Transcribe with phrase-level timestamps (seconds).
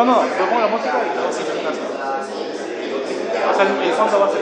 [0.00, 1.08] No, no, yo pongo la música y
[3.84, 4.40] el, fondo va a ser.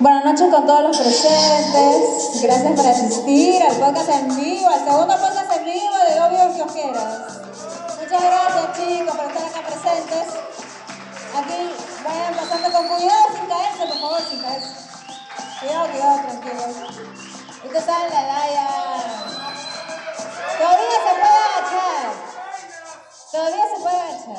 [0.00, 2.42] Buenas noches con todos los presentes.
[2.42, 7.04] Gracias por asistir al podcast en vivo, al segundo podcast en vivo de Obvio Kiosqueros.
[8.00, 10.34] Muchas gracias chicos por estar acá presentes.
[11.38, 11.70] Aquí
[12.02, 14.74] vayan pasando con cuidado sin caerse, por favor, sin caerse.
[15.60, 16.98] Cuidado, cuidado, tranquilos.
[17.62, 18.66] ¿Y qué tal la Daya?
[20.58, 22.33] Todavía se puede agachar.
[23.34, 24.36] Todavía se puede agachar.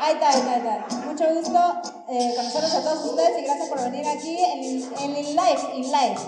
[0.00, 0.96] Ahí está, ahí está, ahí está.
[1.06, 5.36] Mucho gusto eh, conocerlos a todos ustedes y gracias por venir aquí en, en el
[5.36, 6.18] live, en live.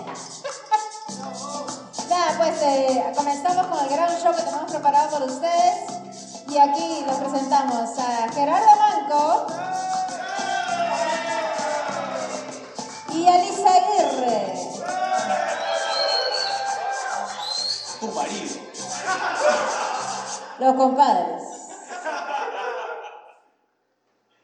[2.09, 5.83] Nada, pues eh, comenzamos con el gran show que tenemos preparado por ustedes.
[6.47, 9.47] Y aquí los presentamos a Gerardo Manco
[13.15, 13.73] y a Lisa
[20.57, 21.43] Los compadres.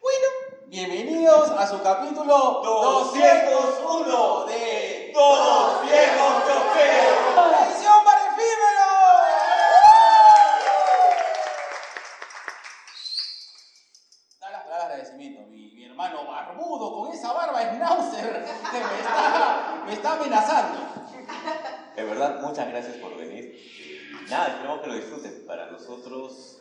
[0.01, 0.27] Bueno,
[0.67, 7.63] bienvenidos a su capítulo 201 de Dos Viejos Kiosqueros.
[7.65, 8.87] ¡Edición para efímero!
[14.41, 18.99] Da las palabras de agradecimiento, mi, mi hermano barbudo con esa barba schnauzer que me
[18.99, 20.79] está, me está amenazando.
[21.95, 23.55] De verdad, muchas gracias por venir.
[23.55, 25.45] Y nada, esperamos que lo disfruten.
[25.45, 26.57] Para nosotros,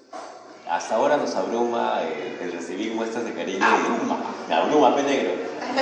[0.69, 3.59] hasta ahora nos abruma el, el recibir muestras de cariño.
[3.61, 4.17] La y- bruma.
[4.49, 5.31] La bruma, pe negro.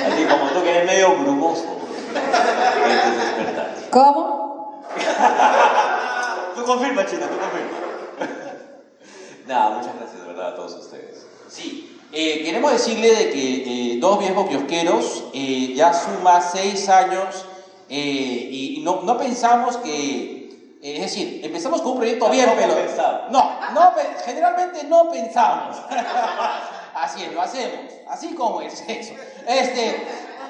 [0.07, 3.75] Así como tú que eres medio brumoso en tus despertar.
[3.91, 4.85] ¿Cómo?
[6.55, 7.79] Tú confirma, chino, tú confirma.
[9.47, 11.25] Nada, muchas gracias de verdad a todos ustedes.
[11.49, 17.47] Sí, eh, queremos decirle de que eh, Dos Viejos Kiosqueros eh, ya suma seis años
[17.89, 20.38] eh, y no, no pensamos que, eh,
[20.83, 23.31] es decir, empezamos con un proyecto bien, pensamos.
[23.31, 23.93] no, no,
[24.25, 25.77] generalmente no pensamos.
[26.95, 29.13] Así es, lo hacemos, así como el sexo.
[29.47, 30.05] Este,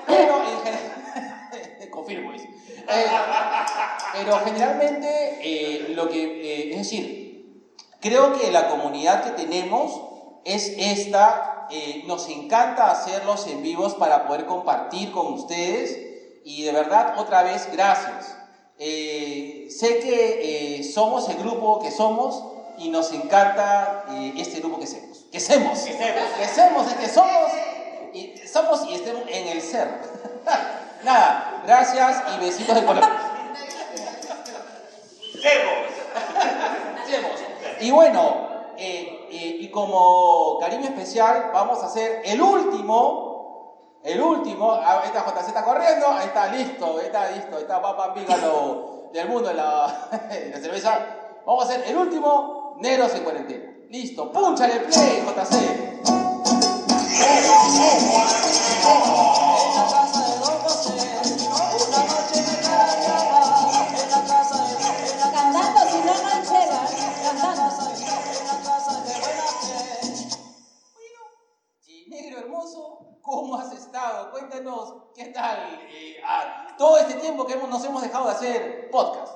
[0.07, 2.47] pero en general, confirmo eso.
[2.89, 3.07] Eh,
[4.15, 7.19] pero generalmente eh, lo que, eh, es decir,
[8.01, 10.01] Creo que la comunidad que tenemos
[10.45, 11.67] es esta.
[11.71, 15.99] eh, nos encanta hacerlos en vivos para poder compartir con ustedes.
[16.45, 18.38] Y de verdad, otra vez, gracias.
[18.81, 22.45] Eh, sé que eh, somos el grupo que somos
[22.79, 25.25] y nos encanta eh, este grupo que somos.
[25.33, 25.81] Que somos.
[25.81, 27.51] Que somos, es que somos.
[28.15, 29.89] Y, somos y estemos en el ser.
[31.03, 33.05] Nada, gracias y besitos de color.
[37.81, 43.28] Y bueno, y como cariño especial, vamos a hacer el último,
[44.05, 47.63] el último, ah, ahí está JC está corriendo, ahí está listo, ahí está listo, ahí
[47.63, 51.07] está Papa Pígalo del mundo de la, de la cerveza.
[51.45, 53.73] Vamos a hacer el último, Negros en cuarentena.
[53.91, 55.99] Listo, púnchale play, JC.
[65.33, 66.81] Cantando, si no, no hay chela.
[67.25, 67.89] Cantando.
[71.87, 73.73] Y negro hermoso, ¿cómo has
[74.31, 75.59] Cuéntanos, ¿qué tal?
[75.91, 79.33] eh, ah, todo este tiempo que hemos- nos hemos dejado de hacer podcast.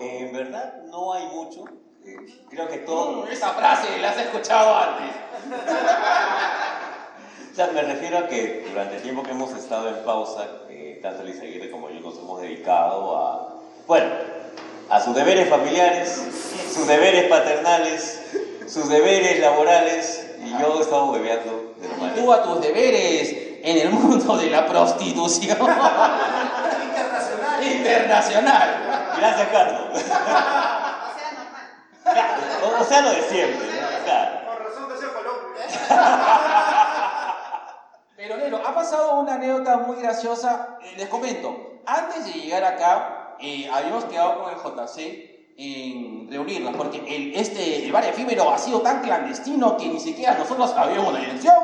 [0.00, 1.64] En verdad, no hay mucho.
[2.04, 2.16] Eh,
[2.48, 3.24] creo que todo.
[3.24, 5.16] Mm, esa frase la has escuchado antes.
[7.52, 11.00] O sea, me refiero a que durante el tiempo que hemos estado en pausa, eh,
[11.02, 13.56] tanto Luis Aguirre como yo nos hemos dedicado a,
[13.88, 14.06] bueno,
[14.88, 16.08] a sus deberes familiares,
[16.72, 18.22] sus deberes paternales,
[18.68, 22.32] sus deberes laborales, y yo he estado bebeando de lo Tú malo.
[22.32, 25.56] a tus deberes en el mundo de la prostitución.
[25.58, 27.62] Internacional.
[27.62, 28.68] Internacional.
[29.18, 30.04] Gracias, Carlos.
[32.62, 34.04] O, o sea, lo de siempre, ¿no?
[34.04, 34.40] Claro.
[38.16, 40.76] Pero negro, ha pasado una anécdota muy graciosa.
[40.82, 46.74] Eh, Les comento, antes de llegar acá, eh, habíamos quedado con el JC en reunirnos,
[46.76, 51.12] porque el, este, el bar efímero ha sido tan clandestino que ni siquiera nosotros sabíamos
[51.14, 51.54] la dirección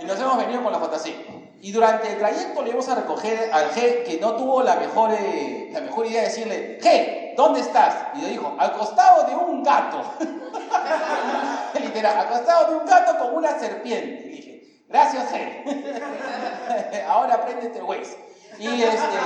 [0.00, 1.14] y nos hemos venido con la JC.
[1.60, 5.10] Y durante el trayecto le íbamos a recoger al G que no tuvo la mejor,
[5.12, 7.94] eh, la mejor idea de decirle, G, ¿dónde estás?
[8.14, 10.02] Y le dijo, al costado de un gato.
[11.80, 14.26] Literal, al costado de un gato con una serpiente.
[14.26, 17.04] Y dije, gracias, G.
[17.08, 18.16] Ahora apréndete, Waze.
[18.60, 19.18] Y este,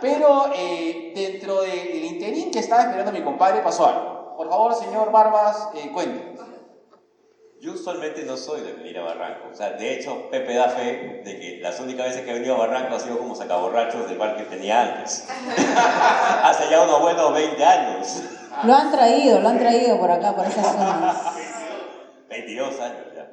[0.00, 4.34] pero eh, dentro del interín que estaba esperando mi compadre pasó algo.
[4.36, 5.92] Por favor, señor Barbas, eh.
[7.62, 9.50] Yo usualmente no soy de venir a Barranco.
[9.52, 12.56] O sea, de hecho, Pepe da fe de que las únicas veces que he venido
[12.56, 15.28] a Barranco ha sido como sacaborrachos del bar que tenía antes.
[16.42, 18.20] Hace ya unos buenos 20 años.
[18.64, 21.16] Lo han traído, lo han traído por acá, por esas zonas.
[22.28, 23.30] 22 años ya.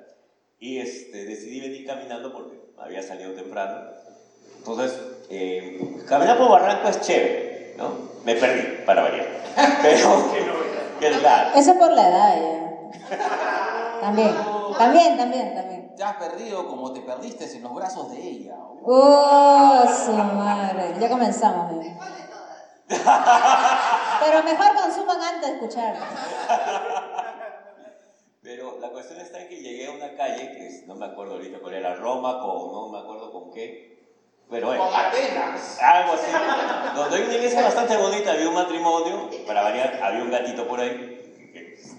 [0.59, 3.81] Y este, decidí venir caminando porque había salido temprano.
[4.59, 4.95] Entonces,
[5.31, 8.11] eh, caminar por Barranco es chévere, ¿no?
[8.23, 9.25] Me perdí, para variar.
[9.81, 10.31] Pero,
[10.99, 11.49] que claro.
[11.55, 13.79] Eso por la edad ya.
[13.99, 14.35] También,
[14.77, 15.95] también, también, también.
[15.95, 18.55] Te has perdido como te perdiste en los brazos de ella.
[18.83, 20.95] ¡Oh, su madre!
[20.99, 21.83] Ya comenzamos.
[21.85, 21.97] eh.
[22.87, 25.95] Pero mejor consuman antes de escuchar.
[28.41, 31.33] Pero la cuestión está en que llegué a una calle que es- no me acuerdo
[31.35, 33.99] ahorita cuál era, Roma con, no me acuerdo con qué.
[34.49, 35.77] Pero bueno, Con Atenas.
[35.79, 36.31] algo así.
[36.95, 40.79] Donde hay una iglesia bastante bonita, había un matrimonio, para variar, había un gatito por
[40.79, 41.08] ahí.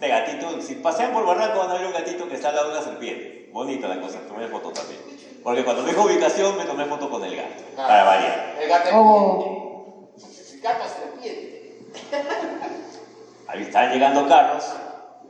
[0.00, 2.68] Este gatito, si pasean por Barranco van a ver un gatito que está al lado
[2.70, 3.50] de una serpiente.
[3.52, 4.98] Bonita la cosa, tomé foto también.
[5.44, 8.56] Porque cuando me dijo ubicación, me tomé foto con el gato, para variar.
[8.58, 10.08] El gato Oh.
[10.54, 11.82] El gato serpiente.
[13.48, 14.64] Ahí estaban llegando carros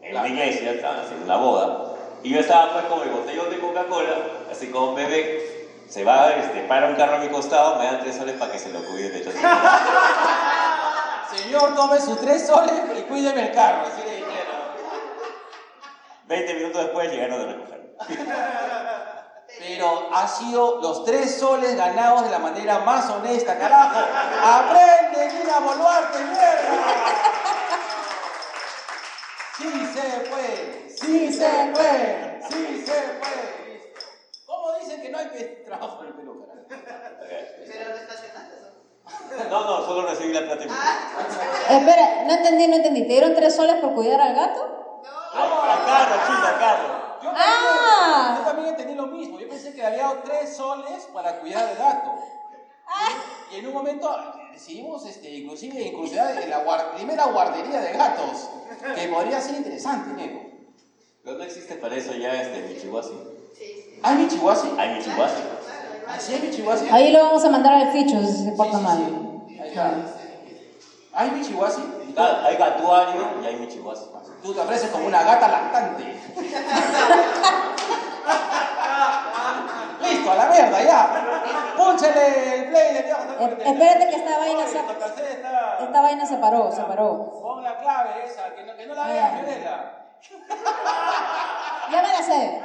[0.03, 0.27] en Claro.
[0.29, 4.15] una iglesia, estaban haciendo una boda, y yo estaba pues con mi botellón de Coca-Cola,
[4.53, 8.03] así como un bebé, se va, este, para un carro a mi costado, me dan
[8.03, 9.33] tres soles para que se lo cuide de hecho.
[11.35, 13.83] Señor, tome sus tres soles y cuídeme el carro.
[13.87, 14.03] Así.
[16.31, 17.97] 20 minutos después llegaron a recoger.
[19.59, 23.99] Pero ha sido los tres soles ganados de la manera más honesta, carajo.
[24.45, 26.71] ¡Aprende, Gina Boluarte, mierda!
[29.59, 33.93] Sí se puede, sí se puede, sí se puede.
[34.47, 36.67] ¿Cómo dicen que no hay pe- trabajo en el Perú, carajo?
[36.69, 39.49] Pero no estacionaste eso.
[39.51, 41.77] No, no, solo recibí la plata fui.
[41.77, 43.03] Espera, no entendí, no entendí.
[43.03, 44.80] ¿Te dieron tres soles por cuidar al gato?
[45.33, 47.01] A carro, chila, carro.
[47.23, 48.35] Yo también, Ah.
[48.39, 49.39] yo también entendí lo mismo.
[49.39, 52.11] Yo pensé que había dado tres soles para cuidar al gato.
[53.53, 54.11] Y en un momento
[54.53, 58.49] decidimos este, inclusive incursionar en la primera guardería de gatos,
[58.95, 60.41] que podría ser interesante, Nego.
[61.23, 63.13] Pero no existe para eso ya este Michihuasi.
[64.03, 64.69] ¿Hay Michihuasi?
[64.79, 65.43] ¿Hay Michihuasi?
[66.09, 66.89] ¿Ah, ¿Sí hay Michihuasi?
[66.91, 69.45] Ahí lo vamos a mandar al ficho si se porta Sí, sí, mal.
[69.49, 69.59] sí.
[69.61, 69.95] Ahí está.
[71.13, 71.83] ¿Hay Michihuasi?
[72.17, 74.05] Ah, Hay gatuario y hay Michihuasi.
[74.43, 76.05] Tú te ofreces como una gata lactante.
[80.03, 81.73] Listo, a la mierda, ya.
[81.77, 83.01] Púnchale el play de.
[83.01, 87.41] Eh, espérate que esta vaina se- Esta vaina se paró, se paró.
[87.43, 89.97] Pon la clave esa, que no, que no la veas, Fiorella.
[91.91, 92.63] Ya me la sé.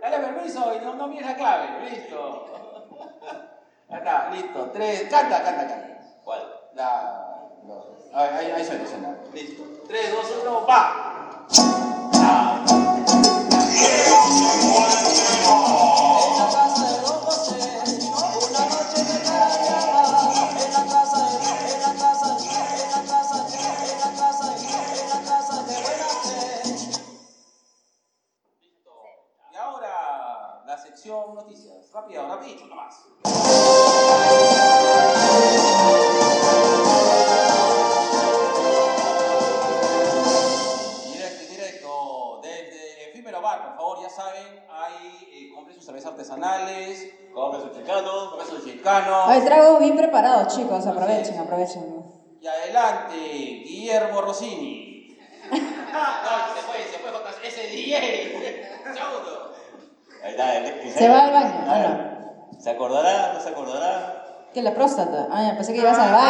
[0.00, 1.90] Dale permiso y no, no mires la clave.
[1.90, 2.46] Listo.
[3.90, 4.70] Acá, listo.
[4.72, 5.02] Tres.
[5.10, 5.98] Canta, canta, canta.
[6.24, 6.55] ¿Cuál?
[6.76, 7.48] La.
[7.66, 7.86] no.
[8.12, 9.16] Ahí, ahí, suena, suena.
[9.32, 9.62] Listo.
[9.88, 11.46] Tres, dos, uno, va.
[65.56, 66.25] Pensé que ibas al baño.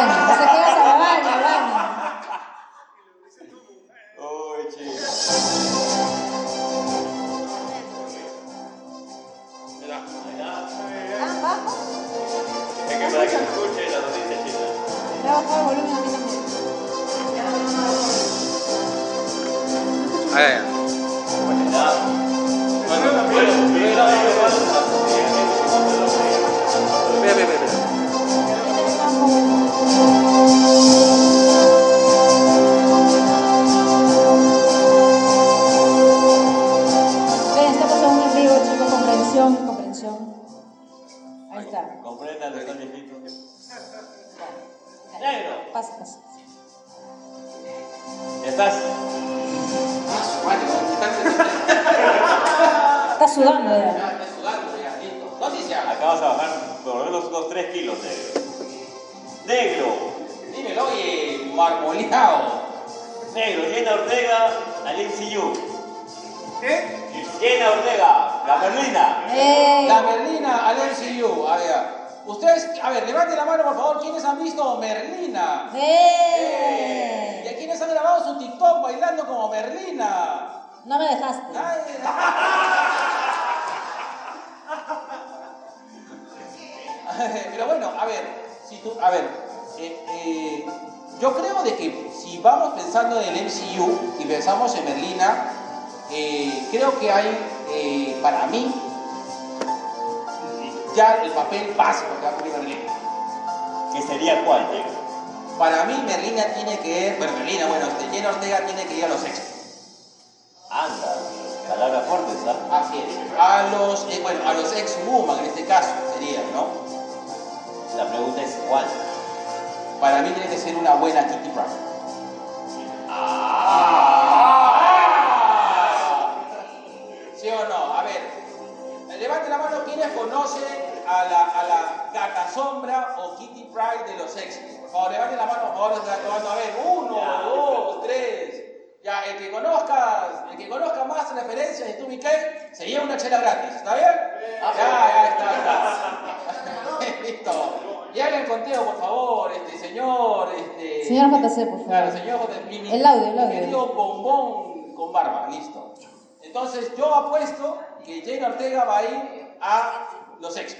[156.67, 160.09] Entonces, yo apuesto que Jane Ortega va a ir a
[160.41, 160.75] los X.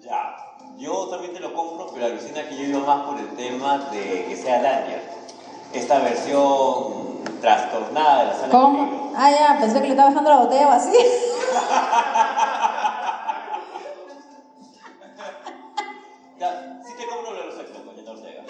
[0.00, 0.34] Ya.
[0.78, 4.24] Yo también te lo compro, pero alucina que yo iba más por el tema de
[4.24, 5.02] que sea Dania.
[5.74, 9.12] Esta versión trastornada de la sala ¿Cómo?
[9.14, 11.00] Ah, ya, pensé que le estaba dejando la botella vacía.
[16.38, 18.44] Ya, sí te compro lo de los con Jenna Ortega.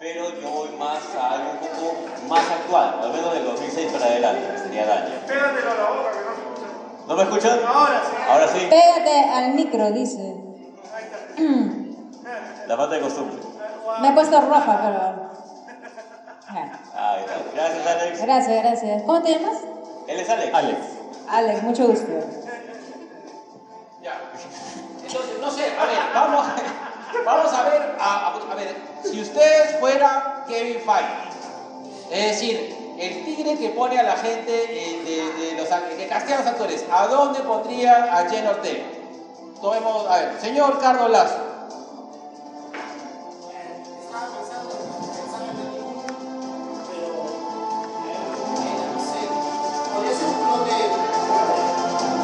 [0.00, 1.94] Pero yo voy más a algo un poco
[2.28, 4.55] más actual, al menos del 2006 para adelante,
[5.26, 6.68] Pégatelo a la boca que no se escucha.
[7.08, 7.58] ¿No me escuchan?
[7.66, 8.16] Ahora sí.
[8.28, 10.34] Ahora sí, Pégate al micro, dice.
[12.66, 13.36] la falta de costumbre.
[14.00, 15.26] Me he puesto roja, pero.
[17.54, 18.22] Gracias, Alex.
[18.22, 19.02] Gracias, gracias.
[19.02, 19.58] ¿Cómo te llamas?
[20.06, 20.54] Él es Alex.
[20.54, 20.78] Alex.
[21.28, 22.06] Alex, mucho gusto.
[24.02, 24.20] Ya.
[25.06, 26.46] Entonces, no sé, a ver, vamos,
[27.24, 33.24] vamos a ver, a, a- a ver, si ustedes fueran Kevin Feige, es decir, el
[33.24, 36.84] tigre que pone a la gente, eh, de, de los, que castea a los actores,
[36.90, 38.84] ¿a dónde pondría a Jen Ortega?
[39.60, 41.46] Tomemos, a ver, señor Carlos Lazo.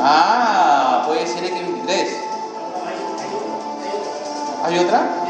[0.04, 1.88] Ah, puede ser X23.
[1.88, 2.06] Hay,
[3.20, 5.21] hay, otro, ¿Hay otra?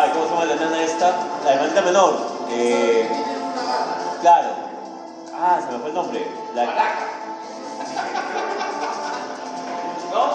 [0.00, 1.12] Ay, ¿cómo se llama la nana esta?
[1.44, 2.14] La hermanita menor.
[2.52, 3.08] Eh,
[4.20, 4.50] claro.
[5.34, 6.24] Ah, se me fue el nombre.
[6.54, 6.64] La...
[10.12, 10.28] ¿No?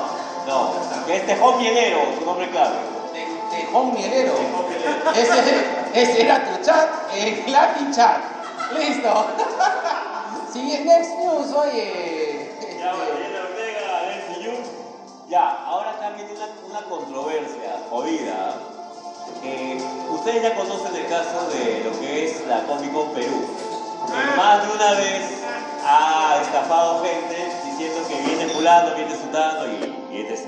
[0.48, 2.76] No, que es Tejón Mielero, su nombre clave.
[3.52, 4.34] Tejón Mielero.
[4.34, 5.12] Tejón Mielero.
[5.14, 8.18] Ese, ese era tu chat, el Latin chat.
[8.78, 9.28] Listo.
[10.52, 12.52] Sigue Next News, oye.
[12.60, 14.52] Ya, este, Mariana Ortega, y Yu.
[15.30, 18.73] Ya, ahora acá viene una, una controversia jodida.
[19.42, 23.48] Eh, ustedes ya conocen el caso de lo que es la Comic Con Perú.
[24.08, 25.44] Que más de una vez
[25.86, 30.48] ha estafado gente diciendo que viene fulano, viene sudano y, y etc.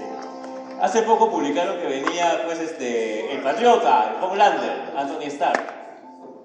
[0.81, 5.63] Hace poco publicaron que venía pues este el patriota, el Homelander, Anthony Stark.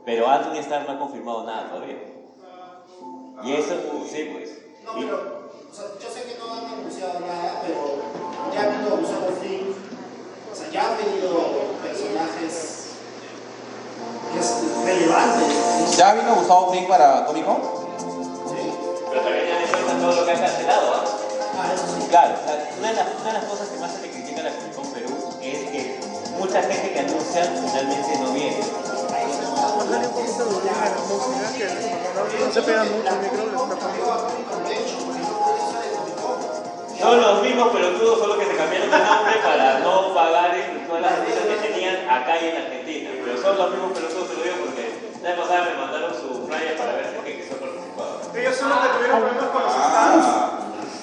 [0.05, 1.99] Pero Anthony Stark no ha confirmado nada todavía.
[3.45, 3.75] Y eso,
[4.09, 4.59] sí pues.
[4.85, 8.03] No, pero, o sea, yo sé que no han anunciado nada, pero
[8.53, 9.70] ya ha habido Gustavo Fring, o sea,
[10.73, 12.81] ya han venido personajes
[14.39, 15.97] es, relevantes.
[15.97, 17.57] ¿Ya vino Gustavo Fring para Comic Con?
[17.57, 18.73] Sí.
[19.11, 21.05] Pero también ya le cuenta todo lo que ha cancelado, ¿ah?
[21.59, 22.07] Ah, eso sí.
[22.09, 24.41] Claro, o sea, una de, las, una de las cosas que más se le critica
[24.41, 26.01] a la Comic Con Perú es que
[26.39, 28.61] mucha gente que anuncian finalmente no viene.
[32.31, 33.41] Que se pega mucho el micro.
[37.01, 40.55] Son los mismos pelotudos, solo que se cambiaron de nombre para no pagar
[40.87, 43.11] todas las cosas que tenían acá y en Argentina.
[43.25, 44.85] Pero son los mismos pelotudos, se lo digo porque
[45.23, 48.07] la vez pasada me mandaron su flyer para ver si es que quiso participar.
[48.37, 50.27] Ellos son los que tuvieron problemas con los estados.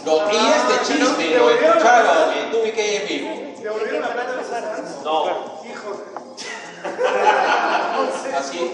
[0.06, 3.62] Lo, y este chisme lo escucharon en Tubi K en vivo.
[3.62, 5.04] ¿Devolvieron la plata a los?
[5.04, 5.26] No.
[5.66, 5.90] Hijo.
[8.38, 8.72] Así,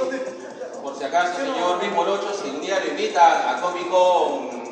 [0.83, 4.62] por si acaso, señor Morocho, si un día lo invitan a Comic Con,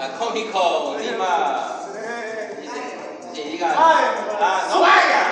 [0.00, 1.76] a Lima,
[2.62, 5.26] dice- sí, digan, ah, no vaya.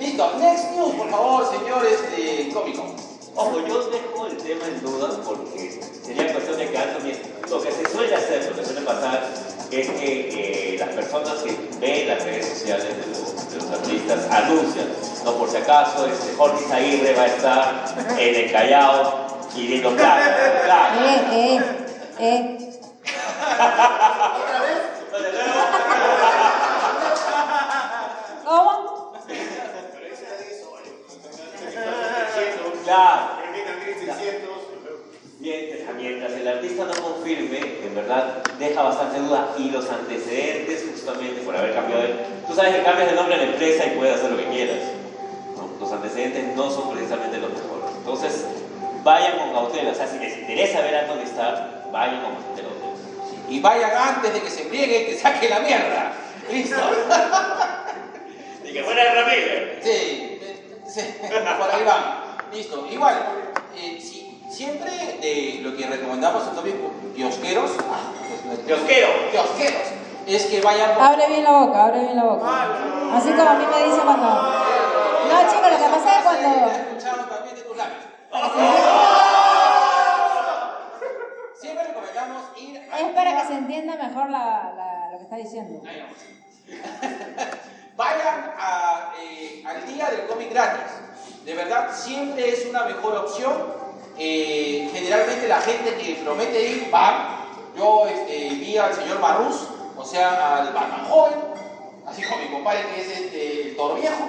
[0.00, 2.96] Listo, next news, por favor, señores de Comic Con.
[3.38, 7.12] Ojo, yo dejo el tema en duda porque sería cuestión de que Anthony,
[7.50, 9.28] lo que se suele hacer, lo que suele pasar,
[9.70, 14.26] es que eh, las personas que ven las redes sociales de los, de los artistas
[14.30, 14.88] anuncian.
[15.24, 17.84] No por si acaso, este, Jorge Zaguirre va a estar
[18.18, 20.62] en el Callao pidiendo plata.
[20.64, 20.94] plata.
[21.04, 21.60] Eh, eh,
[22.18, 22.65] eh.
[25.06, 25.54] Entonces, luego,
[28.44, 29.12] ¿Cómo?
[32.84, 33.36] Claro.
[35.40, 41.42] Mientras, mientras el artista no confirme, en verdad deja bastante duda y los antecedentes justamente
[41.42, 42.14] por haber cambiado de...
[42.46, 44.78] Tú sabes que cambias de nombre a la empresa y puedes hacer lo que quieras.
[45.56, 45.68] ¿no?
[45.80, 47.96] Los antecedentes no son precisamente los mejores.
[47.98, 48.46] Entonces,
[49.02, 49.90] vayan con cautela.
[49.90, 52.68] O sea, si les interesa ver a Tony Stark, vayan con cautela.
[53.48, 56.12] Y vayan antes de que se pliegue y que saque la mierda.
[56.50, 56.76] ¿Listo?
[58.64, 59.78] Y que fuera el Ramírez.
[59.84, 59.90] Sí,
[60.42, 62.36] eh, sí, por ahí va.
[62.52, 62.84] Listo.
[62.90, 63.14] Igual,
[63.76, 66.74] eh, si- siempre de lo que recomendamos a todos los
[67.14, 68.10] kiosqueros, ah,
[68.48, 69.08] pues, Kiosquero.
[69.30, 69.82] kiosqueros,
[70.26, 72.46] es que vayan por- Abre bien la boca, abre bien la boca.
[73.14, 74.26] Así como a mí me dicen cuando.
[74.26, 76.70] No, chicos, lo que pasa es cuando.
[76.72, 78.04] escuchado también de tus labios.
[81.60, 85.36] Siempre recomendamos ir a Es para que se entienda mejor la, la- lo que está
[85.36, 85.82] diciendo.
[85.88, 86.18] Ahí vamos.
[87.96, 90.92] Vayan a, eh, al día del cómic gratis.
[91.44, 93.52] De verdad, siempre es una mejor opción.
[94.18, 97.32] Eh, generalmente la gente que promete ir va.
[97.76, 101.34] Yo este, vi al señor Barrus, o sea, al Batman joven,
[102.06, 104.28] así como mi compadre que es este, el toro viejo.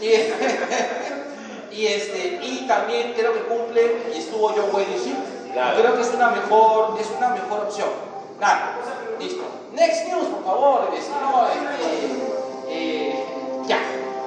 [0.00, 5.14] Y, y, este, y también creo que cumple, y estuvo John Wayne sí.
[5.56, 5.80] Claro.
[5.80, 7.88] Creo que es una mejor, es una mejor opción.
[8.38, 8.76] Nada,
[9.18, 9.42] listo.
[9.72, 11.96] Next news, por favor, vecino, este,
[12.68, 13.24] eh,
[13.64, 13.78] ya.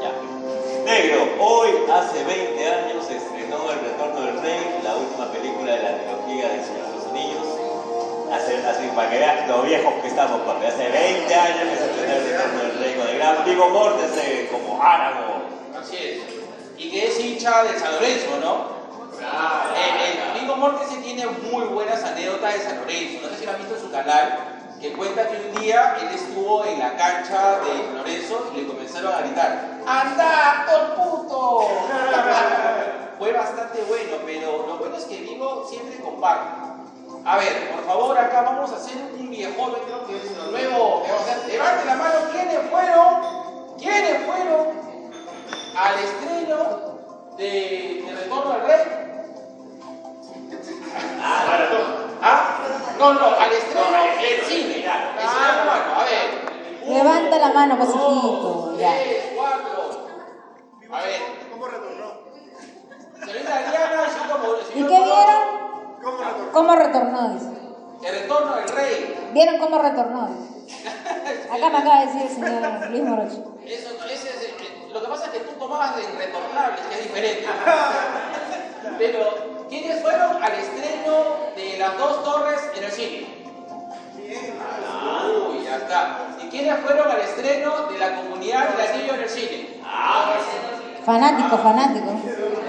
[0.02, 0.12] Ya.
[0.86, 5.84] Negro, hoy hace 20 años se estrenó El Retorno del Rey, la última película de
[5.84, 7.48] la trilogía del Señor de los Anillos.
[8.34, 10.66] Hace, hace, para que veas lo viejos que estamos, papi.
[10.66, 14.48] Hace 20 años que se estrenó El Retorno del Rey con el gran Vigo Mortensen
[14.48, 15.44] como Aragorn.
[15.80, 16.22] Así es.
[16.76, 18.79] Y que es hincha de San Lorenzo, ¿no?
[19.20, 23.20] El, el Vigo Mortensen tiene muy buenas anécdotas de San Lorenzo.
[23.22, 24.40] No sé si lo han visto en su canal,
[24.80, 28.68] que cuenta que un día él estuvo en la cancha de San Lorenzo y le
[28.68, 31.68] comenzaron a gritar: ¡Anda, puto!
[33.20, 36.70] Fue bastante bueno, pero lo bueno es que Vigo siempre comparte.
[37.26, 41.12] A ver, por favor, acá vamos a hacer un viejómetro que es lo nuevo que
[41.12, 41.50] vamos a hacer.
[41.50, 43.76] Levante la mano, ¿quiénes fueron?
[43.78, 44.68] ¿Quiénes fueron
[45.76, 49.09] al estreno de, de Retorno al Rey?
[52.22, 52.58] ¿Ah?
[52.98, 53.88] No, no, al estreno
[54.22, 54.86] del cine.
[54.86, 54.94] La
[55.66, 56.50] mano, a ver.
[56.84, 58.94] Uno, Levanta la mano, dos, hijito, ya.
[59.00, 60.08] tres, cuatro.
[60.92, 61.22] A ver.
[61.52, 62.12] ¿Cómo retornó?
[63.20, 65.44] Señorita Diana, señor Mor- ¿Y qué vieron?
[66.04, 66.52] ¿Cómo retornó?
[66.52, 67.30] ¿Cómo retornó?
[67.34, 67.50] Dice.
[68.02, 69.30] El Retorno del Rey.
[69.34, 70.22] ¿Vieron cómo retornó?
[71.52, 73.56] Acá me acaba de decir el señor Luis Morocho.
[73.66, 77.48] Eso, ese es, lo que pasa es que tú tomabas de retornables, que es diferente.
[78.98, 81.14] Pero, ¿quiénes fueron al estreno
[81.56, 83.28] de las dos torres en el cine?
[85.50, 86.28] Uy, ya está.
[86.44, 89.68] ¿Y quiénes fueron al estreno de la comunidad del anillo en el cine?
[91.06, 92.12] Fanático, fanático.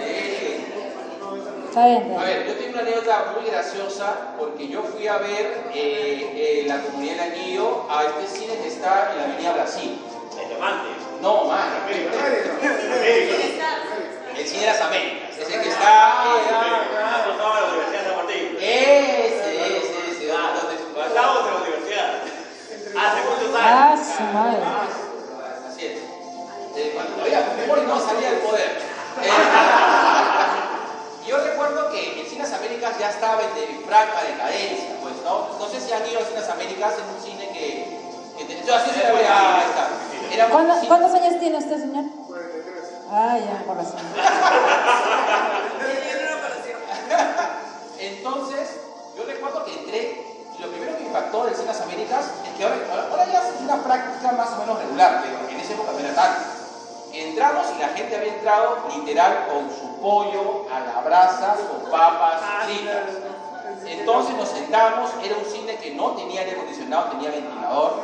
[0.00, 0.26] Eh,
[1.68, 2.38] Está bien, A está bien.
[2.38, 6.80] ver, yo tengo una anécdota muy graciosa porque yo fui a ver eh, eh, la
[6.82, 10.00] comunidad del anillo a este cine que está en la Avenida Brasil.
[10.40, 10.88] El diamante.
[11.22, 11.68] No, man.
[14.36, 15.29] El cine de las Américas.
[15.40, 16.22] Es el que está.
[16.22, 18.56] Ah, no estaba en la Universidad de San Martín.
[18.60, 20.32] ese, ese, ese.
[20.32, 20.74] Ah, ¿dónde
[21.08, 22.08] Estamos en la universidad.
[23.00, 24.00] Hace muchos Ah, años.
[24.16, 24.62] su madre.
[25.68, 25.98] Así es.
[26.76, 28.70] Eh, cuando todavía Fujimori no salía del poder.
[29.22, 29.30] Eh,
[31.26, 35.48] yo recuerdo que el Cines Américas ya estaba en, en franca decadencia, pues, ¿no?
[35.58, 37.98] No sé si han ido a Cines Américas en un cine que.
[38.66, 39.56] yo así se la voy a.
[39.56, 39.88] ahí está.
[40.34, 42.04] Era un ¿Cuándo- cine- ¿Cuántos años tiene usted, señor?
[43.12, 43.98] Ah, ya, por razón.
[47.98, 48.68] Entonces,
[49.16, 49.24] yo
[49.60, 52.76] recuerdo que entré y lo primero que impactó del Cines Américas es que ahora,
[53.10, 56.14] ahora ya es una práctica más o menos regular, pero en esa época no era
[56.14, 56.40] tanto.
[57.12, 62.40] Entramos y la gente había entrado literal con su pollo a la brasa, con papas
[62.66, 63.04] fritas.
[63.84, 68.00] Entonces nos sentamos, era un cine que no tenía aire acondicionado, tenía ventilador.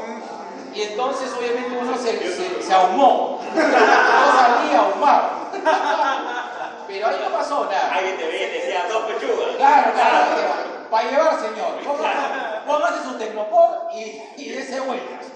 [0.74, 3.40] Y entonces obviamente uno se, se, se ahumó.
[3.54, 5.30] No salía ahumado.
[6.88, 7.94] Pero ahí no pasó nada.
[7.94, 9.56] Alguien te veía y te decía dos pechugas.
[9.56, 11.80] Claro, claro, para llevar, señor.
[12.66, 15.26] Póngase- su tecnopor y, y dése vueltas.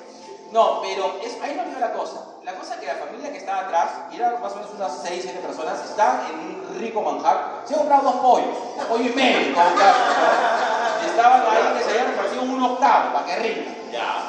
[0.52, 2.24] No, pero es, ahí no queda la cosa.
[2.42, 4.98] La cosa es que la familia que estaba atrás, y eran más o menos unas
[5.02, 8.56] 6, 7 personas, estaban en un rico manjar, se han comprado dos pollos,
[8.88, 9.50] pollo y medio,
[11.06, 13.70] estaban ahí que se habían repartido un octavo, para que rinda.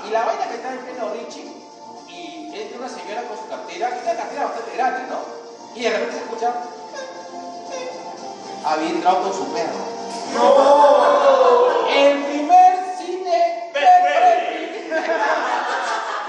[0.08, 1.52] Y la vaina que está en pleno Richie,
[2.08, 5.18] y entra una señora con su cartera, que es una cartera bastante grande, ¿no?
[5.76, 6.54] Y de repente se escucha.
[8.64, 10.01] Había entrado con su perro.
[11.94, 14.90] El primer cine Pet Friendly.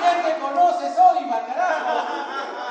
[0.00, 0.94] ¿Quién te conoce?
[0.94, 1.94] Soy carajo.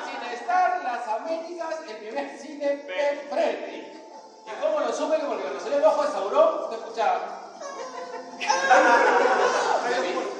[0.05, 4.03] Sin estar las Américas, el primer cine Pet Friendly.
[4.45, 5.19] ¿Y cómo lo supe?
[5.19, 7.19] Porque cuando salió el ojo de Saurón, se escuchaba.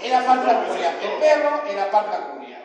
[0.01, 0.89] Era Parca Curia.
[1.01, 2.61] El perro era Parca Curia.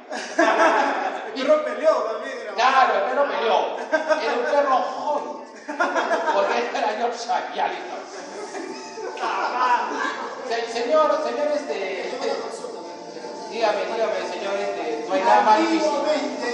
[1.37, 2.39] El perro peleó también.
[2.43, 3.77] Era Claro, el perro peleó.
[4.21, 5.47] Era un perro joven.
[6.35, 8.06] Porque era Yorkshire, ya listo.
[10.49, 11.77] Se- Señor, señor, este.
[13.51, 15.05] Dígame, dígame, señor, este.
[15.09, 15.89] No hay nada más difícil.
[15.89, 16.49] Antiguamente,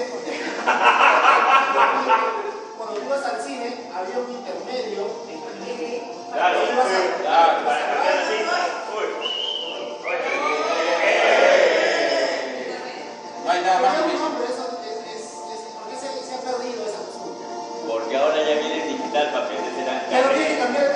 [2.78, 5.52] cuando tú ibas al cine, había un intermedio entre
[6.32, 6.58] Claro,
[7.22, 7.64] Claro.
[7.66, 8.36] para cambiar así.
[8.96, 9.08] Uy.
[13.44, 14.20] No hay nada más No, difícil.
[14.22, 17.44] no, pero eso es, es, es, ¿por qué se, se ha perdido esa costumbre?
[17.88, 20.92] Porque ahora ya viene digital, papi, antes era Pero tiene que cambiar el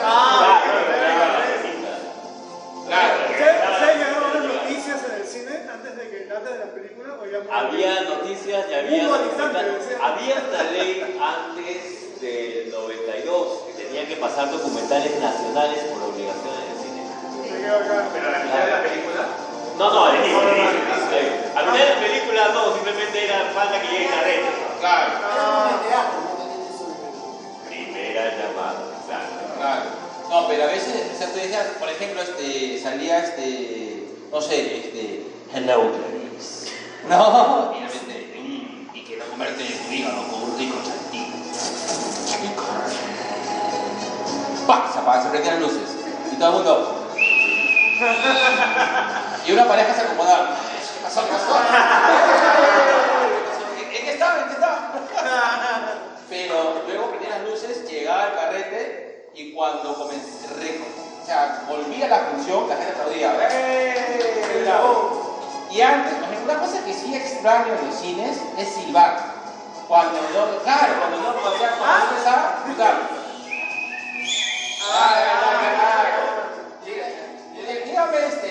[2.87, 7.15] ¿Ustedes llegaron a ver noticias en el cine antes de que antes de la película
[7.21, 9.05] o ya muy- Había noticias y había.
[10.03, 16.71] Había una ley antes del 92 que tenía que pasar documentales nacionales por obligación en
[16.71, 17.03] el cine.
[18.13, 19.23] Pero la mitad de la película.
[19.79, 20.39] No, no, al inicio.
[20.39, 24.09] Al final de la película no, simplemente era falta que llegue.
[24.81, 25.13] Claro.
[25.87, 26.87] Teatro, no tenía eso.
[27.69, 29.37] Primera llamada, exacto.
[29.59, 29.85] Claro.
[30.31, 34.79] No, pero a veces, o sea, tú decías, por ejemplo, este, salía este, no sé,
[34.79, 36.73] este, hello Clarice.
[37.09, 41.33] No, y de repente, "Mm, y quiero comerte tu hígado con un rico chantilly.
[44.67, 44.91] ¡Pah!
[44.93, 45.91] Se apagan, se prendían las luces.
[46.33, 47.09] Y todo el mundo.
[49.47, 50.57] Y una pareja se acomodaba.
[50.57, 51.23] ¿Qué pasó?
[51.25, 51.57] ¿Qué pasó?
[53.81, 54.41] ¿En qué estaba?
[54.41, 54.93] ¿En qué estaba?
[56.29, 59.06] Pero luego prendían las luces, llegaba el carrete
[59.37, 60.81] y cuando comencé,
[61.23, 63.33] o sea, volvía la función, la gente aplaudía.
[65.71, 69.37] Y antes, una cosa que sí extraño en los cines es silbar.
[69.89, 71.67] Cuando yo, claro, cuando yo yo
[72.11, 72.99] empezaba, claro.
[77.85, 78.51] Dígame, este,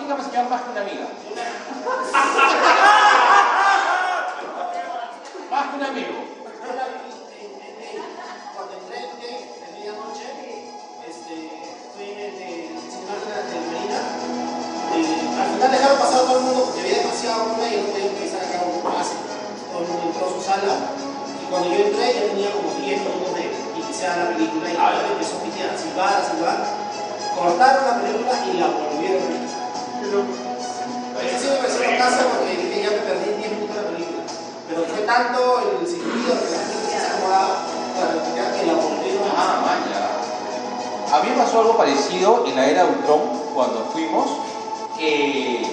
[0.00, 1.06] dígame señor más que una amiga.
[5.50, 6.28] Más que un amigo.
[15.70, 18.64] Dejaron pasar a todo el mundo porque había demasiado hombre y no podían utilizar acá
[18.64, 19.08] un más.
[19.68, 20.72] Todo el mundo entró a su sala
[21.38, 23.44] y cuando yo entré ya tenía como 10 minutos de
[23.76, 26.58] iniciar la película y la gente empezó a pitear, a silbar, a silbar.
[27.36, 29.68] Cortaron la película y la volvieron a empezar.
[30.08, 33.88] Eso sí me pareció una casa porque dije ya me perdí 10 minutos de la
[33.92, 34.22] película.
[34.68, 37.54] Pero fue tanto el sentido que la gente se acomodaba
[37.92, 38.16] para
[38.56, 40.00] que la volvieron a Ah, vaya.
[41.12, 43.20] A mí pasó algo parecido en la era de Ultron,
[43.54, 44.28] cuando fuimos,
[44.98, 45.66] que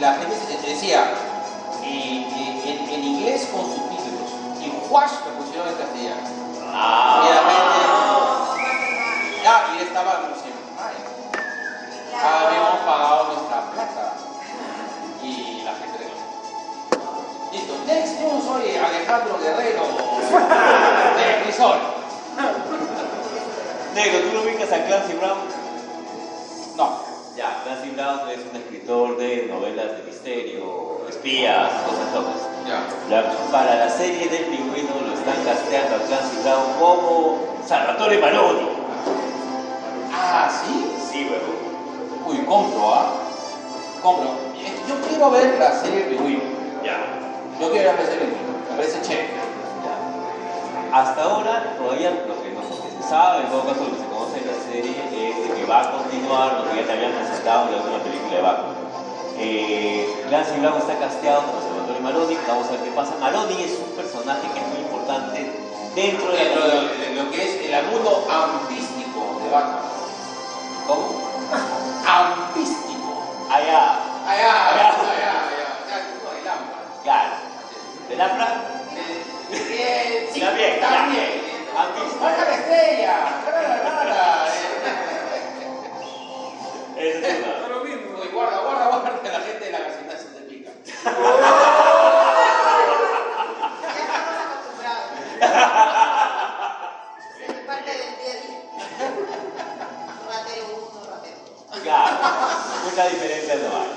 [0.00, 1.12] la gente se- decía
[1.82, 6.28] eh, eh, en, en inglés con subtítulos y Juash me pusieron en castellano.
[6.60, 7.80] Y la gente.
[9.46, 11.10] Ah, y estábamos en Prime.
[12.22, 14.12] Habíamos pagado nuestra plata.
[15.22, 16.10] Y la gente le
[17.58, 19.82] Listo, next news soy Alejandro Guerrero
[21.16, 21.78] de Crisol.
[23.94, 25.38] Negro, ¿tú lo ubicas a Clancy Brown?
[26.76, 27.09] No.
[27.40, 32.36] Ya, Clancy Brown es un escritor de novelas de misterio, espías, cosas locas.
[32.68, 32.84] Ya.
[33.08, 38.68] La- para la serie del pingüino lo están casteando a Clancy Brown como Salvatore Maroni.
[40.12, 40.92] Ah, ¿sí?
[41.10, 42.26] Sí, huevo.
[42.26, 43.06] Uy, compro, ¿ah?
[44.02, 44.28] Compro.
[44.86, 46.42] Yo quiero ver la serie de Pingüino.
[46.84, 46.98] Ya.
[47.58, 48.58] Yo quiero ver la serie de Pingüino.
[48.70, 49.28] Me parece chévere.
[49.32, 50.98] Ya.
[51.00, 54.02] Hasta ahora, todavía lo que, no, lo que se sabe, en todo caso, lo que
[54.02, 57.12] se conoce de la serie es que va a continuar lo que ya te habían
[57.12, 58.74] presentado en la última película de Batman.
[59.38, 62.36] Eh, Clancy Brown está casteado como Salvatore Maroni.
[62.46, 63.14] Vamos a ver qué pasa.
[63.20, 65.38] Maroni es un personaje que es muy importante
[65.94, 69.80] dentro de la lo que es el mundo ampístico de Batman.
[70.86, 71.30] ¿Cómo?
[72.06, 73.24] Ampístico.
[73.50, 73.96] Allá.
[74.28, 75.66] Allá, allá, allá, allá.
[75.80, 76.84] O sea, tipo de lámpara.
[77.02, 77.32] Claro.
[78.08, 78.80] ¿De la Fran?
[79.52, 81.49] Eh, sí, También, también.
[82.20, 83.42] Baja la estrella.
[83.44, 84.46] Cara, cara.
[86.96, 88.18] Ese es No lo mismo.
[88.20, 90.70] Uy, guarda, guarda, guarda, que la gente de la gasolina se te pica.
[97.48, 98.34] Es parte del día.
[100.28, 101.82] Rateo uno, rateo.
[101.82, 102.16] Claro,
[102.84, 103.90] mucha diferencia no hay.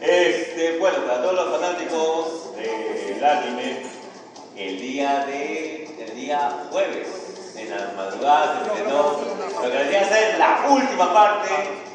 [0.00, 3.82] Este, bueno, para todos los fanáticos del anime,
[4.56, 7.08] el día de el día jueves,
[7.56, 9.18] en la madrugada se estrenó
[9.62, 11.48] lo que vendría a ser la última parte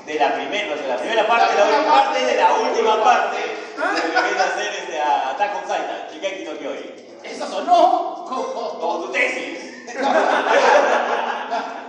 [0.06, 3.48] de la primera, de la primera parte, la última parte de la última parte de
[3.78, 7.04] lo que viene a ser este Attack on Titan, Shingeki no Kyojin.
[7.24, 8.80] Eso sonó como...
[8.80, 9.60] Como tu tesis.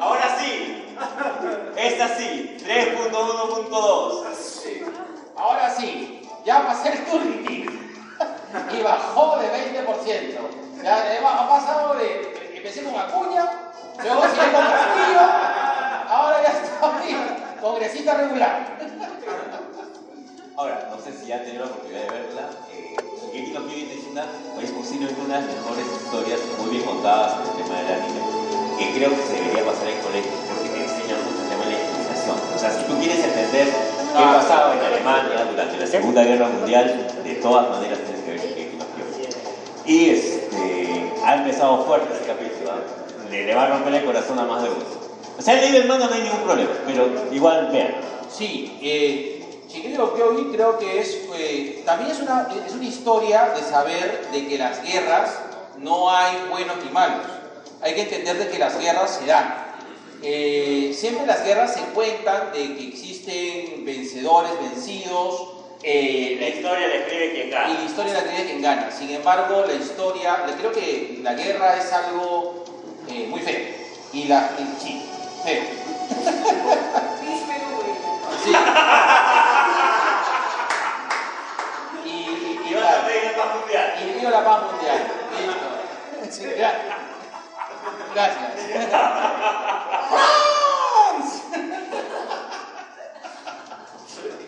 [0.01, 0.87] Ahora sí.
[1.77, 4.25] Esta sí, 3.1.2.
[5.37, 7.71] Ahora sí, ya va a ser tu limit.
[8.73, 9.49] Y bajó de
[9.85, 10.64] 20%.
[10.85, 12.53] Ya eh, ha pasado de.
[12.57, 13.73] Empecé con Acuña,
[14.05, 15.21] luego sigue con Castillo,
[16.09, 17.57] ahora ya está bien.
[17.59, 18.77] Congresista regular.
[20.57, 22.51] Ahora, no sé si ya han tenido la oportunidad de verla.
[22.71, 24.25] Eh, Shingeki no Kyojin es una,
[24.63, 28.21] es posiblemente una de las mejores historias muy bien contadas en el tema del anime,
[28.79, 31.71] que creo que se debería pasar en colegios porque te enseñan mucho el tema de
[31.73, 32.37] la improvisación.
[32.55, 37.09] O sea, si tú quieres entender qué pasaba en Alemania durante la Segunda Guerra Mundial,
[37.25, 39.33] de todas maneras tienes que ver Shingeki no Kyojin.
[39.87, 43.31] Y este, ha empezado fuerte ese capítulo, ¿ah?
[43.31, 44.85] le, va a romper el corazón a más de uno.
[45.39, 47.95] O sea, el el manga no hay ningún problema, pero igual vean.
[48.31, 49.35] Sí, eh,
[49.97, 54.47] no Kyojin creo que es, eh, también es una, es una historia de saber de
[54.47, 55.39] que las guerras
[55.79, 57.27] no hay buenos ni malos.
[57.83, 59.55] Hay que entender de que las guerras se dan.
[60.23, 65.54] Eh, siempre las guerras se cuentan de que existen vencedores, vencidos.
[65.85, 67.69] Eh, La historia la escribe quien y gana.
[67.75, 68.91] la historia la tiene quien gana.
[68.91, 72.65] Sin embargo, la historia, creo que la guerra es algo
[73.09, 73.61] eh, muy feo.
[74.13, 75.07] Y la, y- sí,
[75.45, 75.63] feo.
[78.45, 78.53] Sí.
[82.05, 82.13] Y, y,
[82.67, 82.81] y, Y la
[83.37, 83.95] paz mundial.
[84.01, 84.99] y viva la paz mundial.
[85.39, 85.69] Listo.
[86.31, 86.81] Sí, gra-
[88.15, 88.49] Gracias.
[90.09, 91.43] ¡France!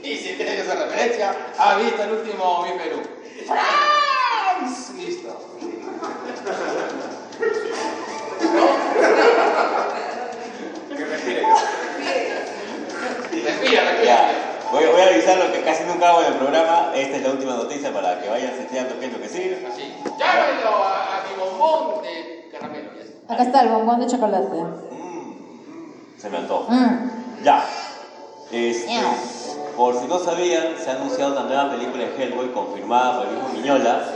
[0.07, 3.03] Y si tiene que hacer referencia, ha visto el último Mi Perú.
[3.45, 4.92] ¡France!
[4.95, 5.37] Listo.
[13.45, 14.05] Respira, respira.
[14.05, 14.33] Ya,
[14.73, 16.92] voy, voy a avisar lo que casi nunca hago en el programa.
[16.95, 19.66] Esta es la última noticia para que vayan seteando qué es lo que sigue.
[19.71, 19.95] Así.
[20.19, 22.90] Llámalo a, a mi bombón de caramelo.
[22.95, 23.35] ya.
[23.35, 24.57] Acá está el bombón de chocolate.
[26.19, 26.73] Se me antoja.
[26.73, 27.11] Mm.
[27.42, 27.64] Ya.
[28.51, 29.01] Este.
[29.76, 33.34] Por si no sabían, se ha anunciado una nueva película de Hellboy confirmada por el
[33.34, 34.06] mismo Miñola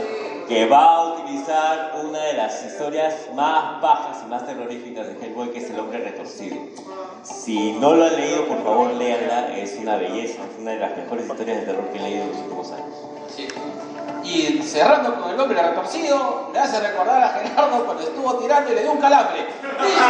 [0.47, 5.51] que va a utilizar una de las historias más bajas y más terroríficas de Hellboy,
[5.51, 6.57] que es El Hombre Retorcido.
[7.23, 9.55] Si no lo han leído, por favor, léanla.
[9.55, 12.29] Es una belleza, es una de las mejores historias de terror que he leído en
[12.31, 12.95] los últimos años.
[14.25, 18.75] Y cerrando con el hombre retorcido, me hace recordar a Gerardo cuando estuvo tirando y
[18.75, 19.45] le dio un calambre.
[19.61, 20.03] ¡Listo!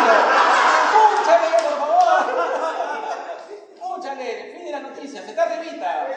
[0.91, 2.01] ¡Púchale, por favor!
[5.01, 5.21] Noticia.
[5.21, 6.07] Está arribita.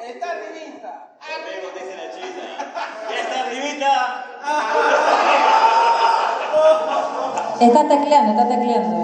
[0.00, 1.10] Está arribita.
[1.44, 2.44] Luego dice la china.
[3.10, 3.92] ¡Ya está arribita!
[7.60, 8.96] Está tecleando, está tecleando.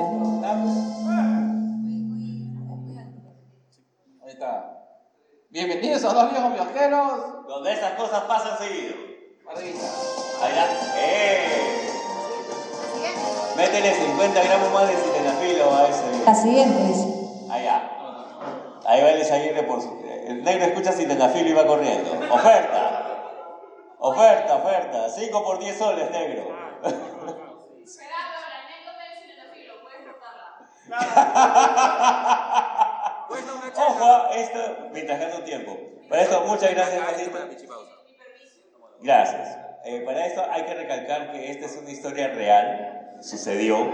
[4.23, 4.53] Ahí está.
[5.51, 7.47] Bienvenidos a dos viejos viajeros.
[7.49, 8.95] Donde esas cosas pasan seguido.
[9.51, 9.87] Arribita.
[10.43, 10.65] Ahí está.
[10.97, 11.91] ¡Eh!
[13.57, 16.25] Métele 50 gramos más de sildenafilo a ese.
[16.25, 17.07] La siguiente dice.
[17.51, 17.99] Allá.
[18.89, 20.03] Ahí va el Aguirre por su...
[20.27, 22.11] El negro escucha sildenafilo y va corriendo.
[22.33, 23.05] ¡Oferta!
[23.99, 25.11] Oferta, oferta.
[25.11, 26.57] 5 por 10 soles, negro.
[27.85, 30.47] Esperando la anécdota del cinetafilo, puedes cortarla.
[33.77, 34.59] Ojo, esto,
[34.91, 35.77] mientras gasto tiempo.
[36.09, 37.03] Para esto, muchas gracias.
[39.01, 39.59] Gracias.
[39.85, 43.87] Eh, para esto hay que recalcar que esta es una historia real, sucedió,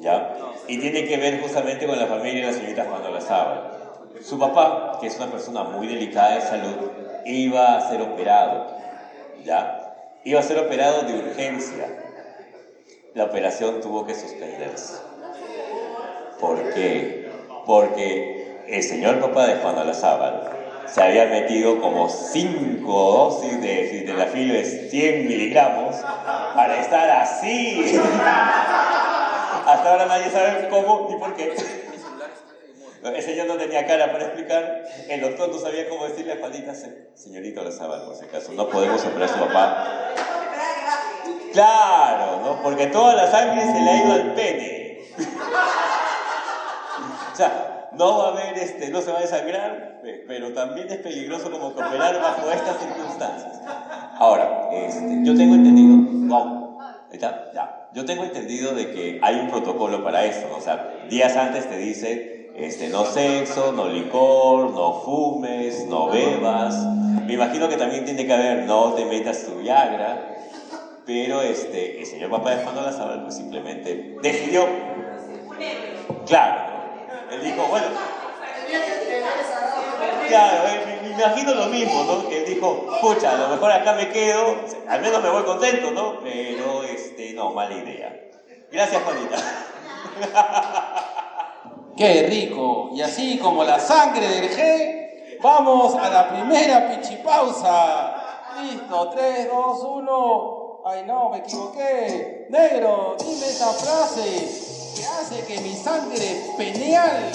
[0.00, 0.34] ¿ya?
[0.66, 3.77] Y tiene que ver justamente con la familia de la señorita Juan Olazábal.
[4.22, 6.76] Su papá, que es una persona muy delicada de salud,
[7.24, 8.66] iba a ser operado,
[9.44, 9.94] ¿ya?
[10.24, 11.86] Iba a ser operado de urgencia.
[13.14, 14.94] La operación tuvo que suspenderse.
[16.40, 17.30] ¿Por qué?
[17.66, 20.50] Porque el señor papá de Juan Olazábal
[20.86, 25.96] se había metido como 5 dosis de sildenafilo de 100 miligramos
[26.54, 27.98] para estar así.
[29.66, 31.54] Hasta ahora nadie sabe cómo ni por qué.
[33.04, 36.74] El señor no tenía cara para explicar, el doctor no sabía cómo decirle a Juanita,
[36.74, 40.14] "Se- señorita Olazábal, por si acaso, no podemos operar a su papá.
[41.52, 42.62] Claro, ¿no?
[42.62, 44.98] Porque toda la sangre se le ha ido al pene.
[47.32, 50.88] O sea, no va a haber, este, no se va a desangrar, pe- pero también
[50.90, 53.60] es peligroso como que operar bajo estas circunstancias.
[54.18, 56.36] Ahora, este, yo tengo entendido,
[57.10, 57.88] ahí está, ya.
[57.94, 60.56] Yo tengo entendido de que hay un protocolo para esto, ¿no?
[60.56, 66.74] o sea, días antes te dice, este, no sexo, no licor, no fumes, no bebas.
[67.26, 70.36] Me imagino que también tiene que haber, no te metas tu Viagra.
[71.06, 74.66] Pero este, el señor papá de Juan Olazábal pues simplemente decidió.
[76.26, 76.62] Claro,
[77.32, 77.86] él dijo, bueno,
[80.28, 82.28] Claro, eh, me, me imagino lo mismo, ¿no?
[82.28, 85.90] Que él dijo, pucha, a lo mejor acá me quedo, al menos me voy contento,
[85.90, 86.20] ¿no?
[86.20, 88.14] Pero, este, no, mala idea.
[88.70, 89.36] Gracias, Juanita.
[91.98, 92.90] ¡Qué rico!
[92.92, 98.14] Y así como la sangre del G, vamos a la primera pichipausa.
[98.62, 100.80] Listo, 3, 2, 1.
[100.86, 102.46] Ay no, me equivoqué.
[102.50, 104.22] Negro, dime esa frase
[104.94, 107.32] que hace que mi sangre peneal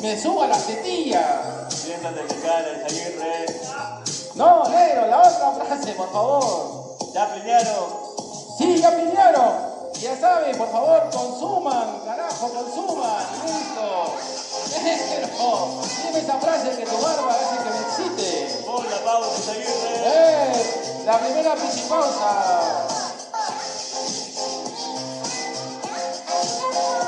[0.00, 1.68] me suba la tetilla.
[1.68, 3.46] Siéntate, Chicana, el Aguirre.
[4.34, 6.96] No, negro, la otra frase, por favor.
[7.12, 7.84] Ya pelearon.
[8.56, 9.69] Sí, ya piñaron.
[10.00, 13.22] Ya saben, por favor, consuman, carajo, consuman.
[13.44, 14.16] Listo.
[14.82, 18.64] Negro, dime esa frase que tu barba hace que me excite.
[18.66, 19.92] Hola, Pablo, Aguirre.
[20.06, 21.02] ¡Eh!
[21.04, 22.30] La primera pichipausa.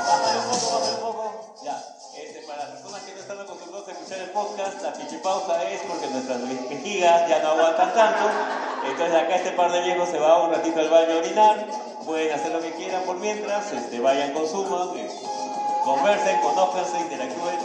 [0.05, 1.55] Bájale un poco, bájale un poco.
[1.63, 1.83] Ya.
[2.15, 5.81] Este, para las personas que no están acostumbrados a escuchar el podcast, la pichipausa es
[5.81, 8.29] porque nuestras vejigas ya no aguantan tanto.
[8.85, 11.92] Entonces acá este par de viejos se va un ratito al baño a orinar.
[12.05, 13.71] Pueden hacer lo que quieran por mientras.
[13.71, 15.09] Este, vayan, consuman, eh,
[15.85, 17.57] conversen, conózcanse, interactúen.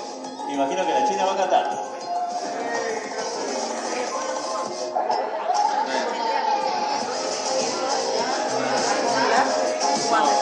[0.50, 1.88] Imagino que la China va a cantar.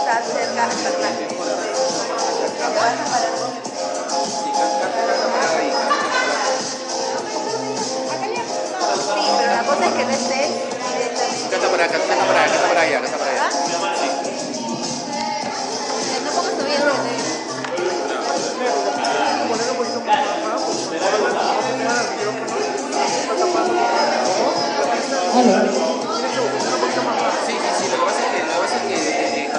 [0.06, 0.68] Cerca,
[9.14, 10.65] Sí, pero la cosa es que no directamente.
[11.57, 13.49] Canta para canta para allá, canta para allá, canta para allá.
[27.47, 29.51] Sí, sí, sí, lo que pasa es que, lo que, pasa es que eh.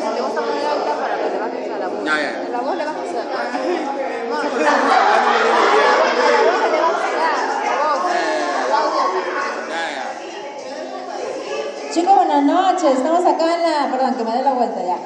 [0.00, 0.62] Cuando te gusta poner
[1.32, 2.04] le bajes a la voz.
[2.04, 4.12] La voz le bajas a la voz.
[8.62, 9.04] al audio.
[9.68, 10.04] Ya, ya.
[11.92, 12.98] Chicos, buenas noches.
[12.98, 13.90] Estamos acá en la.
[13.90, 14.98] Perdón, que me dé la vuelta ya.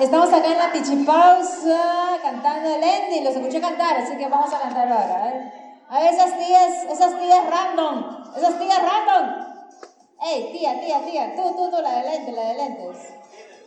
[0.00, 3.24] Estamos acá en la pichipausa cantando el ending.
[3.24, 5.24] Los escuché cantar, así que vamos a cantar ahora.
[5.24, 5.52] Ver,
[5.88, 8.24] a ver esas tías, esas tías random.
[8.36, 9.44] Esas tías random.
[10.22, 11.34] Ey, tía, tía, tía.
[11.34, 13.14] Tú, tú, tú, la de lentes, la de lentes.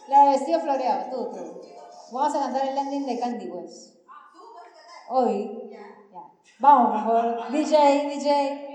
[0.08, 1.62] La de vestido floreado, tú, tú.
[2.12, 3.96] Vamos a cantar el ending de Candy West.
[5.10, 5.70] Hoy.
[6.60, 7.52] Vamos, por favor.
[7.52, 8.67] DJ, DJ.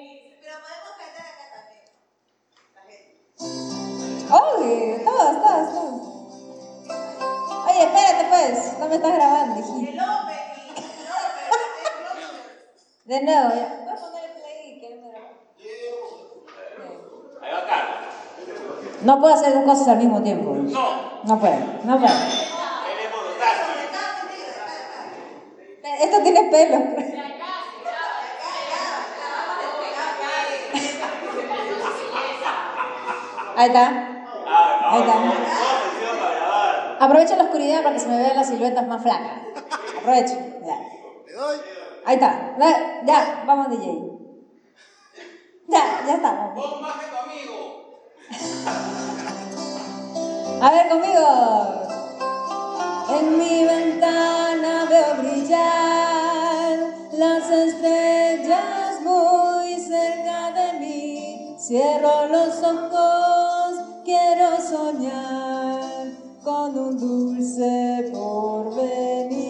[4.32, 4.98] También.
[4.98, 6.00] Uy, todos, todos, todos.
[7.68, 10.02] Oye, espérate pues, no me estás grabando, hijito.
[13.04, 13.78] De nuevo, ya.
[13.84, 15.28] Voy a poner el play que él me grabó.
[17.42, 18.14] Ahí va Carlos.
[19.02, 20.54] No puedo hacer dos cosas al mismo tiempo.
[20.54, 21.22] No.
[21.24, 22.14] No puedo, no puedo.
[26.00, 26.76] Esto tiene pelo.
[33.56, 34.11] Ahí está.
[34.92, 35.14] Ahí está.
[37.00, 39.40] Aprovecha la oscuridad para que se me vean las siluetas más flacas.
[39.98, 40.34] Aprovecho.
[40.66, 40.78] Ya.
[42.04, 42.56] Ahí está.
[42.58, 44.12] Ya, Ya, vamos DJ.
[45.68, 46.54] Ya, ya estamos.
[46.54, 47.56] Vos más que amigo.
[50.60, 51.82] A ver conmigo.
[53.18, 56.78] En mi ventana veo brillar
[57.12, 61.56] las estrellas muy cerca de mí.
[61.58, 63.41] Cierro los ojos,
[64.04, 66.10] quiero soñar
[66.42, 69.42] con un dulce porvenir.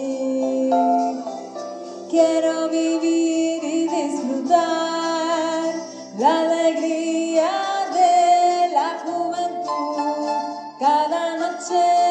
[2.09, 5.73] Quiero vivir y disfrutar
[6.19, 7.49] la alegría
[7.93, 10.27] de la juventud.
[10.79, 12.02] Cada noche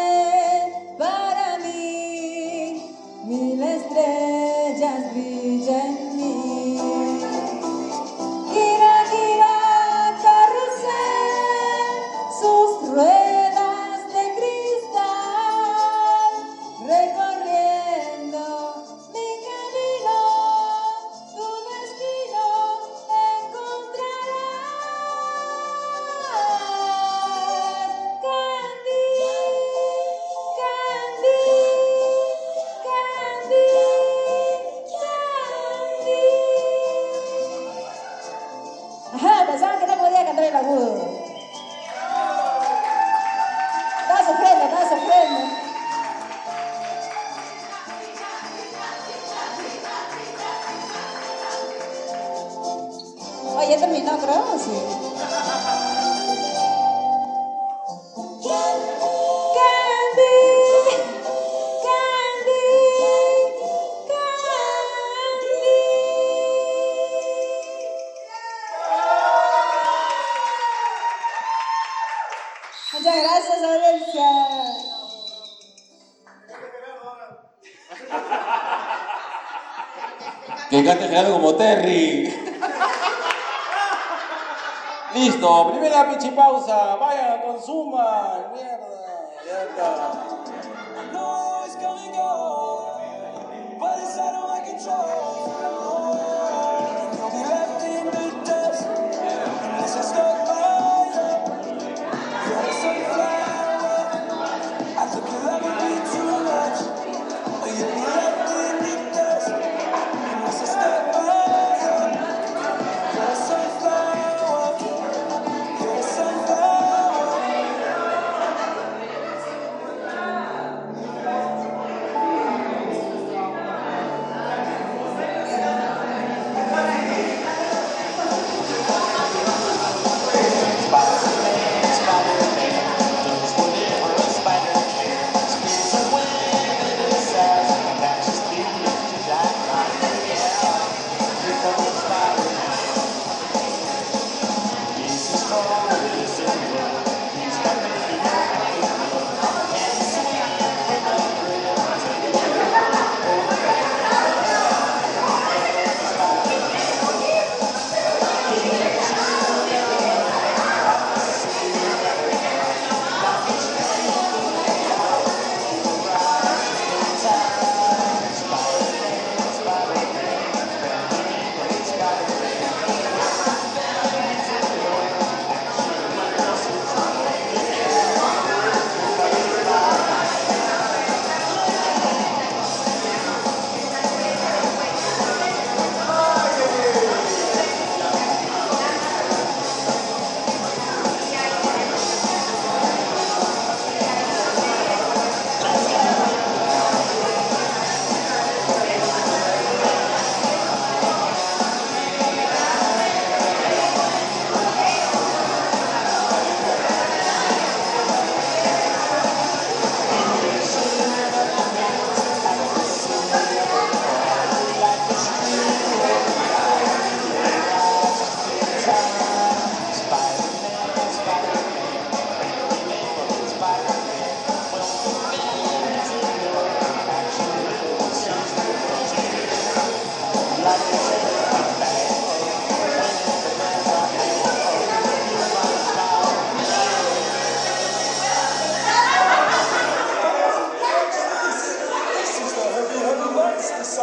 [81.59, 82.12] Terry.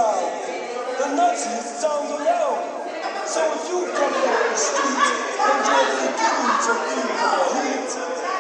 [0.10, 0.98] crowd.
[0.98, 2.62] The Nazis sound around.
[3.26, 5.06] So if you come down the street
[5.38, 7.92] and get the dudes of evil heat,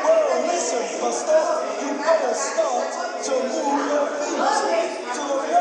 [0.03, 1.45] well, listen, Buster,
[1.81, 2.89] you better start
[3.25, 5.58] to move your feet to the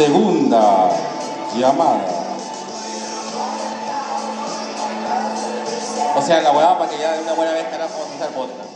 [0.00, 0.88] Segunda
[1.58, 2.06] llamada.
[6.16, 8.70] O sea, la huevada para que ya de una buena vez vamos a hacer podcast.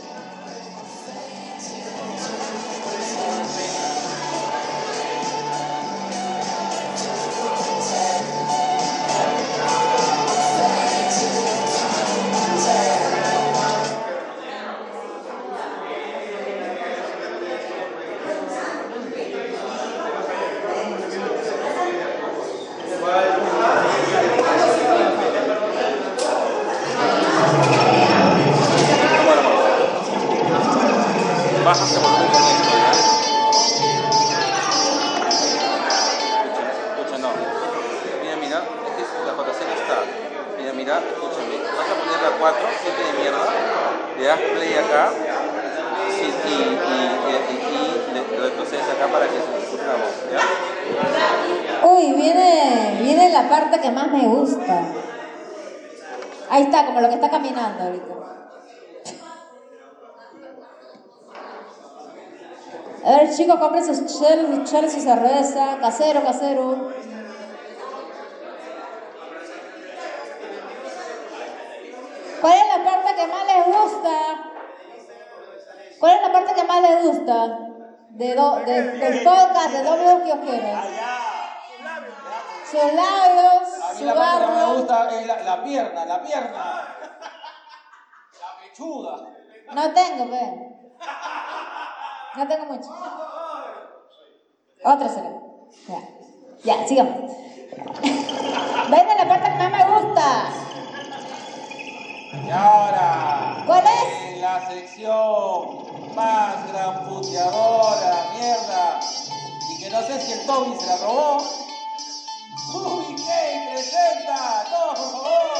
[63.05, 65.77] A ver, chicos, compren sus chelas, sus chelas, su cerveza.
[65.79, 66.89] Casero, casero.
[72.41, 74.11] ¿Cuál es la parte que más les gusta?
[75.99, 77.57] ¿Cuál es la parte que más les gusta?
[78.09, 80.85] De do- de- del podcast de Doble Kiosqueros.
[82.71, 86.23] Sus labios, A mí su la parte que me gusta es la, la pierna, la
[86.23, 86.95] pierna.
[88.41, 89.15] La pechuga.
[89.73, 90.51] No tengo, ve.
[92.37, 92.89] No tengo mucho.
[94.83, 95.31] Otra será.
[95.87, 95.99] Ya.
[96.63, 97.31] Ya, sigamos.
[98.91, 100.49] Ven a la parte que más me gusta.
[102.45, 103.63] Y ahora.
[103.65, 104.33] ¿Cuál es?
[104.33, 108.99] En la sección más gran puteadora, mierda.
[109.71, 111.37] Y que no sé si el Toby se la robó.
[112.73, 114.65] Ubi K presenta.
[114.71, 115.54] No, por favor.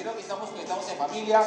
[0.00, 1.42] Creo que estamos, que estamos en familia.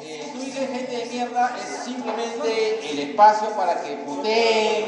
[0.00, 4.86] Eh, tú y que gente de mierda es simplemente el espacio para que puteen,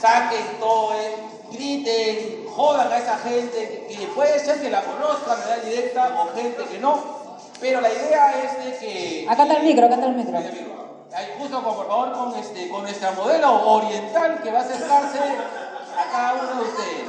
[0.00, 1.16] saquen todo, eh,
[1.50, 6.16] griten, jodan a esa gente, que, que puede ser que la conozcan de manera directa
[6.20, 7.26] o gente que no.
[7.60, 9.26] Pero la idea es de que...
[9.28, 10.38] Acá está el micro, acá está el micro.
[10.38, 15.18] Ahí, justo con, por favor con, este, con nuestra modelo oriental que va a acercarse
[15.18, 17.08] a cada uno de ustedes.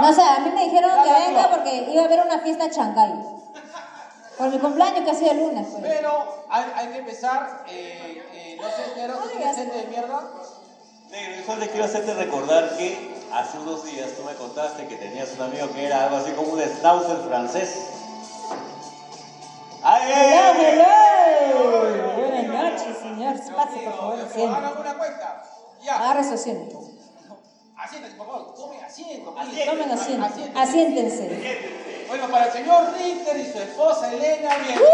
[0.00, 2.70] No sé, a mí me dijeron que venga porque iba a haber una fiesta en
[2.70, 3.31] Chancay.
[4.38, 5.82] Por mi cumpleaños sido el lunes, pues.
[5.82, 10.22] Pero hay, hay que empezar, eh, eh, no sé, Nero, ¿tú tienes gente de mierda?
[11.10, 15.30] Negro, yo solo quiero hacerte recordar que hace unos días tú me contaste que tenías
[15.36, 17.76] un amigo que era algo así como un schnauzer francés.
[19.82, 20.12] ¡Ay!
[20.14, 22.16] Hello, hello.
[22.16, 23.34] Buenas noches, señor.
[23.54, 24.54] Pase, por favor, asiento.
[24.56, 25.42] hagan una cuenta.
[25.82, 26.80] Ya, Agarre su asiento.
[27.76, 29.30] asiéntense, por favor, tomen asiento.
[29.30, 30.24] Tomen asiento.
[30.26, 30.58] Asiéntense.
[30.58, 31.91] Asiéntense.
[32.08, 34.78] Bueno, para el señor Richter y su esposa Elena, bien.
[34.78, 34.84] ¡Uh!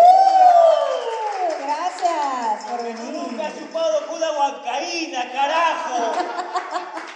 [1.65, 3.33] Gracias por venir.
[3.33, 6.13] ¡Me ha chupado con una huancaína, carajo!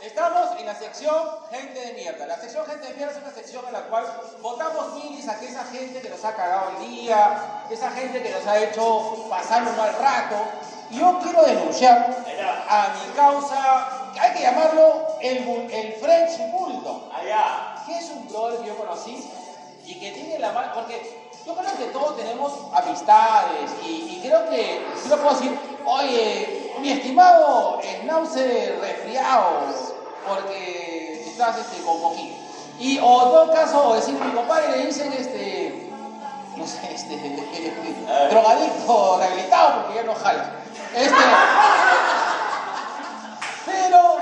[0.00, 2.26] Estamos en la sección Gente de Mierda.
[2.26, 4.04] La sección Gente de Mierda es una sección en la cual
[4.40, 8.30] votamos milis a que esa gente que nos ha cagado el día, esa gente que
[8.30, 10.36] nos ha hecho pasar un mal rato.
[10.90, 12.16] Y yo quiero denunciar
[12.68, 14.87] a mi causa, que hay que llamarlo
[15.20, 17.10] el, French Bulldog.
[17.12, 17.82] Allá.
[17.86, 19.30] que es un brother que yo conocí
[19.84, 24.48] y que tiene la mano, porque yo creo que todos tenemos amistades y, y creo
[24.50, 29.66] que yo le puedo decir, oye, mi estimado Schnauzer resfriado,
[30.26, 32.34] porque estás este, con moquillo.
[32.78, 35.90] Y o en todo caso, o decir, mi compadre le dicen este,
[36.56, 37.16] no sé, este,
[38.30, 40.52] drogadicto rehabilitado porque ya no jala.
[40.94, 41.16] Este,
[43.66, 44.18] pero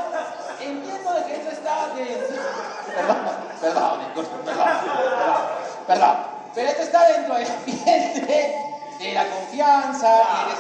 [0.61, 2.86] entiendo de que esto está de...
[2.97, 3.17] Perdón,
[3.61, 5.41] perdón, perdón, perdón,
[5.87, 6.17] perdón.
[6.55, 8.57] Pero esto está dentro del ambiente
[8.99, 10.57] de la confianza y de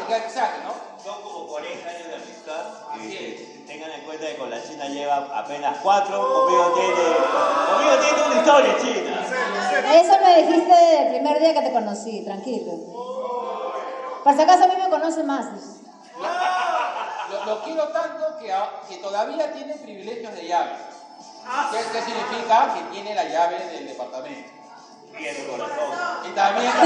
[0.64, 0.86] ¿no?
[1.02, 2.66] Son como 40 años de amistad.
[2.92, 6.20] Así Y tengan en cuenta que con la China lleva apenas 4.
[6.20, 7.16] Conmigo tiene,
[7.72, 9.26] conmigo tiene una historia china.
[9.94, 12.72] Eso me dijiste el primer día que te conocí, tranquilo.
[14.22, 15.46] Por si acaso a mí me conoce más.
[17.30, 20.72] Lo, lo quiero tanto que, a- que todavía tiene privilegios de llave.
[21.70, 22.74] ¿Qué, qué significa?
[22.74, 24.50] Que tiene la llave del departamento.
[25.18, 25.90] Y el corazón.
[26.28, 26.72] Y también.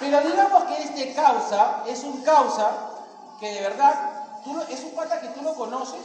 [0.00, 2.70] Pero digamos que este causa es un causa
[3.38, 3.94] que de verdad
[4.44, 6.00] tú lo- es un pata que tú lo conoces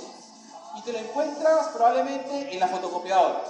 [0.76, 3.42] y te lo encuentras probablemente en la fotocopiadora.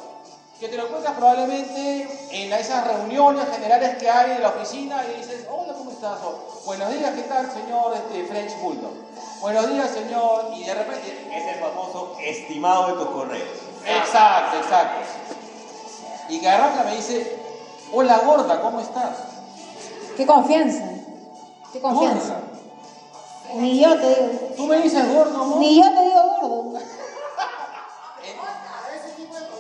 [0.60, 5.20] Que te lo encuentras probablemente en esas reuniones generales que hay en la oficina y
[5.20, 6.18] dices, hola, ¿cómo estás?
[6.24, 8.92] O, Buenos días, ¿qué tal, señor este, French Bulldog?
[9.40, 10.52] Buenos días, señor.
[10.56, 13.48] Y de repente, Es el famoso estimado de tus correos.
[13.86, 15.06] Exacto, exacto.
[16.30, 17.40] Y que arranca me dice,
[17.94, 19.16] hola gorda, ¿cómo estás?
[20.18, 20.84] Qué confianza.
[21.72, 22.34] Qué confianza.
[22.34, 23.62] Gorda.
[23.62, 24.54] Ni yo te digo.
[24.58, 25.60] Tú me dices gordo, amor.
[25.60, 26.80] Ni yo te digo gordo.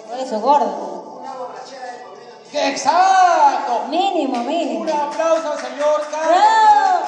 [0.08, 0.87] Por eso, gordo.
[2.52, 3.86] ¡Qué exacto!
[3.90, 4.82] Mínimo, mínimo.
[4.82, 6.38] Un aplauso al señor Carlos.
[6.38, 7.06] ¡Bravo!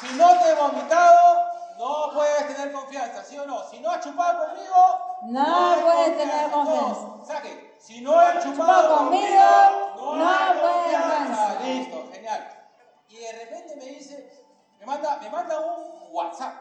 [0.00, 3.62] Si no te he vomitado, no puedes tener confianza, ¿sí o no?
[3.70, 7.00] Si no has chupado conmigo, No puedes tener confianza.
[7.00, 7.76] No, saque.
[7.78, 11.54] Si no has chupado Chupado conmigo, conmigo, no, no hay confianza.
[11.62, 12.66] Listo, genial.
[13.08, 14.30] Y de repente me dice,
[14.78, 16.54] me manda, me manda un WhatsApp.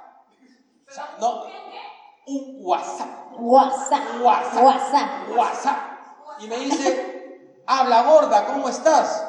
[0.90, 1.44] O sea, no,
[2.28, 3.10] un WhatsApp.
[3.38, 4.04] WhatsApp.
[4.22, 4.62] WhatsApp.
[4.62, 5.30] WhatsApp.
[5.36, 5.89] WhatsApp.
[6.40, 9.26] Y me dice, habla gorda, ¿cómo estás?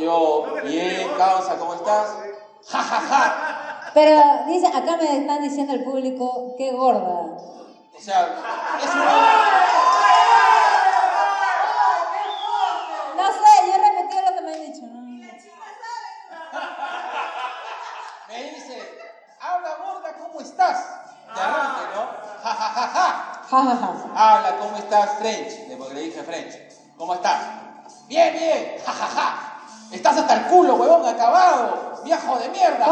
[0.00, 2.16] Yo, bien, causa, ¿cómo estás?
[2.68, 3.90] Ja, ja, ja.
[3.92, 7.36] Pero dice, acá me están diciendo el público, qué gorda.
[7.94, 8.34] O sea,
[8.82, 9.12] es una...
[13.16, 14.86] No sé, yo he repetido lo que me han dicho.
[14.86, 15.02] ¿no?
[18.28, 18.98] Me dice,
[19.38, 20.86] habla gorda, ¿cómo estás?
[21.34, 22.06] De arranque, ¿no?
[22.42, 23.21] Ja, ja, ja, ja.
[24.14, 25.68] Habla, ¿cómo estás, French?
[25.68, 26.54] Le dije French.
[26.96, 27.38] ¿Cómo estás?
[28.08, 28.76] Bien, bien.
[28.82, 29.58] Ja, ja, ja.
[29.90, 32.00] Estás hasta el culo, huevón, acabado.
[32.02, 32.86] Viejo de mierda.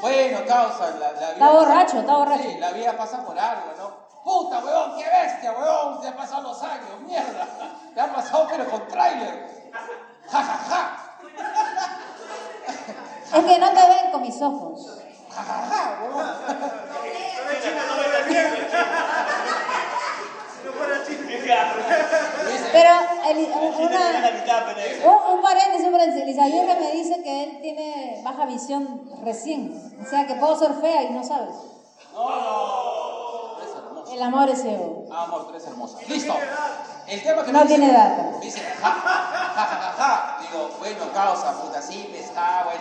[0.00, 1.32] Bueno, causa, la, la vida...
[1.34, 2.42] Está borracho, está borracho.
[2.42, 4.08] Sí, la vida pasa por algo, ¿no?
[4.24, 6.00] Puta, huevón, qué bestia, huevón.
[6.00, 7.46] Te han pasado los años, mierda.
[7.94, 9.70] Te han pasado, pero con tráiler.
[10.28, 11.04] Ja, ja, ja.
[13.38, 14.97] Es que no te ven con mis ojos.
[22.72, 22.90] Pero
[23.28, 24.00] el- una,
[25.04, 26.22] un, un paréntesis, paréntesis.
[26.22, 29.92] Elizabeth me dice que él tiene baja visión recién.
[30.04, 31.54] O sea que puedo ser fea y no sabes.
[32.12, 33.56] No, no.
[33.56, 33.97] Tú eres hermosa.
[34.10, 35.04] El amor es ciego.
[35.10, 35.98] Ah, amor, tú eres hermosa.
[36.08, 36.34] Listo.
[37.06, 38.22] El tema que No me dice- tiene data.
[38.40, 40.36] Dice, ja, ja, ja, ja, ja.
[40.40, 42.80] Digo, bueno, causa, puta, sí, pesca, bueno,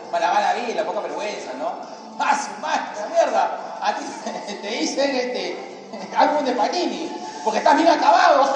[0.10, 1.72] para la mala vida, la poca vergüenza, ¿no?
[2.18, 3.78] ¡Ah, su madre, la mierda!
[3.80, 4.04] A ti
[4.62, 5.80] te dicen este
[6.16, 7.12] álbum de Panini,
[7.44, 8.54] porque estás bien acabado.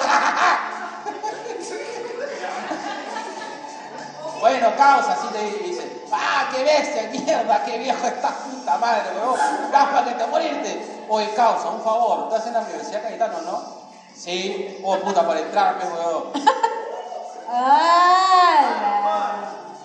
[4.39, 5.88] Bueno, causa, así te dicen.
[6.11, 9.39] ¡Ah, qué bestia, mierda, qué viejo estás, puta madre, weón!
[9.65, 11.05] ¡Estás para que te morirte!
[11.09, 13.63] Oye, causa, un favor, ¿estás en la Universidad Cayetano, no?
[14.15, 16.23] Sí, oh puta, para entrar, pues, weón.
[17.49, 19.39] ¡Hala!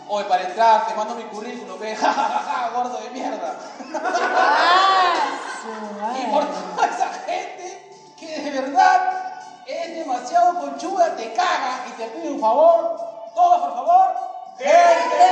[0.09, 3.57] Oye, para entrar, te mando mi currículum, ve, ja, ja, ja, gordo de mierda.
[3.95, 5.15] ¡Ah,
[6.21, 12.07] Y por toda esa gente que de verdad es demasiado conchuda, te caga y te
[12.09, 12.97] pide un favor.
[13.35, 14.34] Todos, por favor.
[14.57, 15.27] ¡Gente!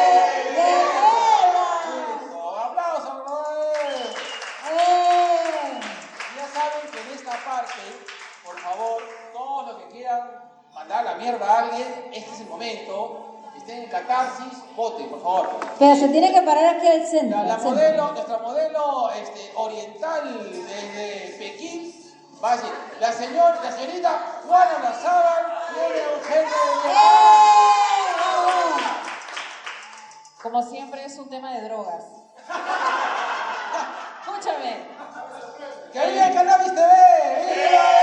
[1.86, 3.22] Listo, aplausos.
[4.70, 5.80] ¡Eh!
[6.36, 7.82] Ya saben que en esta parte,
[8.44, 9.02] por favor,
[9.32, 10.22] todos los que quieran
[10.74, 13.28] mandar la mierda a alguien, este es el momento.
[13.56, 15.60] Estén en catarsis, voten, por favor.
[15.78, 17.38] Pero se tiene que parar aquí al centro.
[17.38, 17.76] La, la al centro.
[17.76, 21.94] modelo, nuestra modelo este, oriental desde Pekín
[22.42, 26.48] va a decir, la, señor, la señorita Juana Lazábal tiene un genio
[26.82, 26.90] de.
[26.90, 28.81] ¡Eh!
[30.42, 32.04] Como siempre es un tema de drogas.
[34.26, 34.88] Escúchame,
[35.92, 36.82] ¡Que viva el Cannabis TV!
[37.68, 38.02] ¡Viva!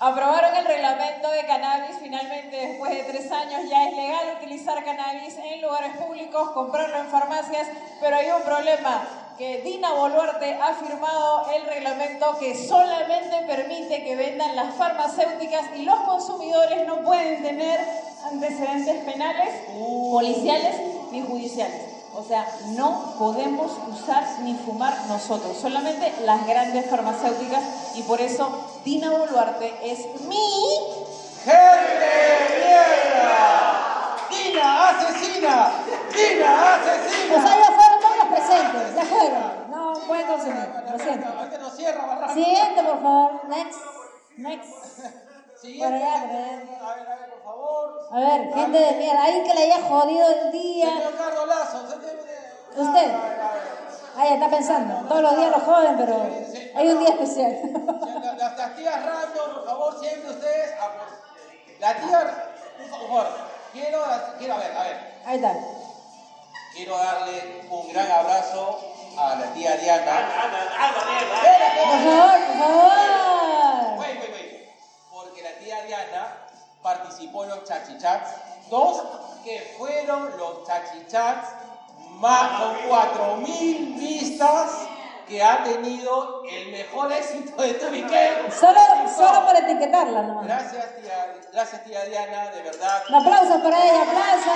[0.00, 1.96] aprobaron el reglamento de cannabis.
[2.00, 7.08] Finalmente, después de tres años, ya es legal utilizar cannabis en lugares públicos, comprarlo en
[7.08, 7.68] farmacias,
[8.00, 9.02] pero hay un problema.
[9.40, 15.84] Que Dina Boluarte ha firmado el reglamento que solamente permite que vendan las farmacéuticas y
[15.84, 17.80] los consumidores no pueden tener
[18.30, 19.48] antecedentes penales,
[20.12, 20.76] policiales
[21.10, 21.80] ni judiciales.
[22.14, 27.64] O sea, no podemos usar ni fumar nosotros, solamente las grandes farmacéuticas
[27.94, 28.46] y por eso
[28.84, 30.36] Dina Boluarte es mi
[31.46, 34.16] ¡Gente mierda!
[34.28, 35.72] ¡Dina asesina!
[36.12, 37.36] ¡Dina asesina!
[37.36, 37.40] O
[38.50, 39.70] sea, ya fueron.
[39.70, 40.68] No pueden consumir.
[40.90, 41.28] Lo siento.
[42.34, 43.44] Siguiente, por favor.
[43.48, 43.78] Next.
[44.36, 44.68] Next.
[45.60, 46.04] Siguiente.
[46.04, 48.08] A ver, a ver, por favor.
[48.12, 49.24] A ver, gente de mierda.
[49.24, 50.86] Alguien que le haya jodido el día.
[50.86, 52.20] Señor Carlos Lazo, usted tiene...
[52.88, 53.14] Usted.
[53.14, 53.80] A ver, a ver.
[54.16, 55.08] Ay, está pensando.
[55.08, 56.26] Todos los días lo joden, pero
[56.74, 57.58] hay un día especial.
[58.38, 60.72] Las, tías random, por favor, siempre ustedes.
[60.80, 62.50] a por- La tía,
[62.90, 63.26] por favor,
[63.72, 63.98] quiero,
[64.38, 65.54] quiero, a ver, a ver, Ahí está.
[66.72, 68.78] Quiero darle un gran abrazo
[69.16, 70.28] a la tía Diana.
[71.76, 73.98] Por favor, por favor.
[73.98, 74.68] Wait, wait, wait.
[75.12, 76.36] Porque la tía Diana
[76.82, 78.30] participó en los chachichats.
[78.70, 79.02] Dos
[79.44, 81.48] que fueron los chachichats
[82.20, 84.70] más con 4000 vistas
[85.26, 88.52] que ha tenido el mejor éxito de Tubiquén.
[88.58, 88.80] Solo,
[89.16, 90.44] solo por etiquetarla nomás.
[90.44, 93.02] Gracias tía, gracias tía Diana, de verdad.
[93.08, 94.50] Un aplauso para ella, aplauso.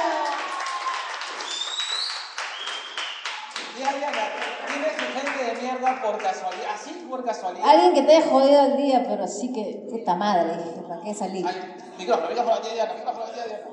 [3.75, 4.23] Tía Diana,
[4.69, 7.69] tiene su gente de mierda por casualidad, así por casualidad.
[7.69, 11.13] Alguien que te haya jodido el día, pero sí que, puta madre, dije, ¿para qué
[11.13, 11.45] salir?
[11.45, 13.67] Ay, micrófono, micrófono, tía Diana, micrófono, tía Diana.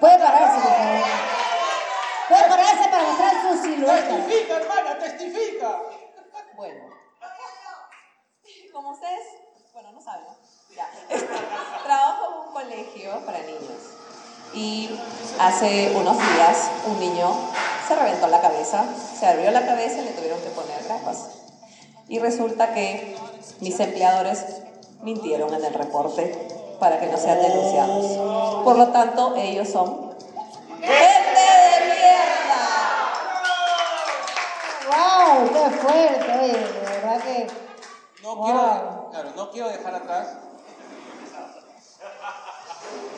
[0.00, 1.02] Puede pararse, por favor.
[2.28, 4.16] Puede pararse para mostrar su silueta.
[4.16, 5.82] Testifica, hermana, testifica.
[6.56, 6.86] Bueno.
[8.72, 9.26] Como ustedes,
[9.74, 10.36] bueno, no saben, ¿no?
[10.74, 10.88] Ya.
[11.84, 14.01] Trabajo en un colegio para niños.
[14.54, 14.90] Y
[15.38, 17.30] hace unos días un niño
[17.88, 18.84] se reventó la cabeza,
[19.18, 21.28] se abrió la cabeza y le tuvieron que poner gafas.
[22.08, 23.16] Y resulta que
[23.60, 24.44] mis empleadores
[25.02, 26.48] mintieron en el reporte
[26.78, 28.62] para que no sean denunciados.
[28.64, 30.12] Por lo tanto, ellos son
[30.80, 32.68] gente de mierda.
[34.90, 35.48] ¡Wow!
[35.52, 36.32] ¡Qué fuerte!
[36.40, 37.46] Oye, de verdad que.
[38.22, 38.44] No Wow.
[38.44, 40.28] quiero, claro, no quiero dejar atrás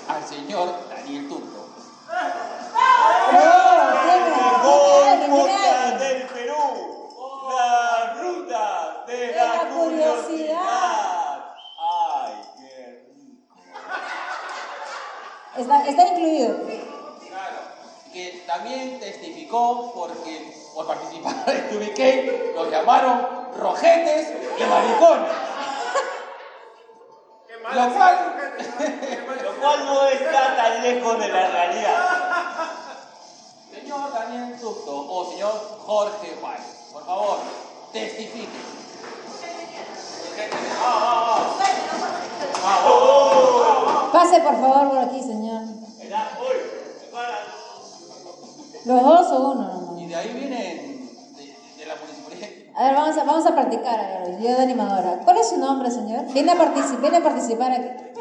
[0.09, 0.69] al señor
[1.05, 1.69] Turco.
[5.37, 5.99] Alguien.
[5.99, 7.09] del Perú,
[7.51, 10.25] la ruta de, De la, la curiosidad.
[10.25, 11.45] curiosidad.
[11.79, 13.55] Ay, qué rico.
[15.57, 16.57] Está, está incluido.
[17.29, 17.59] Claro,
[18.13, 25.33] que también testificó porque por participar en Tubiquén los llamaron rojetes y maricones.
[27.75, 28.37] Lo cual,
[29.65, 32.05] cual no está tan lejos de la realidad.
[33.73, 35.53] señor Daniel Turco o señor
[35.87, 37.39] Jorge Juárez, por favor,
[37.93, 38.75] testifique.
[44.13, 45.63] Pase por favor por aquí, señor.
[48.85, 49.97] ¿Los dos o uno?
[49.99, 52.49] Y de ahí vienen de, de la municipalidad.
[52.77, 55.21] A ver, vamos a, vamos a practicar, a ver, yo de animadora.
[55.25, 56.27] ¿Cuál es su nombre, señor?
[56.35, 56.55] Viene a,
[57.01, 58.14] viene a participar aquí.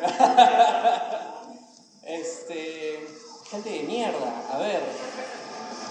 [2.06, 3.06] Este.
[3.50, 4.80] Gente de mierda, a ver.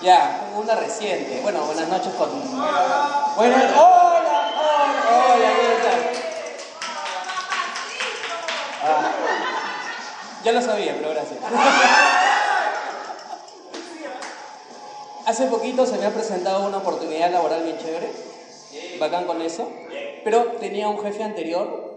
[0.01, 1.41] Ya, una reciente.
[1.41, 2.29] Bueno, buenas noches con.
[2.29, 5.33] Buenas, hola, hola.
[5.33, 5.51] Hola.
[8.81, 9.11] Ah,
[10.43, 11.37] ya lo sabía, pero gracias.
[15.25, 18.09] Hace poquito se me ha presentado una oportunidad laboral bien chévere,
[18.99, 19.69] bacán con eso,
[20.23, 21.88] pero tenía un jefe anterior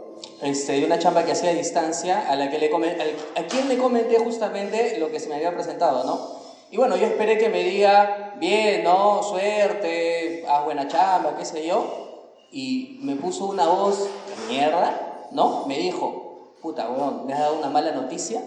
[0.42, 3.46] este, de una chamba que hacía a distancia a, la que le comen- al- a
[3.46, 6.42] quien le comenté justamente lo que se me había presentado, ¿no?
[6.70, 9.22] Y bueno, yo esperé que me diga, bien, ¿no?
[9.22, 15.64] Suerte, haz buena chamba, qué sé yo, y me puso una voz de mierda, ¿no?
[15.66, 18.42] Me dijo, puta, weón, ¿me has dado una mala noticia?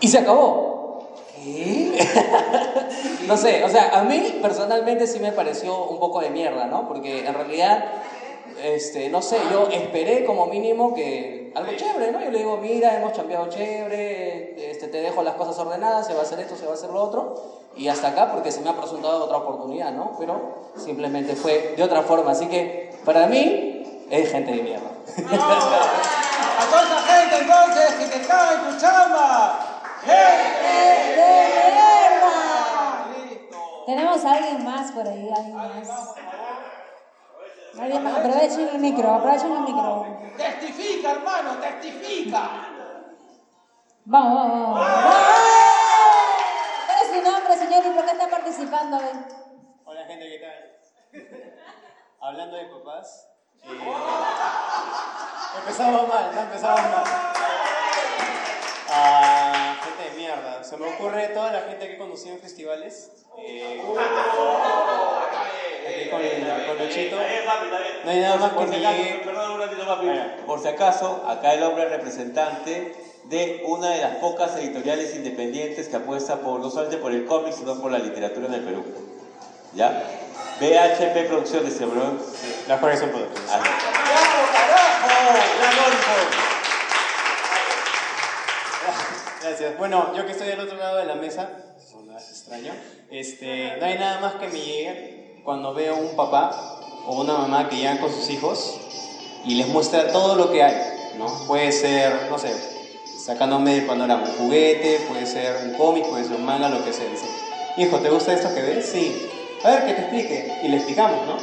[0.00, 1.14] Y se acabó.
[3.28, 6.88] no sé, o sea, a mí personalmente sí me pareció un poco de mierda, ¿no?
[6.88, 7.84] Porque en realidad,
[8.62, 12.22] este, no sé, yo esperé como mínimo que algo chévere, ¿no?
[12.22, 16.20] Yo le digo, mira, hemos chambeado chévere, este, te dejo las cosas ordenadas, se va
[16.20, 17.34] a hacer esto, se va a hacer lo otro,
[17.76, 20.16] y hasta acá porque se me ha presentado otra oportunidad, ¿no?
[20.18, 24.90] Pero simplemente fue de otra forma, así que para mí es gente de mierda.
[26.58, 29.82] A toda esa gente entonces que te caga en tu chamba.
[30.00, 33.06] ¡Gente ¡De mierda!
[33.14, 33.56] Listo.
[33.86, 36.14] Tenemos a alguien más por ahí, alguien más.
[37.78, 40.06] Aprovechen el micro, aprovechen el micro.
[40.36, 42.50] Testifica, hermano, testifica.
[44.06, 44.80] Vamos, vamos, vamos.
[44.80, 45.14] ¡Vamos!
[46.86, 49.04] ¿Cuál es su nombre, señor, y por qué está participando hoy?
[49.84, 51.22] Hola gente, ¿qué tal?
[52.20, 53.28] Hablando de papás,
[53.62, 53.68] eh,
[55.58, 57.04] empezamos mal, no empezamos mal.
[58.88, 59.75] Ah,
[60.26, 63.10] mierda, se me ocurre toda la gente que he conducido en festivales.
[63.38, 63.80] eh,
[65.88, 66.20] aquí con,
[66.66, 67.16] con Luchito.
[68.04, 68.84] No hay nada más que Por si mi...
[68.84, 70.06] acaso, perdón un ratito papi.
[70.46, 75.88] Por si acaso, acá el hombre es representante de una de las pocas editoriales independientes
[75.88, 78.84] que apuesta por, no solamente por el cómic, sino por la literatura en el Perú.
[79.74, 80.02] ¿Ya?
[80.60, 82.14] BHP Producciones, se bro.
[82.66, 83.42] Las cuales son productos.
[83.50, 86.45] Ah, ¡Bravo, carajo!
[89.78, 92.72] Bueno, yo que estoy del otro lado de la mesa, persona, es extraño.
[93.10, 97.68] Este, no hay nada más que me llegue cuando veo un papá o una mamá
[97.68, 98.76] que llegan con sus hijos
[99.44, 100.74] y les muestra todo lo que hay,
[101.16, 101.26] ¿no?
[101.46, 102.52] Puede ser, no sé,
[103.24, 106.92] sacándome del panorama, un juguete, puede ser un cómic, puede ser un manga, lo que
[106.92, 107.08] sea.
[107.08, 107.26] Dice,
[107.76, 108.86] hijo, ¿te gusta esto que ves?
[108.86, 109.28] Sí.
[109.62, 110.60] A ver, que te explique.
[110.64, 111.36] Y le explicamos, ¿no?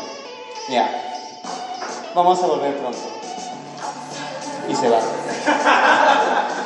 [0.69, 0.89] Ya.
[2.13, 3.22] Vamos a volver pronto.
[4.69, 4.99] Y se va.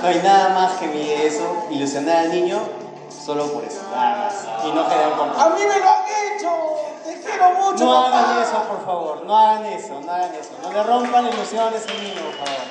[0.02, 2.60] No hay nada más que mide eso, ilusionar al niño
[3.26, 3.82] solo por eso.
[3.94, 4.34] Nada más.
[4.66, 6.50] Y no quedan con ¡A mí me lo han hecho!
[7.04, 8.20] ¡Te quiero mucho, No papá!
[8.20, 9.24] hagan eso, por favor.
[9.26, 10.52] No hagan eso, no hagan eso.
[10.62, 12.68] No le rompan la ilusión a ese niño, por favor.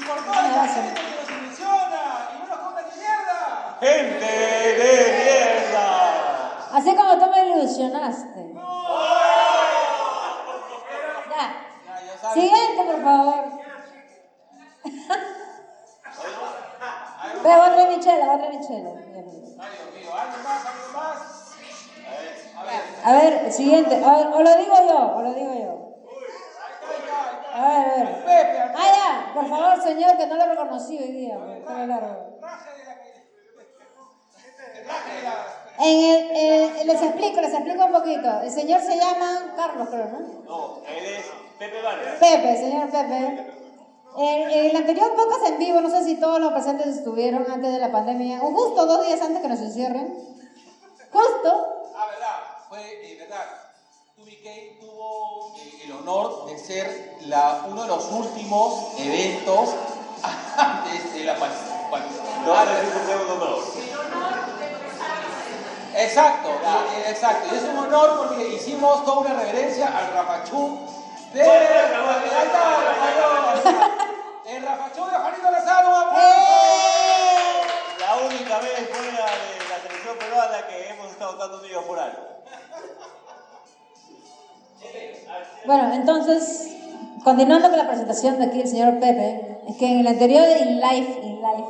[0.00, 2.02] Y por toda esa gente que nos ilusiona
[2.34, 3.76] y no nos compra ni mierda.
[3.80, 4.26] ¡Gente
[4.78, 5.88] de mierda!
[6.74, 8.52] Así como tú me ilusionaste.
[11.30, 11.54] Ya.
[12.34, 13.44] Siguiente, por favor.
[17.42, 18.90] Ve, otra Michela, otra Michela.
[23.04, 24.02] A ver, siguiente.
[24.04, 25.88] O, o lo digo yo, o lo digo yo.
[27.54, 28.72] A ver, a ver.
[28.76, 31.38] Ah, por favor, señor, que no lo reconocí hoy día.
[31.38, 32.38] pues, pelo largo.
[35.80, 38.40] En el, eh, les explico, les explico un poquito.
[38.42, 40.18] El señor se llama Carlos, creo, ¿no?
[40.44, 41.26] No, él es
[41.58, 42.16] Pepe Vargas.
[42.18, 43.54] Pepe, señor Pepe.
[44.16, 47.72] En, en el anterior podcast en vivo, no sé si todos los presentes estuvieron antes
[47.72, 50.14] de la pandemia, o justo dos días antes que nos encierren.
[51.12, 51.92] Justo.
[51.96, 52.36] Ah, verdad,
[52.68, 53.44] fue eh, verdad.
[54.18, 59.70] 2BK tuvo eh, el honor de ser la, uno de los últimos eventos
[60.56, 61.78] antes de la pandemia.
[62.44, 64.47] No, es un segundo honor.
[65.98, 66.48] Exacto,
[67.08, 67.52] exacto.
[67.52, 70.78] Y es un honor porque hicimos toda una reverencia al Rafachú
[71.34, 71.42] de.
[71.42, 71.58] Ahí
[72.46, 73.96] está, Rafael.
[74.46, 76.18] El Rafachú de Juanito Lozano, un.
[76.20, 77.62] ¡Eh!
[77.98, 82.22] La única vez fuera de la televisión peruana que hemos estado dando amigos por algo.
[85.66, 86.76] Bueno, entonces,
[87.24, 90.80] continuando con la presentación de aquí el señor Pepe, es que en el anterior In
[90.80, 91.68] Life, In Life,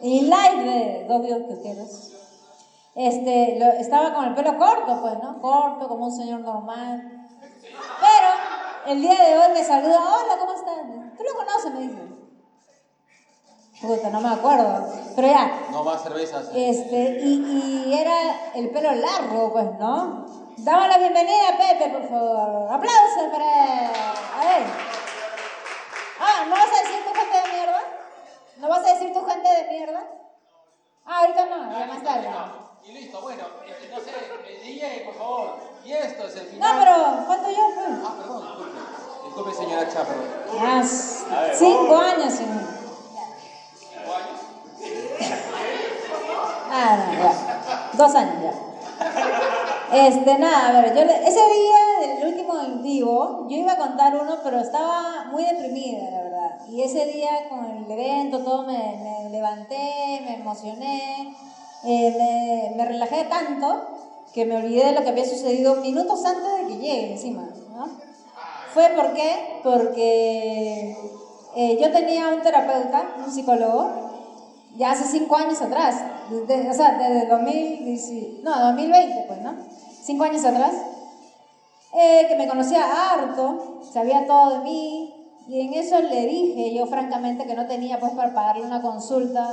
[0.00, 2.15] In Life de Dobio Quioqueros,
[2.96, 5.40] este, lo- estaba con el pelo corto, pues, ¿no?
[5.40, 7.28] Corto, como un señor normal.
[7.62, 8.28] Pero
[8.86, 10.74] el día de hoy me saluda, hola, ¿cómo estás?
[11.16, 11.72] ¿Tú lo conoces?
[11.74, 12.16] Me dice.
[13.82, 14.86] Puta, no me acuerdo.
[15.14, 16.48] Pero ya, No más cervezas.
[16.54, 20.24] este, y, y era el pelo largo, pues, ¿no?
[20.58, 22.72] Damos la bienvenida a Pepe, por favor.
[22.72, 23.90] Aplausos para él.
[24.34, 24.66] A ver.
[26.18, 27.80] Ah, ¿no vas a decir tu gente de mierda?
[28.56, 30.02] ¿No vas a decir tu gente de mierda?
[31.04, 32.28] Ah, ahorita no, ya más tarde.
[32.84, 34.10] Y listo, bueno, este, no sé,
[34.48, 35.56] el DJ, por favor.
[35.84, 36.76] Y esto es el No, final.
[36.78, 37.74] pero ¿cuánto yo?
[37.74, 37.86] pues?
[38.04, 38.78] Ah, perdón, disculpe.
[39.24, 40.14] Disculpe, señora Chapro.
[40.60, 41.24] Ah, s-
[41.54, 42.62] cinco años, señor.
[43.78, 44.40] ¿Cinco años?
[46.70, 47.90] Ah, no, ya.
[47.94, 48.52] Dos años ya.
[50.08, 51.78] Este, nada, a ver, yo le- ese día
[52.16, 56.58] del último en vivo, yo iba a contar uno, pero estaba muy deprimida, la verdad.
[56.68, 61.36] Y ese día con el evento, todo me, me levanté, me emocioné,
[61.84, 63.82] eh, me, me relajé tanto
[64.34, 67.88] que me olvidé de lo que había sucedido minutos antes de que llegue encima, ¿no?
[68.74, 69.60] Fue por qué?
[69.62, 70.94] Porque
[71.54, 73.88] eh, yo tenía un terapeuta, un psicólogo,
[74.76, 79.54] ya hace cinco años atrás, desde- o sea, desde 2010, no, 2020, pues, ¿no?
[80.02, 80.74] Cinco años atrás,
[81.94, 85.14] eh, que me conocía harto, sabía todo de mí,
[85.48, 89.48] y en eso le dije yo francamente que no tenía pues para pagarle una consulta,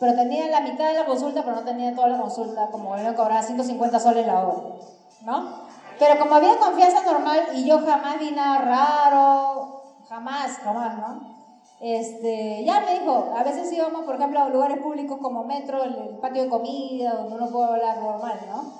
[0.00, 3.04] pero tenía la mitad de la consulta, pero no tenía toda la consulta, como él
[3.04, 4.74] me cobraba 150 soles la hora,
[5.22, 5.68] ¿no?
[5.98, 11.38] Pero como había confianza normal y yo jamás vi nada raro, jamás, jamás, ¿no?
[11.80, 15.94] Este, ya me dijo, a veces íbamos, por ejemplo, a lugares públicos como metro, el,
[15.94, 18.72] el patio de comida, donde uno puede hablar normal, ¿no?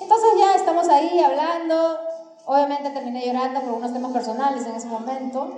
[0.00, 1.98] Entonces ya estamos ahí hablando,
[2.46, 5.48] obviamente terminé llorando por unos temas personales en ese momento.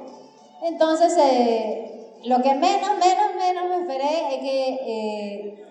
[0.63, 5.65] Entonces, eh, lo que menos, menos, menos me esperé es que eh,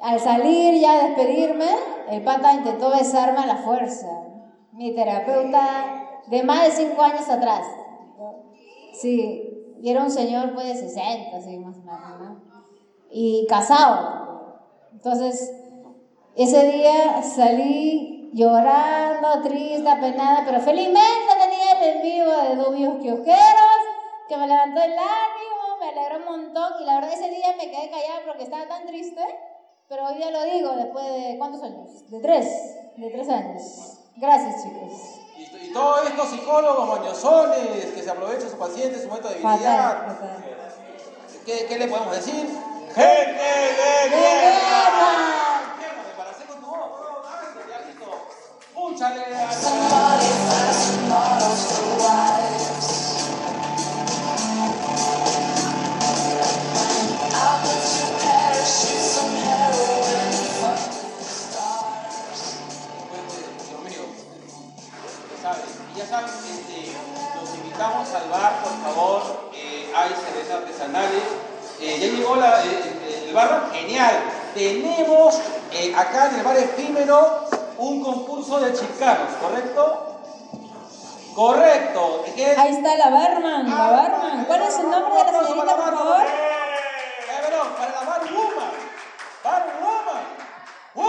[0.00, 1.68] al salir ya a despedirme,
[2.10, 4.08] el pata intentó besarme a la fuerza.
[4.72, 7.66] Mi terapeuta de más de cinco años atrás.
[8.92, 12.42] Sí, y era un señor pues de 60, así más o menos, ¿no?
[13.10, 14.60] Y casado.
[14.92, 15.52] Entonces,
[16.36, 23.80] ese día salí llorando, triste, apenada, pero felizmente tenía el en vivo de Dubios Kiosqueros,
[24.28, 24.96] que me levantó el me
[25.94, 29.22] alegró un montón y la verdad ese día me quedé callada porque estaba tan triste,
[29.88, 32.10] pero hoy día lo digo después de cuántos años?
[32.10, 32.46] De tres,
[32.96, 33.62] de tres años.
[34.16, 35.20] Gracias chicos.
[35.36, 40.06] Y, todos estos psicólogos mañosones que se aprovechan su paciente, su momento de debilidad.
[40.06, 40.54] Fatal,
[41.44, 42.48] ¿Qué, le podemos decir?
[42.94, 44.94] ¡Gente de guerra!
[46.16, 46.90] Para hacer con tu voz,
[67.88, 69.22] los invitamos al bar, por favor.
[69.54, 71.22] Eh, hay cervezas artesanales.
[71.80, 74.16] Eh, ya llegó la- eh, eh, el bar, genial.
[74.54, 75.40] Tenemos
[75.72, 77.44] eh, acá en el bar efímero
[77.78, 80.10] un concurso de chicanos, ¿correcto?
[81.34, 82.24] Correcto.
[82.36, 82.54] ¿Qué?
[82.56, 84.44] Ahí está la barman, la barman.
[84.44, 86.22] ¿Cuál es el nombre de la señorita, por favor?
[87.42, 88.70] Perdón, para la bar woman.
[89.42, 90.24] Bar woman.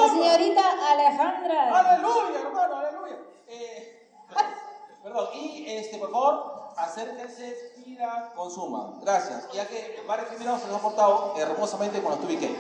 [0.02, 0.62] La señorita
[0.92, 1.80] Alejandra.
[1.80, 3.16] Aleluya, hermano, aleluya.
[3.48, 4.10] Eh,
[5.04, 8.94] perdón, y este, por favor, acérquense, pida, consuma.
[9.02, 9.48] Gracias.
[9.54, 12.56] Ya que el bar efímero se nos ha portado hermosamente con los tubique.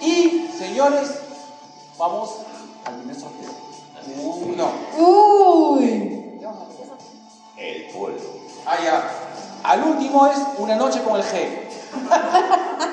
[0.00, 1.10] Y, señores,
[1.98, 2.30] vamos
[2.84, 3.50] al primer sorteo.
[4.18, 4.70] Uno.
[4.98, 6.40] Uy.
[7.56, 8.20] El pueblo.
[8.66, 9.10] Ah, ya.
[9.64, 11.48] Al último es una noche con el G.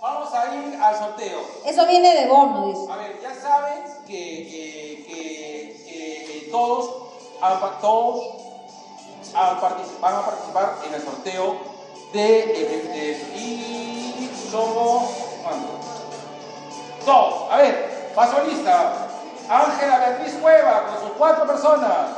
[0.00, 1.40] Vamos a ir al sorteo.
[1.64, 2.92] Eso viene de bono, dice.
[2.92, 5.12] A ver, ya saben que, eh, que,
[5.84, 6.90] que, eh, todos,
[7.42, 8.37] han, pa- todos
[9.34, 11.56] particip- van a participar en el sorteo
[12.12, 15.10] de, somos
[15.42, 15.68] ¿cuánto?
[17.04, 17.52] todos.
[17.52, 18.92] A ver, paso lista.
[19.48, 22.10] Ángela Beatriz Cueva con sus cuatro personas.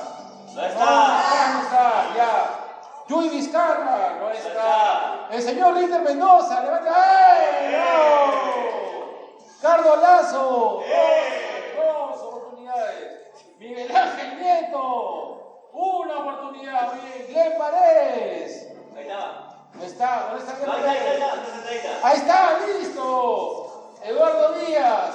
[0.52, 0.84] No está.
[0.84, 2.56] No, no está, ya.
[3.08, 5.26] Yui Vizcarra, no está.
[5.30, 7.36] El señor Ritter Mendoza, levanta.
[7.36, 7.72] ¡Ey!
[7.72, 8.50] ¡No!
[9.60, 10.82] Cardo Lazo.
[11.76, 13.18] Dos, dos oportunidades.
[13.58, 15.39] Miguel Ángel Nieto.
[15.72, 16.92] Una oportunidad.
[16.94, 17.26] Bien.
[17.28, 18.68] Glenn Paredes.
[18.96, 19.46] Ahí está.
[19.74, 21.14] No está, ¿dónde está Glenn No, ahí está, ahí Paredes?
[21.14, 22.08] está, ahí está, ahí está.
[22.08, 23.94] Ahí está, listo.
[24.02, 25.14] Eduardo Díaz.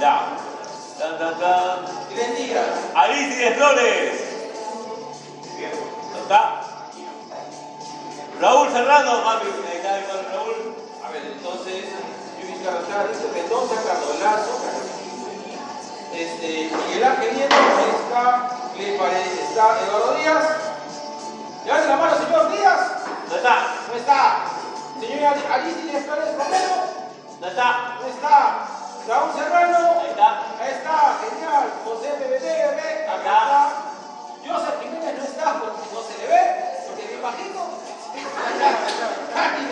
[0.00, 0.36] Ya.
[0.98, 1.84] Tan, tan, tan.
[2.10, 2.68] Glenn Díaz.
[2.94, 4.20] Alicia Flores.
[5.56, 5.72] Bien.
[6.12, 6.60] ¿No está?
[8.40, 9.50] Raúl Serrano, mami.
[9.74, 10.74] Está, ahí está Raúl.
[11.04, 11.84] A ver, entonces,
[12.64, 14.54] Carrascal, Mendoza, Cardolazo,
[16.12, 20.44] este, Miguel Ángel Nieto, está, Glenn Paredes, está Eduardo Díaz.
[21.64, 22.80] Levante la mano, señor Díaz.
[23.28, 23.74] No está.
[23.88, 24.44] No está.
[24.98, 26.76] Señora Alicia Flores Romero.
[27.40, 27.96] No está.
[28.00, 28.68] No está.
[29.06, 30.00] Raúl Serrano.
[30.00, 30.28] Ahí está.
[30.58, 31.72] Ahí está, genial.
[31.84, 33.06] José BBD, bebé.
[33.06, 33.88] Acá está.
[34.46, 36.42] Joseph Jiménez no está porque no se le ve,
[36.86, 37.60] porque es bien bajito.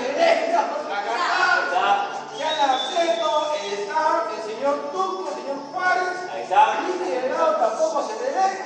[0.02, 0.60] Bebé, no,
[0.92, 1.36] acá está.
[1.64, 2.15] Está.
[2.38, 6.30] Yana Prieto, está el señor Tuco, el señor Juárez.
[6.32, 6.80] Ahí está.
[6.80, 8.64] Lili Delgado tampoco se le ve.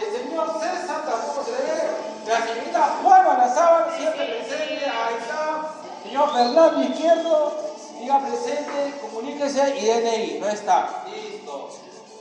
[0.00, 1.90] El señor César tampoco se le ve.
[2.26, 4.84] La señorita Juana Lazábal siempre presente.
[4.86, 5.68] Ahí está.
[6.02, 7.54] Señor Fernando Izquierdo,
[7.98, 10.38] diga presente, comuníquese y DNI.
[10.40, 11.04] No está.
[11.06, 11.70] Listo.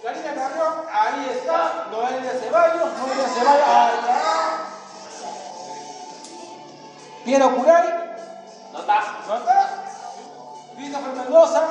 [0.03, 1.87] Karina Carrión, ahí está.
[1.91, 4.67] Noelia Ceballos, Noelia Ceballos, ahí está.
[7.23, 7.90] Piero Curay,
[11.31, 11.63] Mendoza,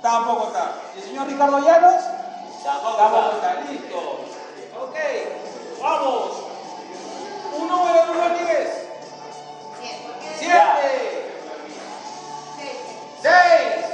[0.00, 0.72] tampoco está.
[0.94, 2.00] ¿Y el señor Ricardo Llanos?
[2.62, 3.50] Tampoco Tampoco está.
[3.54, 3.98] está, listo.
[4.80, 4.96] Ok,
[5.82, 6.30] vamos.
[7.58, 8.88] Un número, número 10.
[10.38, 11.34] Siete.
[13.20, 13.84] Seis.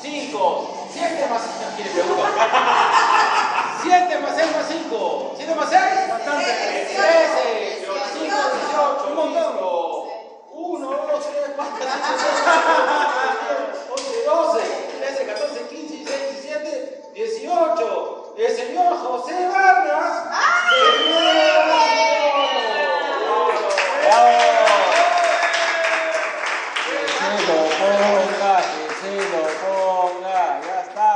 [0.00, 0.86] Cinco.
[0.92, 1.42] Siete más.
[1.74, 2.48] ¿Quién le pregunta?
[3.82, 5.32] Siete más seis más cinco.
[5.36, 6.08] ¿Siete más seis?
[6.08, 6.44] Bastante.
[6.94, 7.84] Trece.
[8.12, 9.06] Cinco, dieciocho.
[9.08, 9.52] Un montón.
[10.54, 13.11] Uno, dos, tres, cuatro, cinco, seis,
[14.32, 14.62] once, doce,
[14.98, 18.34] trece, catorce, quince, dieciséis, diecisiete, dieciocho.
[18.36, 20.24] El señor José Vargas.
[26.84, 31.10] Que se lo ponga, que se lo ponga, ya está.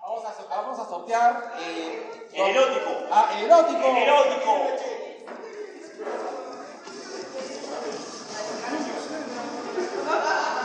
[0.00, 1.32] Vamos a, vamos a sortear.
[1.60, 2.90] Eh, El erótico.
[3.12, 3.86] Ah, el erótico.
[3.86, 4.52] El erótico.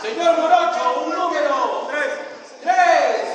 [0.01, 1.88] Señor Morocho, un número.
[1.91, 2.11] Tres.
[2.63, 3.28] Tres.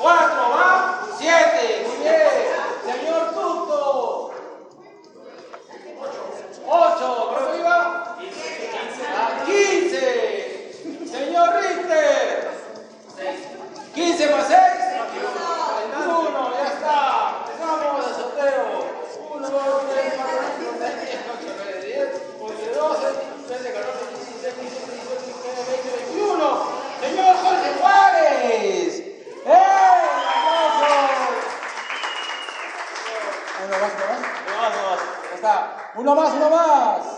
[0.00, 1.04] Cuatro, va.
[1.16, 1.84] Siete.
[1.86, 2.34] Muy bien.
[2.84, 4.32] Señor Tuto.
[6.66, 7.08] Ocho.
[7.30, 7.76] ¿Cuánto iba?
[9.16, 10.04] Ah, Quince.
[11.08, 12.50] Señor Richter.
[13.94, 14.58] Quince más seis.
[16.08, 16.94] Uno, ya está.
[17.60, 18.64] Vamos al sorteo.
[19.34, 22.10] Uno, dos, tres, cuatro, cinco, seis, siete, ocho, nueve, diez,
[22.40, 23.08] once, doce,
[23.46, 26.48] trece, catorce, quince, dieciséis, diecisiete, dieciocho, diecinueve, veinte, veintiuno.
[27.00, 28.92] Señor Jorge Juárez.
[29.44, 29.66] ¡Eh!
[30.68, 31.44] ¡Aplausos!
[33.64, 34.20] Uno más, uno más.
[34.46, 34.74] No más,
[36.08, 36.34] no más.
[36.34, 37.17] Uno más.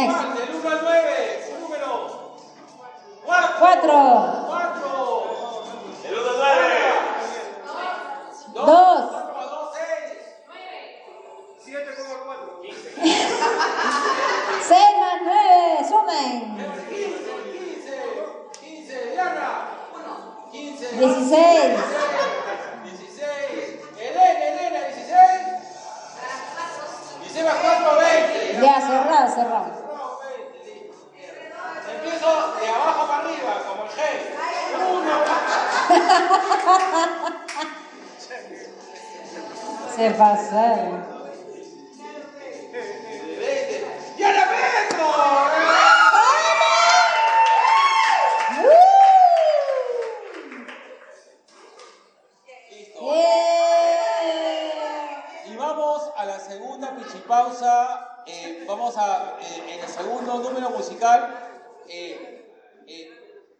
[0.00, 0.16] Next.
[0.16, 1.90] Del 1 al 9, un número.
[3.26, 3.48] 4.
[3.58, 3.92] Cuatro.
[4.46, 5.62] 4.
[6.04, 6.70] El uno nueve.
[8.54, 8.66] Dos.
[9.10, 10.24] 4 más 2, 6.
[11.64, 12.60] 7 como 4.
[14.68, 15.84] Seis más nueve.
[15.86, 16.36] Sumen.
[16.88, 17.94] 15.
[18.60, 19.10] 15.
[19.12, 19.48] Diana.
[20.50, 20.84] 15.
[20.96, 21.78] Dieciséis.
[22.84, 23.20] 16.
[23.98, 25.60] Elena, Elena, 16.
[27.20, 28.60] 16 más 4, 20.
[28.62, 29.80] Ya, cerrado, cerrado.
[31.92, 32.28] Empiezo
[32.60, 34.00] de abajo para arriba, como el G.
[36.30, 36.36] 1.
[39.96, 41.19] Se pasaron.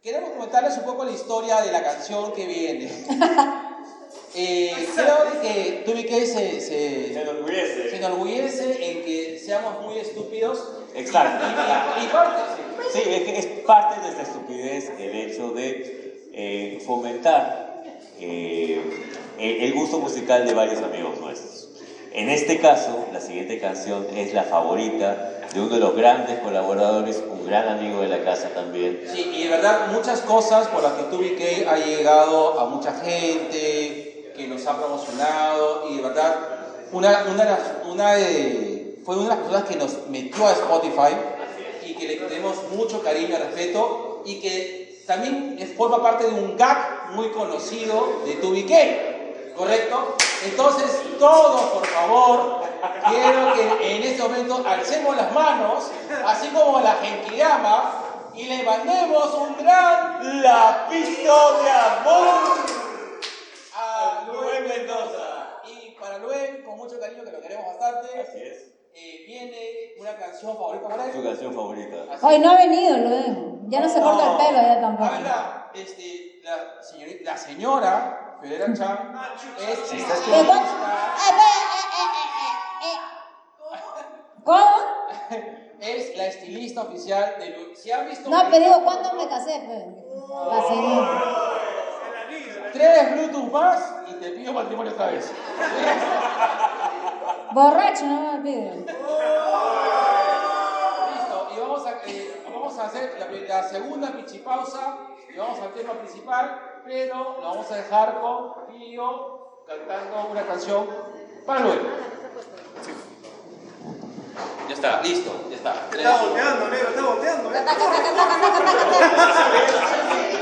[0.02, 2.90] Queremos comentarles un poco la historia de la canción que viene.
[4.32, 7.90] Eh, creo que Tubi K se, se, Se enorgullece.
[7.90, 10.68] se enorgullece en que seamos muy estúpidos.
[10.94, 11.44] Exacto.
[12.00, 13.02] Y, y parte, sí.
[13.02, 17.82] Sí, es que es parte de nuestra estupidez el hecho de eh, fomentar
[18.20, 18.80] eh,
[19.38, 21.68] el gusto musical de varios amigos nuestros.
[22.12, 27.22] En este caso, la siguiente canción es la favorita de uno de los grandes colaboradores,
[27.28, 29.02] un gran amigo de la casa también.
[29.12, 31.36] Sí, y de verdad muchas cosas por las que Tubi
[31.68, 36.36] ha llegado a mucha gente, que nos ha promocionado y de verdad
[36.92, 37.58] una, una,
[37.90, 41.14] una de- fue una de las personas que nos metió a Spotify
[41.86, 46.56] y que le tenemos mucho cariño y respeto y que también forma parte de un
[46.56, 48.64] gag muy conocido de Tubi
[49.56, 50.16] ¿correcto?
[50.44, 52.62] Entonces todos por favor
[53.08, 55.90] quiero que en este momento alcemos las manos
[56.26, 58.04] así como la Genkidama
[58.34, 62.40] y le mandemos un gran ¡Lapito de amor!
[63.74, 65.60] a Luen Mendoza.
[65.66, 68.72] Y para Luen, con mucho cariño, que lo queremos bastante, Así es.
[68.94, 71.12] eh, viene una canción favorita para él.
[71.12, 71.96] Su canción favorita.
[72.22, 73.60] Hoy no ha venido, lo ven.
[73.68, 75.10] Ya no se corta el pelo ya A tampoco.
[75.12, 79.12] ver, la, este, la, señorita, la señora Federa Chan
[79.58, 80.14] es esta.
[84.44, 84.76] ¿Cómo?
[85.80, 87.76] es la estilista oficial de Luen.
[87.76, 89.62] Si han visto No, pero digo, ¿cuándo me casé?
[89.66, 89.84] Pues?
[90.52, 91.22] La señora.
[92.72, 95.30] tres Bluetooth más y te pido matrimonio otra vez.
[97.52, 98.74] Borracho, no me pide.
[101.14, 104.98] Listo, y vamos a, eh, vamos a hacer la, la segunda pichipausa
[105.32, 110.86] y vamos al tema principal, pero lo vamos a dejar con Pío cantando una canción.
[111.46, 111.74] para ah,
[112.82, 112.92] Sí.
[114.68, 115.74] Ya está, listo, ya está.
[115.92, 117.52] Está volteando, negro, está volteando.
[117.52, 117.64] Eh.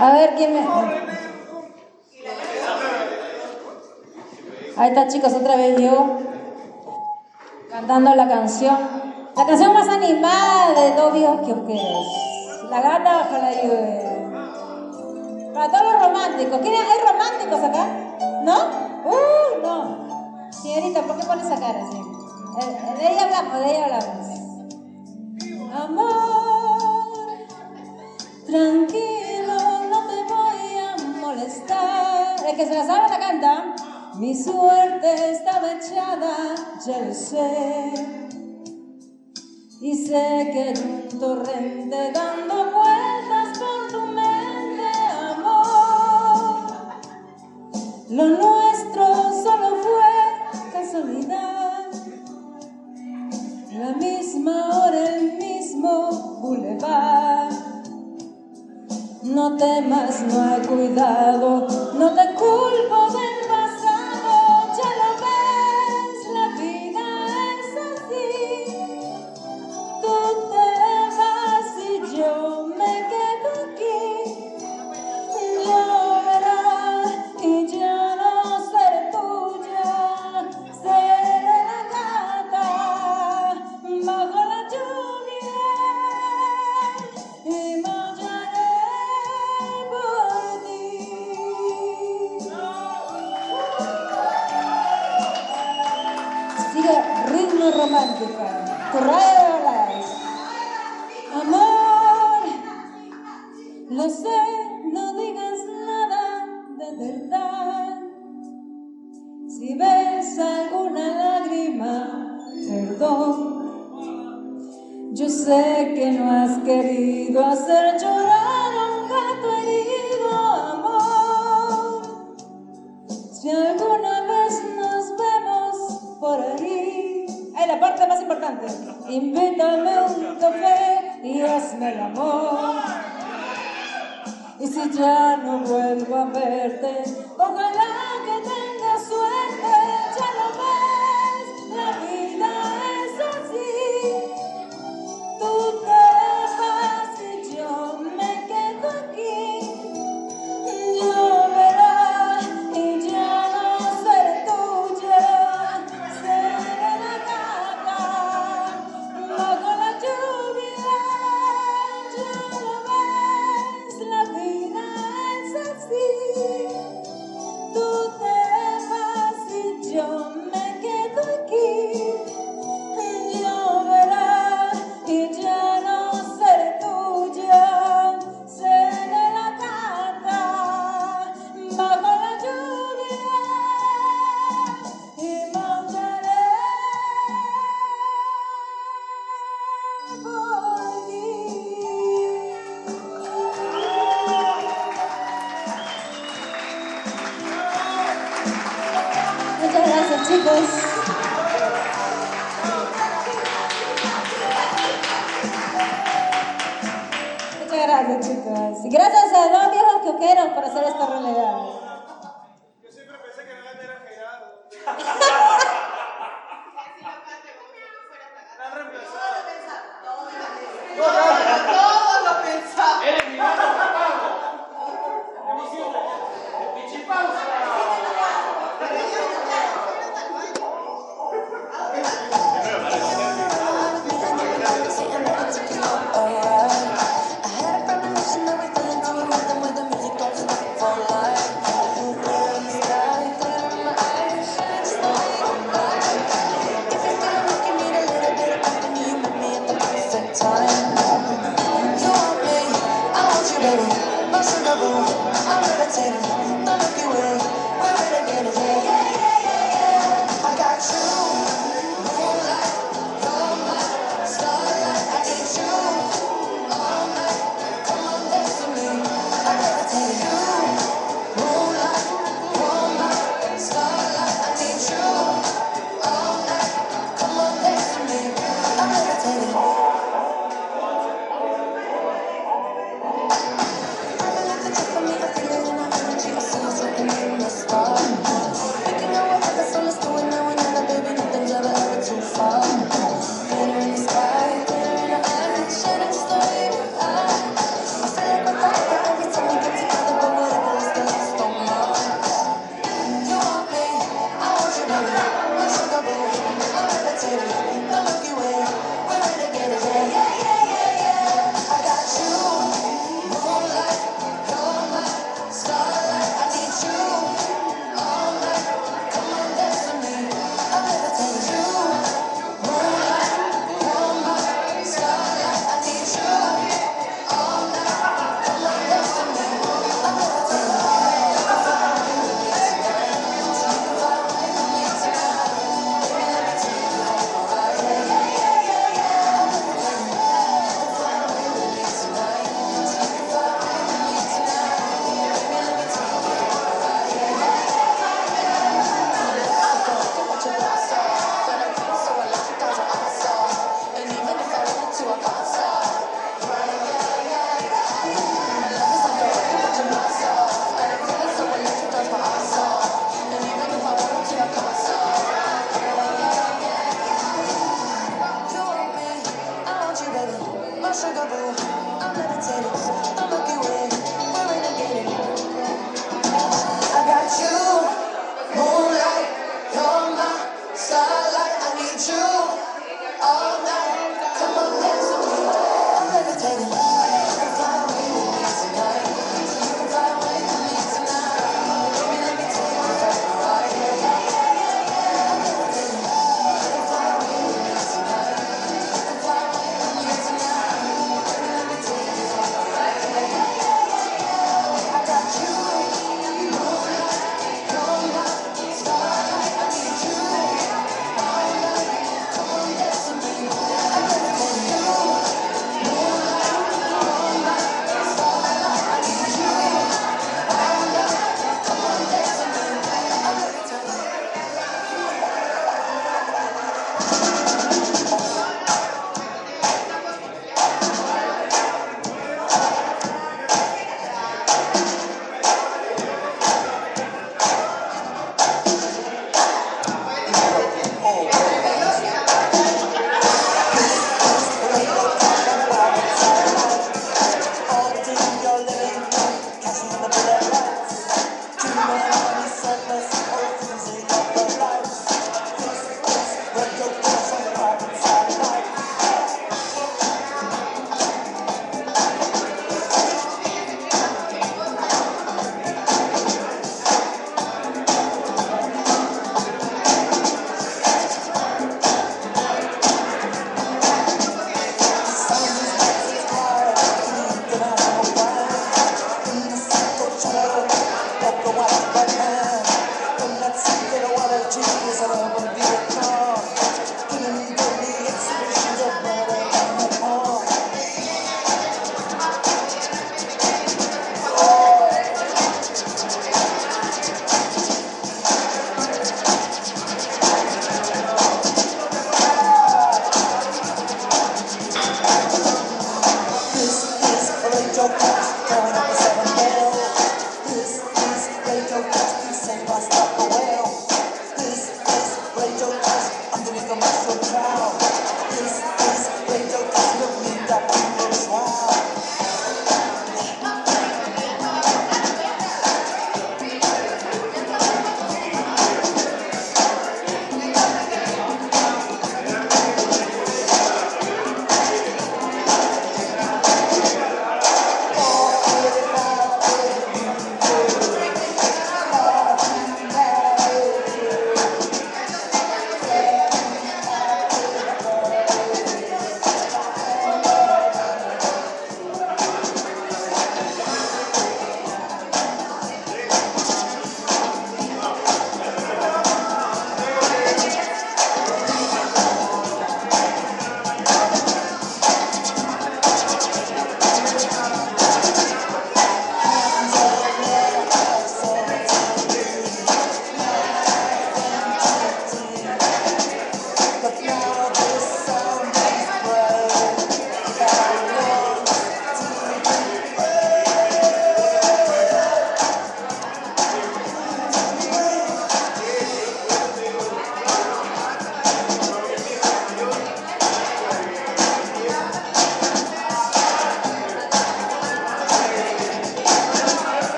[0.00, 0.60] A ver quién me.
[4.76, 6.18] Ahí está, chicos, otra vez yo
[7.70, 8.78] cantando la canción.
[9.34, 14.11] La canción más animada de novios que os La gata bajo la lluvia.
[15.54, 16.60] Para todos los románticos.
[16.62, 17.86] ¿Quién ¿Hay románticos acá?
[18.42, 18.56] ¿No?
[19.04, 20.50] ¡Uh, no!
[20.50, 21.98] Señorita, ¿por qué pones esa cara así?
[22.98, 24.22] De ella hablamos, de ella hablamos.
[25.74, 26.82] Amor,
[28.46, 29.56] tranquilo,
[29.90, 32.36] no te voy a molestar.
[32.46, 33.74] El que se la sabe la canta.
[34.16, 36.54] Mi suerte estaba echada,
[36.86, 37.92] ya lo sé.
[39.80, 43.51] Y sé que hay un torrente dando vueltas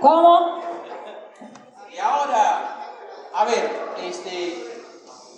[0.00, 0.60] ¿Cómo?
[1.92, 2.76] Y ahora,
[3.34, 3.70] a ver,
[4.04, 4.64] este,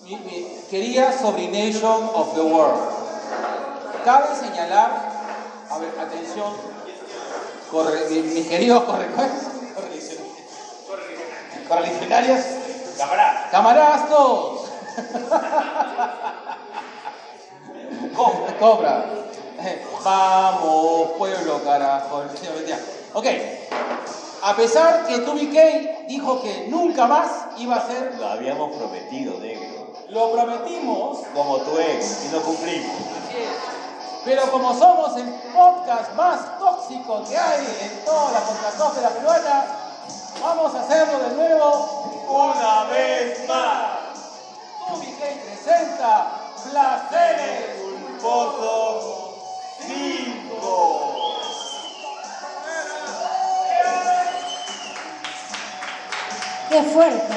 [0.04, 2.80] mi, mi querida Sobrination of the World.
[4.04, 4.90] Cabe señalar,
[5.70, 6.52] a ver, atención,
[7.70, 9.30] corre, mi- mis queridos correctores,
[11.68, 12.40] correligionarios,
[12.98, 14.60] camaradas, camaradas todos.
[18.16, 19.04] Cobra, cobra.
[20.02, 22.22] Vamos, pueblo, carajo.
[23.14, 23.26] Ok.
[24.42, 29.38] A pesar que Tubi K dijo que nunca más iba a ser, Lo habíamos prometido,
[29.38, 29.92] negro.
[30.08, 32.96] lo prometimos, Como tu ex, y no cumplimos.
[34.24, 39.64] pero como somos el podcast más tóxico que hay en toda la podcastófera peruana,
[40.40, 43.98] vamos a hacerlo de nuevo una vez más.
[44.88, 46.32] Tubi presenta
[46.70, 49.34] Placeres Culposos
[49.86, 50.99] 5.
[56.70, 57.34] Qué fuerte.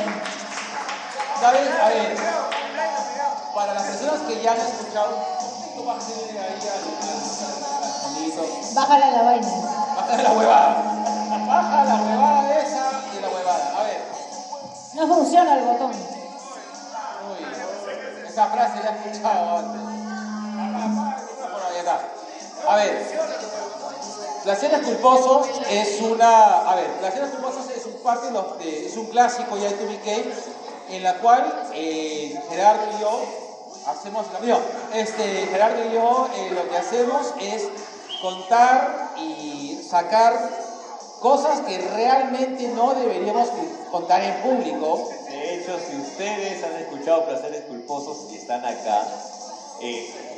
[1.42, 1.70] ¿Sabes?
[1.82, 2.16] A ver,
[3.56, 5.26] para las personas que ya han escuchado,
[5.76, 6.60] tú bájale ahí
[8.32, 8.44] sonido.
[8.76, 9.48] Bájale la vaina.
[9.96, 10.76] Baja la huevada.
[11.48, 13.80] Baja la huevada esa de la huevada.
[13.80, 14.02] A ver,
[14.94, 15.92] No funciona el botón.
[15.92, 17.46] uy,
[18.30, 19.82] esa frase la he escuchado antes.
[19.82, 22.00] Bueno, ya está.
[22.70, 22.92] A ver,
[24.44, 26.70] Placeres culposos es una.
[26.70, 29.76] A ver, Placeres culposos es un parte de los- de- es un clásico ya de
[29.76, 30.12] Tubi K,
[30.90, 33.22] en la cual eh, Gerardo y yo
[33.88, 34.58] hacemos mío.
[34.94, 37.68] Este, Gerardo y yo eh, lo que hacemos es
[38.22, 40.34] contar y sacar
[41.22, 43.48] cosas que realmente no deberíamos
[43.92, 45.10] contar en público.
[45.30, 49.08] De hecho, si ustedes han escuchado Placeres Culposos y están acá,
[49.80, 50.33] eh,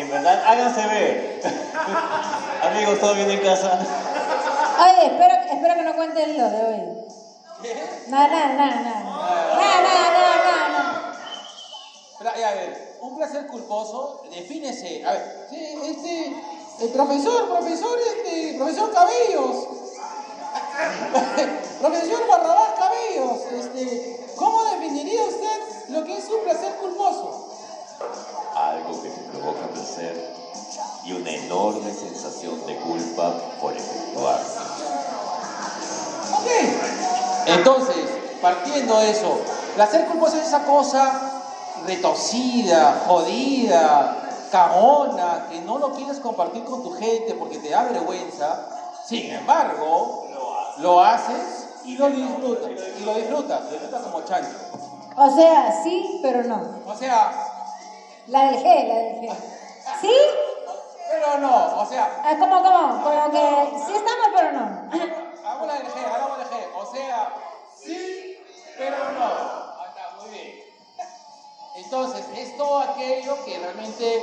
[0.00, 1.42] en verdad háganse ver.
[2.62, 3.78] Amigos, ¿todo bien en casa?
[4.80, 6.80] Oye, espero, espero que no cuenten lo de hoy.
[8.08, 9.02] Nada, nada, nada, nada.
[9.54, 11.12] Nada, nada.
[12.18, 15.04] Pero, ya, a ver, un placer culposo, defínese.
[15.04, 16.34] A ver, sí, este,
[16.84, 19.68] el profesor, profesor, este, profesor Cabellos.
[21.80, 27.49] profesor Barrabás Cabellos, este, ¿cómo definiría usted lo que es un placer culposo?
[28.56, 30.34] Algo que te provoca placer
[31.04, 34.40] y una enorme sensación de culpa por efectuar.
[36.32, 36.46] Ok.
[37.46, 37.96] Entonces,
[38.40, 39.40] partiendo de eso,
[39.74, 41.42] placer culposo es esa cosa
[41.86, 44.16] retorcida, jodida,
[44.50, 48.66] cagona, que no lo quieres compartir con tu gente porque te da vergüenza.
[49.06, 50.26] Sin embargo,
[50.78, 52.70] lo haces y lo disfrutas.
[52.98, 54.56] Y lo disfrutas, lo disfrutas como chancho.
[55.16, 56.62] O sea, sí, pero no.
[56.86, 57.49] O sea,
[58.30, 59.36] La del G, la del G.
[60.00, 60.12] ¿Sí?
[61.10, 63.38] pero no, o sea, Es como, como, como que
[63.84, 64.64] sí estamos, pero no.
[65.44, 66.66] hagamos la del G, hagamos la del G.
[66.76, 67.32] O sea,
[67.76, 68.38] sí,
[68.78, 69.24] pero no.
[69.24, 70.64] Ahí está, muy bien.
[71.74, 74.22] Entonces, es todo aquello que realmente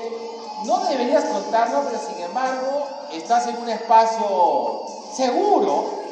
[0.63, 6.03] no deberías contarlo, pero sin embargo, estás en un espacio seguro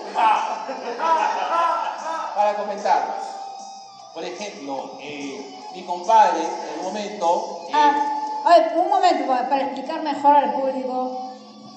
[2.35, 3.13] para comentarlo.
[4.13, 10.35] Por ejemplo, eh, mi compadre, en un momento, eh, Ah, un momento, para, explicar mejor
[10.35, 11.31] al público.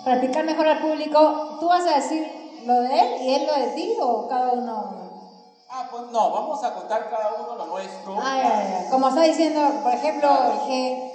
[0.04, 3.54] Para explicar mejor al público, ¿tú vas a decir lo de él y él lo
[3.54, 4.94] de ti o cada uno?
[5.70, 8.16] ah, pues no, vamos a contar cada uno lo nuestro.
[8.22, 8.90] Ah, ya, ya.
[8.90, 11.12] Como está diciendo, por ejemplo, el G.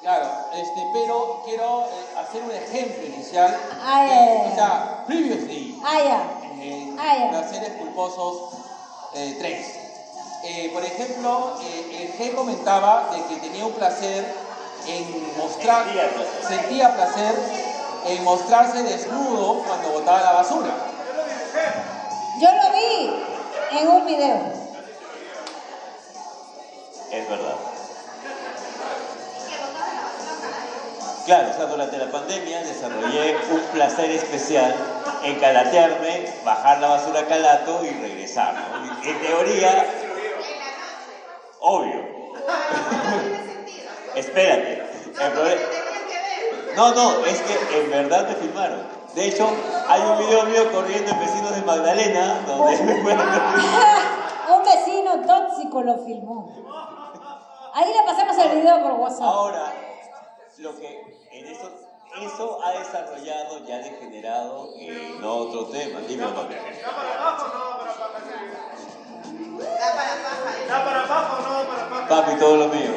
[0.00, 3.56] Claro, este, pero quiero eh, hacer un ejemplo inicial.
[3.82, 4.52] Ay, que, ay, ay.
[4.52, 6.62] o sea, previously, Ah, ya.
[6.62, 7.30] en Ah, ya.
[7.30, 8.54] Placeres Culposos
[9.12, 9.83] 3.
[10.74, 14.24] Por ejemplo, eh, el G comentaba de que tenía un placer
[14.88, 16.48] en mostrar, Sentía placer.
[16.48, 17.34] sentía placer
[18.06, 20.74] en mostrarse desnudo cuando botaba la basura.
[22.40, 24.52] Yo lo vi en un video.
[27.12, 27.54] Es verdad.
[31.24, 34.74] Claro, o sea, durante la pandemia desarrollé un placer especial
[35.22, 38.54] en calatearme, bajar la basura a calato y regresar.
[38.54, 39.02] ¿no?
[39.02, 40.03] En teoría,
[41.64, 42.00] obvio.
[44.14, 44.72] Espérate.
[45.06, 45.60] el proble-
[46.76, 48.82] No, no, es que en verdad me filmaron.
[49.14, 49.48] De hecho,
[49.88, 53.40] hay un video mío corriendo en Vecinos de Magdalena donde me muestran
[54.50, 56.52] un vecino tóxico lo filmó.
[57.74, 59.22] Ahí le pasamos el video por WhatsApp.
[59.22, 59.72] Ahora,
[60.58, 61.70] lo que en eso,
[62.22, 66.00] eso ha desarrollado, ya degenerado en otro tema.
[66.06, 66.24] Dime,
[70.68, 72.08] ¿Da para paja o no da para paja?
[72.08, 72.92] Papi, todo lo mío.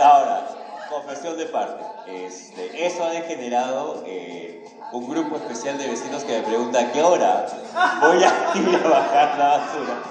[0.00, 0.46] Ahora,
[0.90, 1.84] confesión de parte.
[2.06, 7.02] Este, eso ha degenerado eh, un grupo especial de vecinos que me pregunta a qué
[7.02, 7.46] hora
[8.00, 8.28] voy a
[8.58, 10.02] ir a bajar la basura.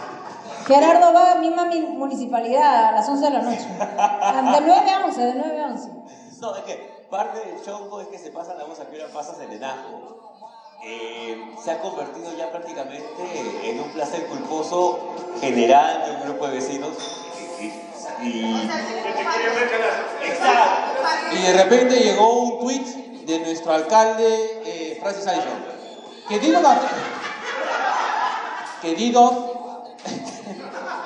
[0.66, 3.68] Gerardo va a misma mi- municipalidad a las 11 de la noche.
[4.60, 5.90] De 9 a 11, de 9 a 11.
[6.40, 9.02] No, es que parte del show no es que se pasa la voz a qué
[9.02, 10.32] hora pasas el enajo.
[10.84, 16.54] Eh, se ha convertido ya prácticamente en un placer culposo general de un grupo de
[16.56, 16.90] vecinos.
[18.24, 18.68] Y,
[21.42, 25.64] de repente llegó un tweet de nuestro alcalde eh, Francis Allison.
[26.28, 26.64] Queridos,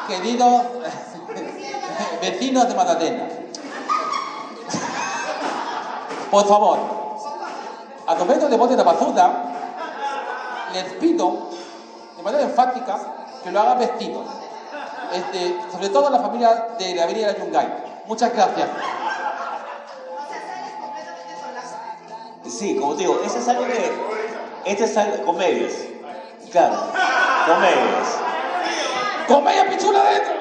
[0.08, 0.62] queridos,
[2.22, 3.28] vecinos de Matatena,
[6.32, 6.80] por favor,
[8.08, 8.86] a efectos de voz de la
[10.74, 11.50] les pido
[12.18, 13.00] de manera enfática
[13.44, 14.26] que lo hagan vestidos.
[15.14, 17.68] Este, sobre todo la familia de la avenida Yungay.
[18.08, 18.68] Muchas gracias.
[22.48, 23.92] Sí, como te digo, ese es algo que.
[24.66, 25.26] Este es algo.
[25.26, 25.74] Comedias.
[26.52, 26.76] Claro.
[27.48, 28.08] Comedias.
[29.28, 30.34] ¡Comedia pichula adentro!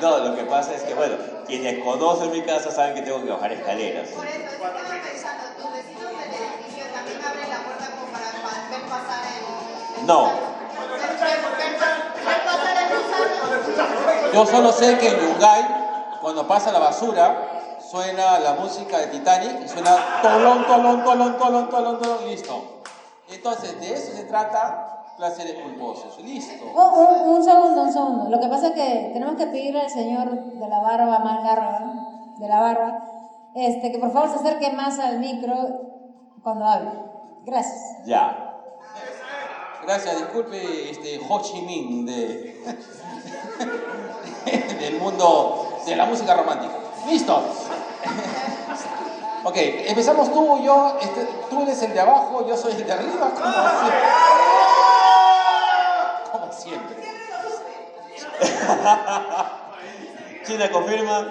[0.00, 1.16] No, lo que pasa es que, bueno,
[1.46, 4.08] quienes conocen mi casa saben que tengo que bajar escaleras.
[4.10, 4.72] Por eso, yo estaba
[5.02, 9.95] pensando, tus vecinos del edificio también abren la puerta como para pa- ver pasar el...
[10.06, 10.28] No.
[14.32, 15.62] Yo solo sé que en Yungay,
[16.20, 21.68] cuando pasa la basura, suena la música de Titanic y suena tolón, tolón, tolón, tolón,
[21.70, 22.82] tolón, tolón, y listo.
[23.30, 26.18] Entonces, de eso se trata placeres culposos.
[26.22, 26.64] Listo.
[26.66, 28.28] Un, un- un segundo, un segundo.
[28.30, 31.80] Lo que pasa es que tenemos que pedirle al señor de la barba más larga,
[32.36, 33.04] de la barba,
[33.54, 35.54] este, que por favor se acerque más al micro
[36.42, 36.90] cuando hable.
[37.44, 37.80] Gracias.
[38.04, 38.45] Ya.
[39.86, 42.60] Gracias, disculpe, este Ho Chi Minh de,
[44.80, 46.74] del mundo de la música romántica.
[47.08, 47.40] Listo.
[49.44, 53.30] Ok, empezamos tú, yo, este, tú eres el de abajo, yo soy el de arriba,
[53.30, 54.02] como siempre.
[56.32, 56.96] Como siempre.
[60.46, 61.28] China confirma.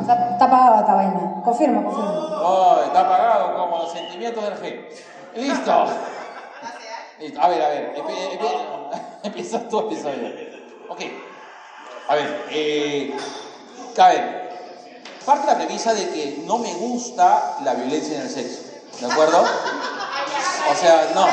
[0.00, 1.40] Está, está apagada esta vaina.
[1.44, 2.12] Confirma, confirma.
[2.44, 4.88] Oh, está apagado como los sentimientos del G.
[5.34, 5.86] Listo.
[7.18, 7.40] Listo.
[7.40, 7.94] A ver, a ver.
[7.96, 10.28] empie- empie- Empiezas tú, empiezo yo.
[10.92, 11.00] Ok.
[12.08, 13.16] A ver, eh,
[13.98, 14.42] a ver.
[15.24, 18.62] Parte la premisa de que no me gusta la violencia en el sexo.
[19.00, 19.40] ¿De acuerdo?
[19.40, 21.08] O sea.
[21.14, 21.26] No,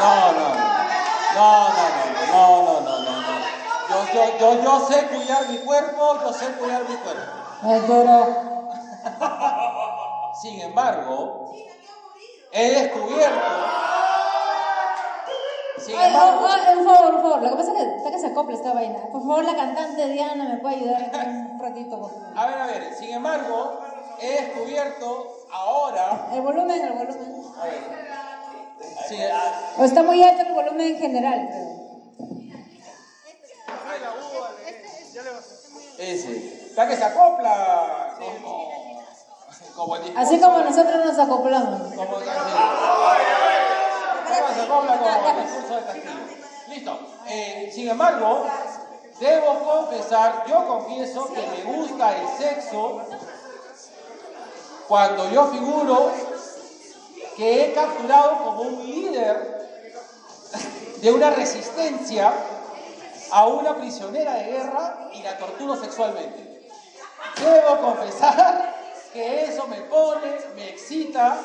[0.00, 0.76] no, no.
[1.36, 1.84] No, no,
[2.32, 3.36] no, no, no, no, no, no.
[3.88, 7.22] Yo, yo, yo, yo sé cuidar mi cuerpo, yo sé cuidar mi cuerpo.
[10.40, 11.52] Sin embargo,
[12.52, 13.40] he descubierto.
[15.78, 16.46] Sin Ay, embargo,
[16.78, 17.42] un favor, un favor.
[17.42, 18.98] Lo que pasa es que está que se acopla esta vaina.
[19.12, 21.10] Por favor, la cantante Diana me puede ayudar
[21.52, 22.26] un ratito, por favor.
[22.38, 23.80] a ver, a ver, sin embargo,
[24.20, 26.28] he descubierto ahora.
[26.32, 27.42] El volumen, el volumen.
[27.58, 28.06] A ver.
[29.08, 29.16] Sí,
[29.78, 31.76] O está muy alto el volumen en general, creo.
[35.98, 36.65] ese.
[36.76, 38.14] Que se acopla.
[38.18, 38.72] Como,
[39.74, 41.80] como el discurso- Así como nosotros nos acoplamos.
[41.94, 42.30] Como, como se
[44.62, 46.10] acopla como el discurso de Castillo.
[46.68, 46.98] Listo.
[47.28, 48.46] Eh, sin embargo,
[49.18, 53.00] debo confesar, yo confieso que me gusta el sexo
[54.86, 56.10] cuando yo figuro
[57.36, 59.66] que he capturado como un líder
[61.00, 62.32] de una resistencia
[63.32, 66.55] a una prisionera de guerra y la torturo sexualmente.
[67.40, 68.74] Debo confesar
[69.12, 71.36] que eso me pone, me excita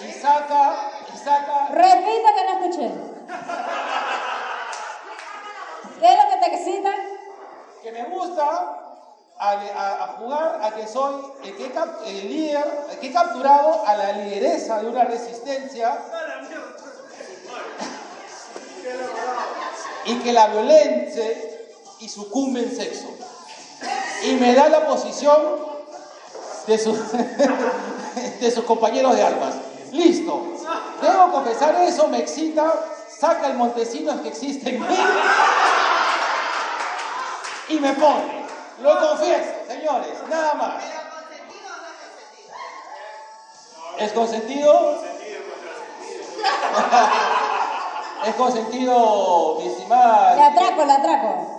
[0.00, 0.74] y saca,
[1.14, 2.92] y saca Repita que no escuché.
[6.00, 6.90] ¿Qué es lo que te excita?
[7.82, 8.44] que me gusta
[9.38, 13.08] a, a- a jugar a que soy el, que he cap- el líder, el que
[13.08, 15.98] he capturado a la lideresa de una resistencia
[20.04, 21.66] y que la violence
[22.00, 23.08] y sucumbe en sexo.
[24.24, 25.40] Y me da la posición
[26.66, 26.98] de, sus
[28.40, 29.54] de sus compañeros de armas.
[29.90, 30.46] Listo.
[31.00, 32.72] Debo confesar eso, me excita,
[33.18, 34.96] saca el montesinos que existe en mí
[37.68, 38.42] y me pone.
[38.80, 40.84] Lo confieso, señores, nada más.
[43.98, 45.02] ¿Es consentido?
[48.24, 50.36] Es consentido, mi estimada.
[50.36, 51.58] Le atraco, le atraco.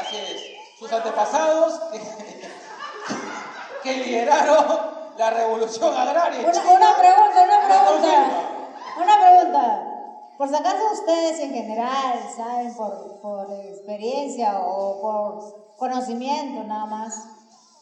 [0.00, 0.53] Así es.
[0.78, 2.00] Sus antepasados que,
[3.82, 6.40] que lideraron la revolución agraria.
[6.40, 8.54] Una, China, una pregunta, una pregunta.
[8.96, 9.90] Una pregunta.
[10.36, 17.24] Por si acaso ustedes en general saben por, por experiencia o por conocimiento nada más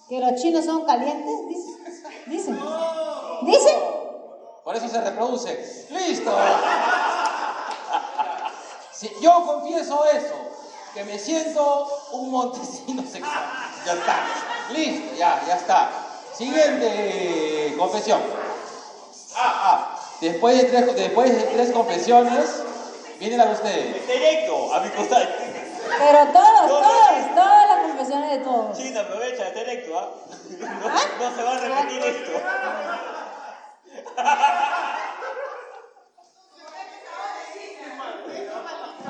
[0.09, 1.85] que los chinos son calientes, dicen.
[2.27, 2.61] Dicen.
[3.43, 3.77] Dicen.
[4.65, 5.87] Por eso se reproduce.
[5.91, 6.31] ¡Listo!
[8.93, 10.35] Si yo confieso eso,
[10.95, 13.45] que me siento un montesino sexual.
[13.87, 14.17] Ya está.
[14.73, 15.91] Listo, ya, ya está.
[16.35, 18.21] Siguiente confesión.
[19.35, 19.99] Ah, ah.
[20.21, 22.63] Después de tres, después de tres confesiones,
[23.19, 24.07] viene la de ustedes.
[24.07, 25.27] Directo, a mi costado.
[25.99, 28.77] Pero todos, todos, todas las confesiones de todos.
[28.77, 30.11] China, aprovecha, directo, ¿ah?
[30.61, 32.33] No, no se va a repetir esto.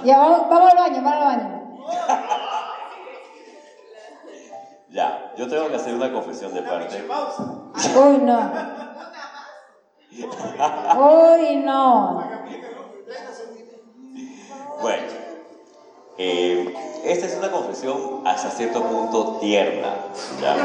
[0.05, 1.62] Ya, vamos, vamos al baño, vamos al baño.
[4.93, 7.03] Ya, yo tengo que hacer una confesión de parte.
[7.97, 8.53] Uy, no.
[10.99, 12.23] Uy, no.
[14.83, 15.03] Bueno,
[16.19, 19.95] eh, esta es una confesión hasta cierto punto tierna.
[20.43, 20.57] ¿ya?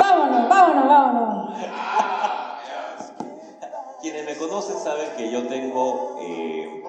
[0.00, 1.54] Vámonos, vámonos, vámonos.
[4.00, 6.82] Quienes me conocen saben que yo tengo eh,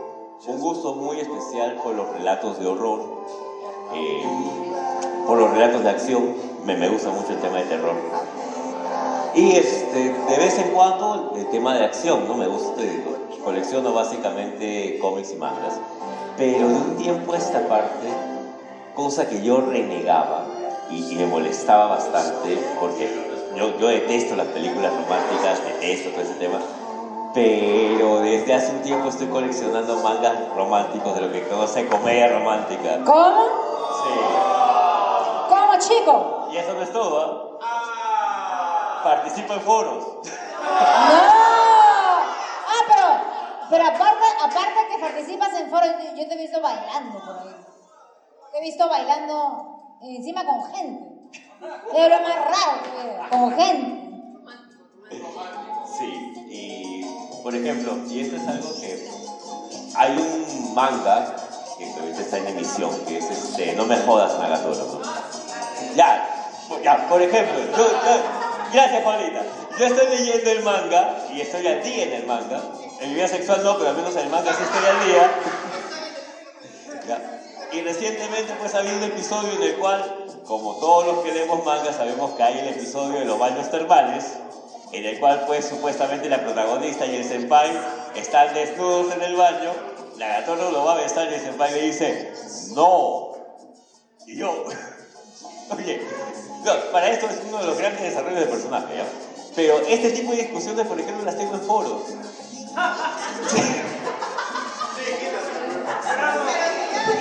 [0.48, 3.02] un gusto muy especial por los relatos de horror,
[3.94, 4.24] eh,
[5.28, 6.34] por los relatos de acción.
[6.66, 7.96] Me, me gusta mucho el tema de terror.
[9.36, 12.36] Y este, de vez en cuando el tema de acción, ¿no?
[12.36, 12.82] Me gusta,
[13.44, 15.80] colecciono básicamente cómics y mangas.
[16.38, 18.08] Pero de un tiempo a esta parte,
[18.96, 20.46] cosa que yo renegaba
[20.90, 23.10] y, y me molestaba bastante, porque
[23.56, 26.60] yo, yo detesto las películas románticas, detesto todo ese tema,
[27.34, 33.00] pero desde hace un tiempo estoy coleccionando mangas románticos de lo que conoce comedia romántica.
[33.06, 33.44] ¿Cómo?
[34.04, 34.20] Sí.
[35.50, 36.48] ¿Cómo, chico?
[36.52, 39.02] Y eso no es todo, ¿ah?
[39.04, 40.04] Participo en foros.
[40.24, 40.30] ¡No!
[42.68, 43.06] Ah, pero,
[43.70, 47.56] pero aparte, aparte que participas en foros, yo- yo te he visto bailando por ahí.
[48.52, 51.06] Te he visto bailando encima con gente.
[51.94, 54.00] Es lo más raro que veo, con gente.
[57.50, 59.10] Por ejemplo, y esto es algo que
[59.96, 61.36] hay un manga
[61.80, 65.02] que ahorita está en emisión, que es este, No me jodas Nagatoro.
[65.96, 66.30] Ya,
[66.84, 69.42] ya, por ejemplo, yo, yo- gracias Juanita,
[69.80, 72.62] yo estoy leyendo el manga y estoy al día en el manga,
[73.00, 75.32] en mi vida sexual no, pero al menos en el manga sí estoy al día.
[77.08, 77.42] Ya.
[77.72, 81.66] Y recientemente pues ha habido un episodio en el cual, como todos los que leemos
[81.66, 84.34] manga, sabemos que hay el episodio de los baños termales,
[84.92, 87.72] en el cual pues supuestamente la protagonista y el senpai
[88.16, 89.72] están desnudos en el baño,
[90.18, 92.34] Nagatoro lo va a besar y el senpai le dice,
[92.74, 93.30] no.
[94.26, 94.66] Y yo,
[95.76, 96.02] oye,
[96.64, 99.06] no, para esto es uno de los grandes desarrollos del personaje, ¿ya?
[99.56, 102.04] Pero este tipo de discusiones, por ejemplo, las tengo en foros.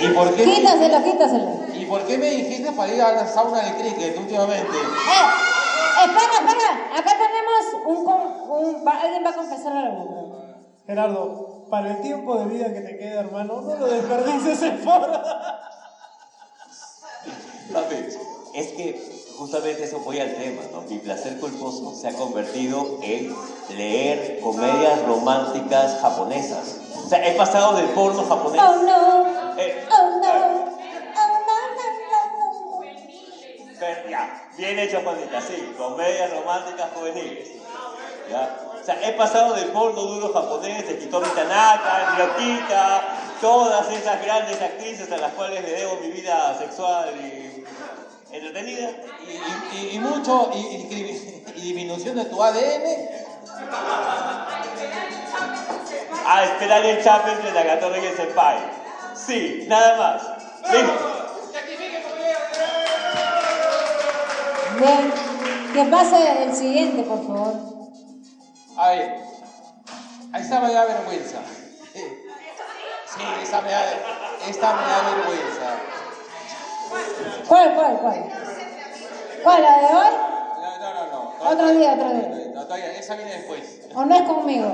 [0.01, 0.45] ¿Y por qué?
[0.45, 1.61] Quítaselo, quítaselo.
[1.75, 4.77] ¿Y por qué me dijiste para ir a la sauna de cricket últimamente?
[4.77, 5.58] Eh,
[6.05, 6.99] espera, espera.
[6.99, 10.37] Acá tenemos un, alguien va a confesar algo.
[10.87, 15.13] Gerardo, para el tiempo de vida que te queda, hermano, no lo desperdices en foro.
[17.73, 17.97] Papi,
[18.55, 20.81] es que justamente eso voy al tema, ¿no?
[20.83, 23.35] Mi placer culposo se ha convertido en
[23.77, 26.79] leer comedias románticas japonesas.
[27.05, 28.61] O sea, he pasado del porno japonés.
[28.63, 30.78] Oh no, Eh, oh no,
[34.57, 37.49] bien hecho, Juanita, sí, comedias románticas juveniles.
[38.31, 38.59] ¿ya?
[38.85, 43.03] sea, he pasado del porno duro japonés, de Hitomi Tanaka, Ryokita,
[43.41, 47.65] todas esas grandes actrices a las cuales le debo mi vida sexual y
[48.35, 48.91] entretenida.
[49.27, 53.09] Y, y- y mucho, y, y- disminución de tu ADN.
[56.27, 58.59] A esperar el chape entre Nagatorro y el Senpai.
[59.15, 60.73] Sí, nada más.
[60.73, 61.28] Listo.
[64.79, 65.13] Bien.
[65.73, 67.55] Que pase el siguiente, por favor.
[68.77, 69.17] A ver,
[70.35, 71.39] esta me da vergüenza.
[71.93, 73.83] Sí, esta me da,
[74.49, 75.69] esta me da vergüenza.
[77.49, 78.33] ¿Cuál, cuál, cuál?
[79.43, 80.15] ¿Cuál, la de hoy?
[80.63, 81.07] No, no, no.
[81.11, 81.51] no.
[81.51, 82.29] Otro día, otro día.
[82.55, 83.81] No, todavía, esa viene después.
[83.95, 84.69] ¿O no es conmigo?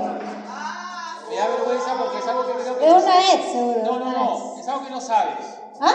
[1.29, 3.33] Me da vergüenza porque es algo que creo que Es no una sabes.
[3.33, 3.81] ex, seguro.
[3.83, 4.59] No, no, no.
[4.59, 5.45] Es algo que no sabes.
[5.81, 5.93] ¿Ah?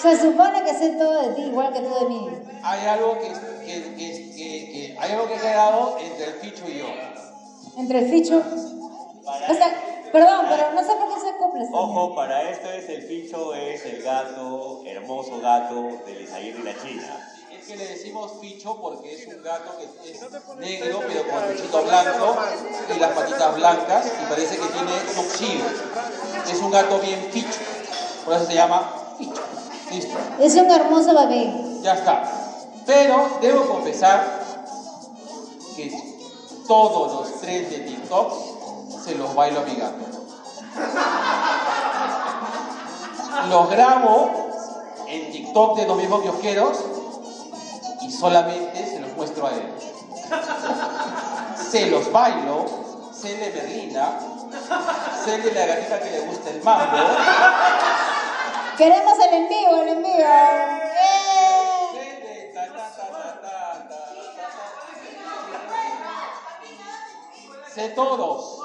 [0.00, 2.28] Se supone que sé todo de ti, igual que tú de mí.
[2.62, 3.28] Hay algo que,
[3.64, 6.86] que, que, que- que- hay algo que ha quedado entre el ficho y yo.
[7.76, 8.42] Entre el ficho.
[9.48, 9.74] O sea,
[10.12, 13.54] perdón, pero no sé por qué se acopla esta Ojo, para esto es el ficho,
[13.54, 17.28] es el gato, hermoso gato del Isaguirre y la China.
[17.50, 20.20] Es que le decimos ficho porque es un gato que es
[20.58, 22.36] negro, pero con el pechito blanco
[22.94, 25.66] y las patitas blancas y parece que tiene tuxedo.
[26.50, 27.58] Es un gato bien ficho.
[28.24, 29.42] Por eso se llama ficho.
[29.90, 30.18] Listo.
[30.40, 31.52] Es un hermoso bebé.
[31.82, 32.22] Ya está.
[32.84, 34.44] Pero debo confesar
[35.76, 35.92] que
[36.66, 38.32] todos los tres de TikTok
[39.04, 40.04] se los bailo a mi gato.
[43.48, 44.30] Los grabo
[45.06, 46.78] en TikTok de los mismos kiosqueros
[48.02, 49.74] y solamente se los muestro a él.
[51.70, 52.66] Se los bailo,
[53.12, 54.18] sé de Berlina,
[55.24, 56.96] sé de la gatita que le gusta el mambo.
[58.76, 60.18] Queremos el en vivo, el en vivo.
[60.18, 61.16] ¡Eh!
[67.74, 68.60] Sé todos.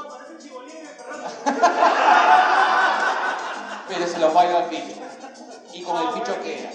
[3.88, 4.95] Pero se los bailo al ficho.
[5.73, 6.69] Y con el ficho queda.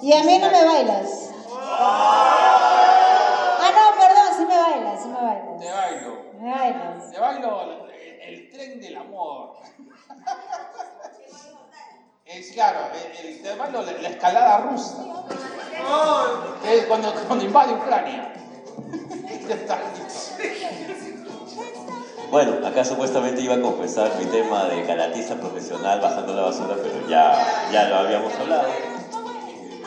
[0.00, 1.30] Y a mí no me bailas.
[1.62, 5.60] Ah, no, perdón, sí me bailas, sí me bailas.
[5.60, 6.22] Te bailo.
[6.40, 7.10] Me bailas.
[7.10, 7.90] Te bailo el,
[8.22, 9.56] el tren del amor.
[12.32, 14.94] Es claro, el, el- te bailo la, la escalada rusa.
[16.62, 18.32] Que es cuando, cuando invade Ucrania.
[19.48, 19.78] Ya está.
[22.30, 27.08] Bueno, acá supuestamente iba a confesar mi tema de karatista profesional bajando la basura, pero
[27.08, 28.68] ya, ya lo habíamos hablado.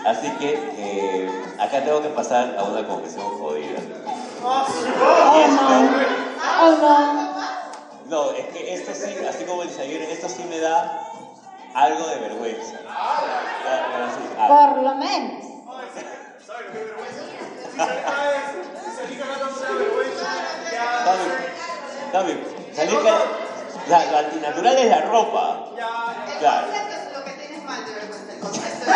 [0.05, 3.79] Así que eh, acá tengo que pasar a una confesión jodida.
[8.09, 8.31] No.
[8.31, 11.02] Es que esto sí, así como el Isaguirre, esto sí me da
[11.73, 12.77] algo de vergüenza.
[14.47, 15.43] Por lo menos.
[22.73, 25.65] Salir la, la antinatural es la ropa.
[26.39, 26.67] Claro.
[27.13, 28.33] lo que tienes mal de vergüenza.
[28.33, 28.91] el concepto.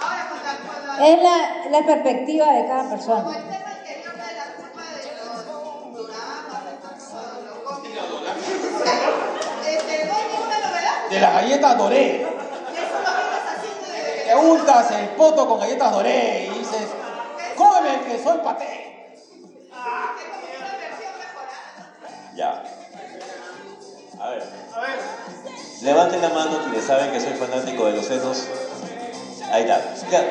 [0.00, 3.69] Ahora con la, con la, Es la, la perspectiva de cada persona.
[11.10, 12.26] De las galletas doré.
[14.24, 16.86] Te untas el poto con galletas doré y dices,
[17.56, 19.16] cómeme que soy paté.
[22.36, 22.62] Ya.
[24.20, 24.44] A ver.
[25.82, 28.46] Levanten la mano quienes saben que soy fanático de los senos.
[29.50, 29.80] Ahí está.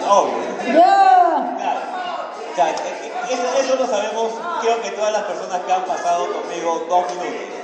[0.10, 0.34] Obvio.
[0.66, 0.74] Yo.
[0.74, 1.82] Claro.
[2.52, 6.26] O sea, eh, eso, eso lo sabemos, creo que todas las personas que han pasado
[6.32, 7.60] conmigo dos minutos.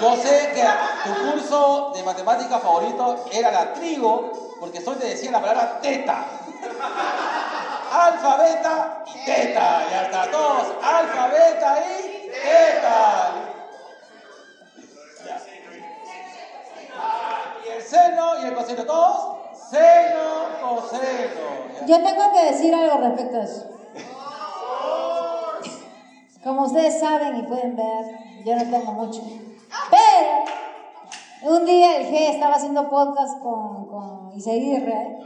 [0.00, 0.64] Yo sé que
[1.04, 6.24] tu curso de matemática favorito era la trigo, porque solo te decía la palabra teta.
[7.92, 9.88] Alfa, beta y teta.
[9.90, 10.66] Ya está, todos.
[10.82, 13.32] Alfa, beta y teta.
[17.64, 19.38] Y el seno y el coseno, todos.
[19.70, 21.86] Seno, coseno.
[21.86, 23.70] Yo tengo que decir algo respecto a eso.
[26.42, 29.22] Como ustedes saben y pueden ver, yo no tengo mucho.
[29.90, 35.18] Pero un día el G estaba haciendo podcast con, con Iseguirre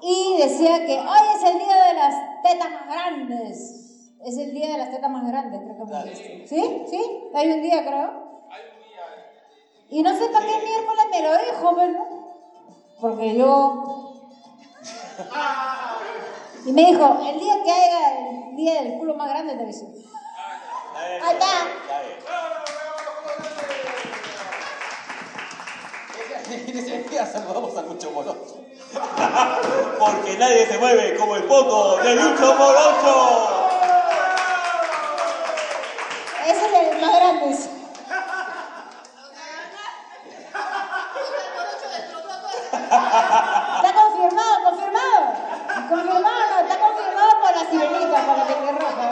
[0.00, 3.84] y decía que hoy es el día de las tetas más grandes.
[4.24, 6.46] Es el día de las tetas más grandes, creo que me dijiste.
[6.48, 6.84] ¿Sí?
[6.90, 7.30] ¿Sí?
[7.34, 8.28] Hay un día, creo.
[9.90, 12.18] Y no sé para qué miércoles me lo dijo, pero
[13.00, 14.08] porque yo
[16.66, 18.18] y me dijo, el día que haya
[18.50, 19.86] el día del culo más grande te aviso.
[20.94, 21.46] Ahí está.
[26.50, 28.64] En ese día saludamos a Lucho Morocho.
[29.98, 33.68] Porque nadie se mueve como el poto de Lucho Morocho.
[36.46, 37.50] Ese es el más grande.
[42.78, 45.32] Está confirmado, confirmado.
[45.88, 49.10] Confirmado, no, está confirmado por la sirenita, por la pelirroja.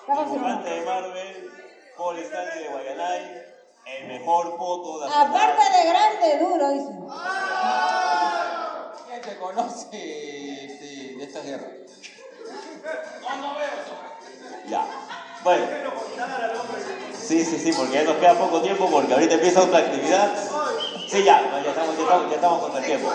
[0.00, 0.62] Está confirmado.
[0.62, 1.65] Figurante de Marvel,
[1.96, 3.42] Paul Stanley de Guayanay,
[3.86, 6.92] el mejor poto de Aparte de grande, duro, dice.
[9.06, 11.68] ¿Quién te conoce este, de esta guerra?
[13.22, 14.68] No, no veo eso.
[14.68, 14.86] Ya.
[15.42, 15.66] Bueno.
[17.12, 20.30] Sí, sí, sí, porque ya nos queda poco tiempo porque ahorita empieza otra actividad.
[21.08, 23.12] Sí, ya, ya, estamos, ya, estamos, ya estamos contra el tiempo.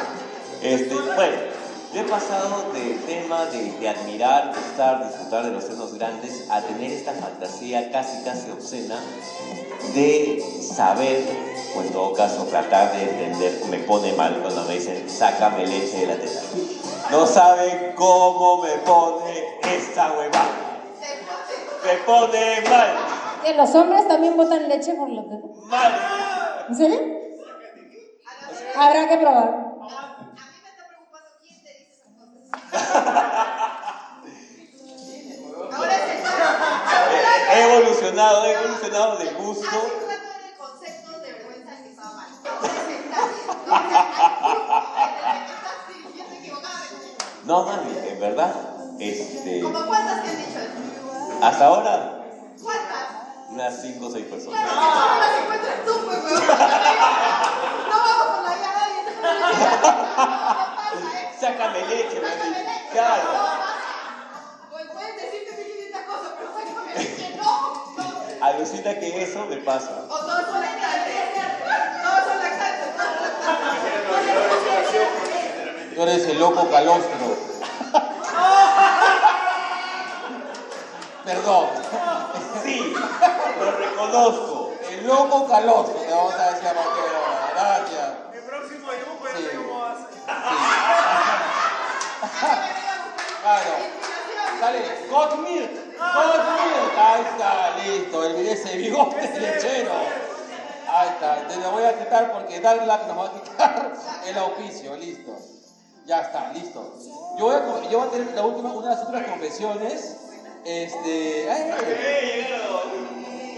[0.61, 1.37] Este, bueno,
[1.93, 6.61] yo he pasado del tema de, de admirar, gustar, disfrutar de los senos grandes a
[6.61, 8.95] tener esta fantasía casi, casi obscena
[9.93, 10.41] de
[10.75, 11.25] saber,
[11.75, 15.97] o en todo caso tratar de entender, me pone mal cuando me dicen, sácame leche
[15.97, 16.41] de la teta.
[17.09, 20.79] No saben cómo me pone esa huevada.
[21.83, 22.87] Me pone mal,
[23.43, 25.47] ¿Que los hombres también botan leche por la teta?
[25.65, 25.93] mal.
[26.69, 26.99] ¿En serio?
[28.77, 29.71] Habrá que probar.
[35.75, 36.21] Ahora es el
[37.53, 39.77] He he evolucionado, he evolucionado de gusto.
[47.45, 48.53] No, mami, en verdad,
[48.99, 51.43] este, ¿Cómo cuántas te han dicho eso?
[51.43, 52.19] hasta ahora,
[52.61, 53.07] ¿Cuántas?
[53.49, 54.61] unas 5 o 6 personas.
[54.61, 56.23] Claro, no las encuentras tú, pues.
[56.23, 58.99] No vamos con la de nadie.
[61.39, 62.55] Sácame leche, mami.
[62.93, 63.70] Claro.
[68.41, 68.47] No.
[68.47, 69.91] Alucina que eso me pasa.
[70.09, 71.15] O todos son lactantes.
[72.03, 73.11] Todos son lactantes, todos.
[75.95, 77.37] Tú eres el loco calostro.
[81.25, 81.67] Perdón.
[82.63, 82.93] Sí,
[83.59, 84.73] lo reconozco.
[84.89, 87.51] El loco calostro, te vamos a decir a partir de ahora.
[87.53, 88.09] Gracias.
[88.33, 89.43] El próximo dibujo ya Sí.
[89.57, 90.05] cómo hace.
[93.41, 93.73] Claro.
[94.59, 95.71] Sale, got milk.
[96.01, 98.23] Ahí está, listo.
[98.23, 99.91] El ese bigote lechero.
[100.89, 101.47] Ahí está.
[101.47, 103.93] Te lo voy a quitar porque Darla nos va a quitar
[104.25, 104.95] el auspicio.
[104.97, 105.37] Listo.
[106.05, 106.95] Ya está, listo.
[107.37, 110.17] Yo voy a, yo voy a tener la última, una de las últimas confesiones.
[110.65, 111.49] Este.
[111.49, 112.47] ay,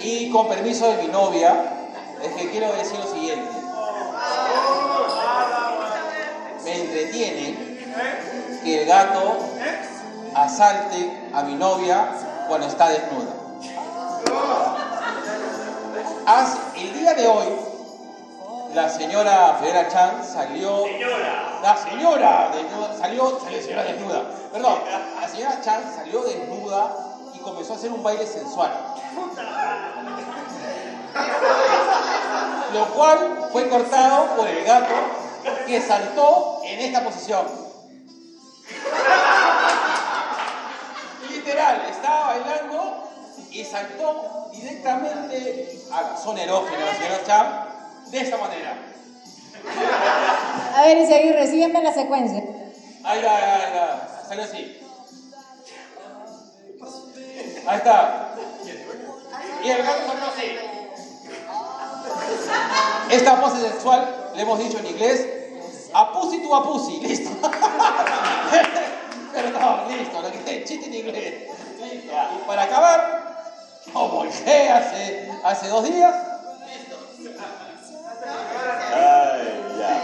[0.02, 1.56] y con permiso de mi novia,
[2.22, 3.52] es que quiero decir lo siguiente.
[6.64, 7.80] Me entretiene
[8.64, 9.38] que el gato
[10.36, 12.10] asalte a mi novia
[12.54, 13.34] cuando está desnuda.
[16.28, 17.48] Haz- el día de hoy,
[18.76, 20.86] la señora Federa Chan salió.
[21.64, 24.22] La señora desnuda, salió, salió señora desnuda.
[24.52, 24.80] Perdón,
[25.20, 26.96] la señora Chan salió desnuda
[27.34, 28.72] y comenzó a hacer un baile sensual.
[32.72, 34.94] Lo cual fue cortado por el gato
[35.66, 37.48] que saltó en esta posición.
[41.44, 43.10] Literal, estaba bailando
[43.52, 47.66] y saltó directamente a la zona erógena de la señora Chan
[48.12, 48.78] de esta manera.
[50.76, 52.44] A ver, Isaguirre, sígueme la secuencia.
[53.04, 54.26] Ahí está, ahí está, ahí está.
[54.30, 54.80] Salió así.
[57.68, 58.36] Ahí está.
[59.64, 60.58] Y el gato salió así.
[63.12, 65.28] Esta pose sexual, le hemos dicho en inglés,
[65.94, 67.30] a pussy to a pussy, listo.
[69.34, 71.50] Perdón, listo, lo que el chiste en inglés.
[71.80, 72.14] Listo.
[72.36, 73.24] Y para acabar,
[73.92, 76.16] como dije hace, hace dos días,
[78.96, 80.02] Ay, ya.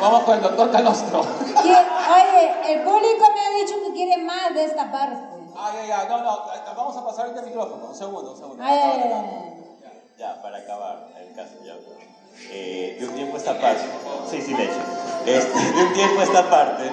[0.00, 1.20] vamos con el doctor Calostro.
[1.62, 5.16] ¿Quién- Oye, el público me ha dicho que quiere más de esta parte.
[5.56, 6.44] Ay, ay, ay, no, no,
[6.76, 8.62] vamos a pasar el micrófono, un segundo, un segundo.
[8.64, 9.50] Ay, ay, ay.
[10.18, 11.74] Ya, para acabar, en caso ya.
[12.50, 13.84] Eh, de un tiempo a esta parte,
[14.30, 14.72] sí, sí, leche.
[15.26, 16.90] Este, de un tiempo esta parte,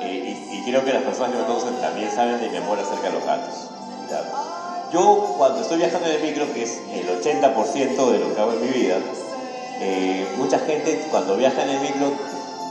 [0.00, 3.08] eh, y, creo que las personas que me conocen también saben de mi amor acerca
[3.08, 3.70] de los gatos.
[4.10, 4.22] Ya.
[4.92, 8.52] Yo, cuando estoy viajando en el micro, que es el 80% de lo que hago
[8.52, 8.98] en mi vida,
[9.80, 12.12] eh, mucha gente cuando viaja en el micro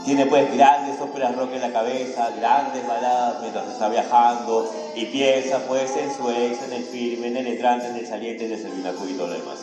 [0.04, 5.58] tiene pues grandes óperas rock en la cabeza, grandes baladas mientras está viajando y piensa
[5.68, 8.62] pues en su ex, en el firme, en el entrante, en el saliente, en el
[8.62, 9.58] servinacu y todo lo demás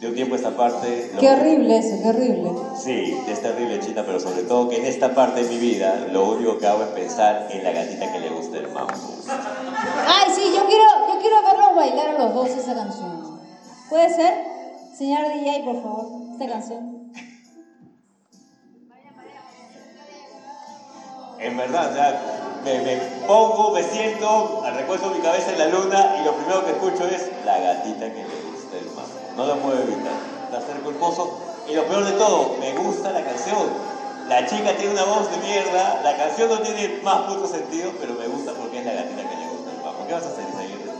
[0.00, 1.12] de tiempo a esta parte...
[1.18, 2.52] Qué horrible eso, qué horrible.
[2.82, 6.30] Sí, es terrible, Chita, pero sobre todo que en esta parte de mi vida lo
[6.32, 8.92] único que hago es pensar en la gatita que le gusta el mambo.
[10.06, 13.40] Ay, sí, yo quiero, yo quiero verlos bailar a los dos esa canción.
[13.88, 14.34] ¿Puede ser?
[14.96, 17.12] Señor DJ, por favor, esta canción.
[21.38, 22.96] En verdad, o sea, me, me
[23.26, 27.30] pongo, me siento, recuerdo mi cabeza en la luna y lo primero que escucho es
[27.44, 28.43] la gatita que le gusta.
[29.36, 30.12] No lo puedo evitar.
[30.50, 31.38] Placer culposo.
[31.68, 33.94] Y lo peor de todo, me gusta la canción.
[34.28, 38.14] La chica tiene una voz de mierda, la canción no tiene más puto sentido, pero
[38.14, 40.06] me gusta porque es la gatita que le gusta el mambo.
[40.06, 40.92] ¿Qué vas a hacer, Isaguirre?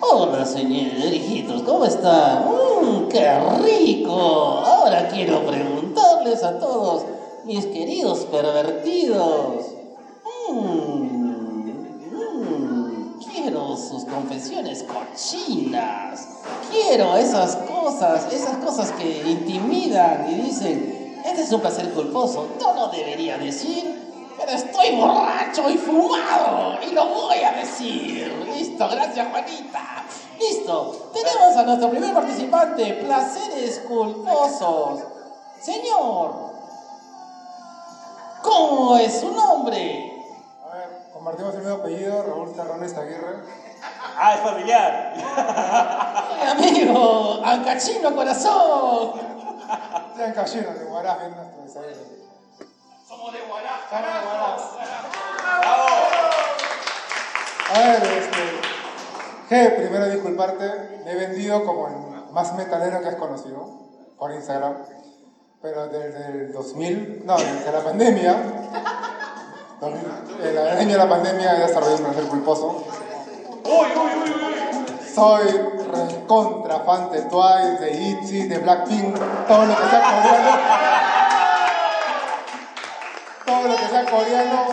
[0.00, 2.46] Hola, señoritos, ¿cómo están?
[2.46, 4.62] ¡Mmm, qué rico!
[4.64, 7.04] Ahora quiero preguntarles a todos,
[7.44, 9.64] mis queridos pervertidos.
[10.50, 11.07] Mmm,
[13.48, 16.28] quiero sus confesiones cochinas.
[16.70, 22.46] Quiero esas cosas, esas cosas que intimidan y dicen, este es un placer culposo.
[22.60, 28.30] No lo debería decir, pero estoy borracho y fumado y lo voy a decir.
[28.54, 30.04] Listo, gracias Juanita.
[30.38, 35.00] Listo, tenemos a nuestro primer participante, placeres culposos.
[35.58, 36.52] Señor,
[38.42, 40.07] ¿cómo es su nombre?
[41.18, 43.42] Compartimos el mismo apellido, Raúl Terrones Aguirre.
[44.16, 45.14] Ah, es familiar.
[46.38, 49.14] Mi amigo, Ancachino Corazón.
[50.16, 52.06] Sean cayeron de Guarás, bien nuestro Isaguirre.
[53.08, 53.80] Somos de Guará.
[53.90, 54.62] Somos de Guarás.
[57.74, 58.60] A ver, este.
[59.50, 63.68] G, primero disculparte, me he vendido como el más metalero que has conocido
[64.16, 64.84] por Instagram.
[65.62, 68.36] Pero desde el 2000, no, desde la pandemia,
[69.80, 72.84] 2000, en la año de la pandemia he desarrollado un placer culposo.
[75.14, 75.46] Soy
[75.92, 80.58] recontra fan de Twice, de ITZY, de Blackpink, todo lo que sea coreano.
[83.46, 84.66] Todo lo que sea coreano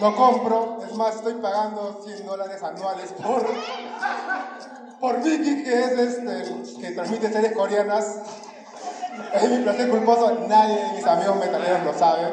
[0.00, 0.78] lo compro.
[0.86, 3.46] Es más, estoy pagando 100 dólares anuales por,
[5.00, 8.20] por Vicky, que es este, que transmite series coreanas.
[9.32, 12.32] Es mi placer culposo, nadie de mis amigos metaleros lo sabe.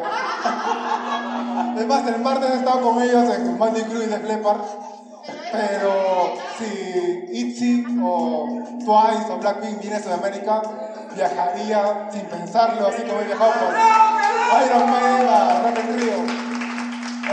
[1.77, 4.61] Es más, el martes he estado con ellos en Mandy Crew y The Leppard.
[5.51, 8.47] Pero si ITZY o
[8.79, 10.61] Twice o Blackpink viene a Sudamérica,
[11.15, 16.13] viajaría sin pensarlo, así como he viajado con Iron Man a Rock Rio.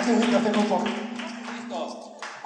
[0.00, 0.84] Ese es mi placer culposo.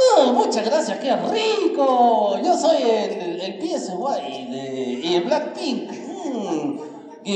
[0.00, 2.38] Oh, muchas gracias, qué rico.
[2.42, 5.90] Yo soy el, el PSY de, y el Blackpink.
[6.24, 6.87] Mm.
[7.28, 7.34] No,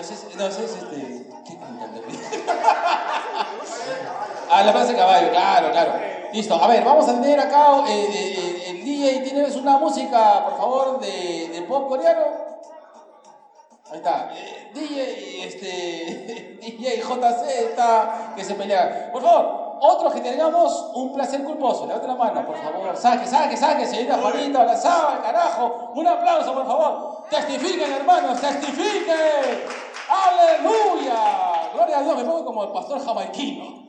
[0.00, 1.26] ese es, no, este.
[1.46, 1.56] ¿Qué
[4.50, 5.92] ah, la plaza de caballo, claro, claro.
[6.32, 9.20] Listo, a ver, vamos a tener acá eh, eh, el DJ.
[9.20, 12.24] ¿Tienes una música, por favor, de, pop coreano?
[13.92, 14.32] Ahí está.
[14.34, 17.00] Eh, DJ, este, DJ
[17.70, 19.12] está que se pelea.
[19.12, 21.86] Por favor, otros que tengamos un placer culposo.
[21.86, 22.96] Levante la mano, por favor.
[22.96, 25.92] Saque, saque, saque, señorita Juanita, sábana, carajo.
[25.94, 27.24] Un aplauso, por favor.
[27.30, 29.64] Testifiquen, hermanos, testifiquen.
[30.08, 31.70] Aleluya.
[31.74, 33.86] Gloria a Dios, me pongo como el pastor jamaiquino.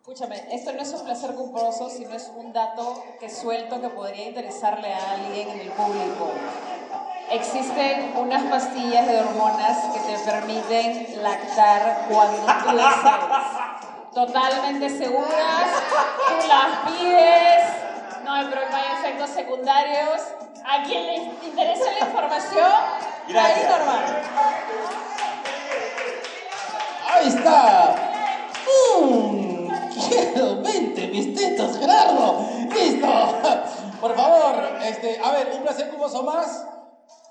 [0.00, 4.28] Escúchame, esto no es un placer culposo, sino es un dato que suelto que podría
[4.28, 6.28] interesarle a alguien en el público.
[7.30, 13.81] Existen unas pastillas de hormonas que te permiten lactar cuando tú desees.
[14.14, 15.68] Totalmente seguras,
[16.28, 17.64] tú las pides,
[18.24, 20.20] no hay, pro- no hay efectos secundarios.
[20.64, 21.14] ¿A quien le
[21.44, 22.70] interesa la información?
[23.26, 23.58] Gracias.
[23.58, 24.04] Ahí normal.
[27.10, 27.94] Ahí está.
[29.00, 29.68] Mm,
[30.08, 32.46] quiero 20 mis Gerardo.
[32.70, 33.08] Listo.
[34.00, 36.64] Por favor, este, a ver, un placer culposo más.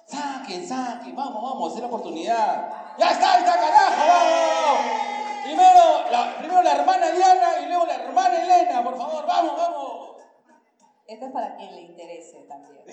[0.08, 2.68] Saquen, saquen, vamos, vamos, es la oportunidad.
[2.98, 5.11] Ya está, ahí está, carajo, vamos.
[5.44, 10.12] Primero la, primero la hermana Diana y luego la hermana Elena, por favor, vamos, vamos.
[11.08, 12.84] Esto es para quien le interese también.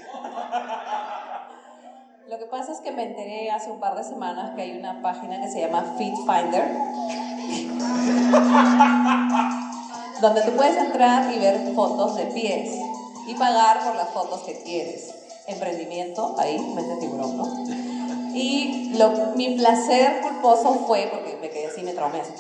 [2.29, 5.01] Lo que pasa es que me enteré hace un par de semanas que hay una
[5.01, 6.69] página que se llama Fit Finder,
[10.21, 12.79] donde tú puedes entrar y ver fotos de pies
[13.27, 15.15] y pagar por las fotos que quieres.
[15.47, 17.88] Emprendimiento, ahí, mente tiburón, ¿no?
[18.41, 22.33] Y lo, mi placer culposo fue, porque me quedé así, me traumé así,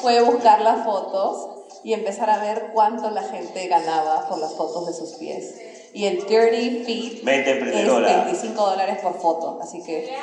[0.00, 1.48] fue buscar las fotos
[1.82, 5.54] y empezar a ver cuánto la gente ganaba por las fotos de sus pies.
[5.94, 8.24] Y el Dirty Feet Mente es emprendedora.
[8.24, 10.14] 25 dólares por foto, así que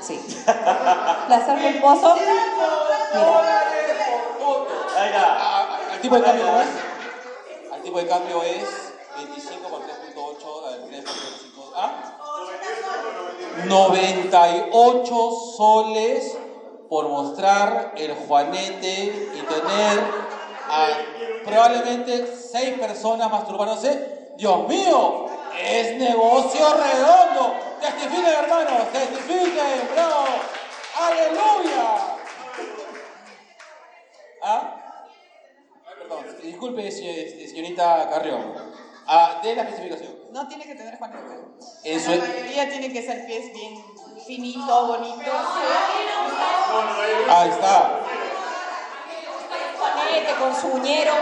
[0.00, 0.18] sí.
[0.44, 2.16] Placer culposo.
[3.14, 3.62] Mira,
[4.96, 5.36] Ahí está.
[5.38, 6.68] Ah, ¿Al tipo de cambio es?
[7.72, 12.18] Al tipo de cambio es 25 por 3.8, a ver, 3.5, ¿ah?
[13.64, 16.36] 98 soles
[16.88, 20.00] por mostrar el juanete y tener
[20.68, 20.88] a
[21.44, 24.32] probablemente 6 personas masturbándose.
[24.36, 25.26] Dios mío,
[25.60, 27.54] es negocio redondo.
[27.80, 30.24] Testifiquen, hermanos, testifiquen, bravo.
[31.00, 31.96] Aleluya.
[34.42, 34.78] ¿Ah?
[35.98, 38.54] Perdón, disculpe, se- señorita Carrión.
[39.06, 40.21] Ah, de la especificación.
[40.32, 41.20] No tiene que tener Juanete.
[41.84, 43.84] En su- La mayoría tiene que ser pies bien
[44.26, 45.30] finito, bonito.
[47.28, 48.00] Ahí está.
[49.78, 51.12] Juanete con su uñero,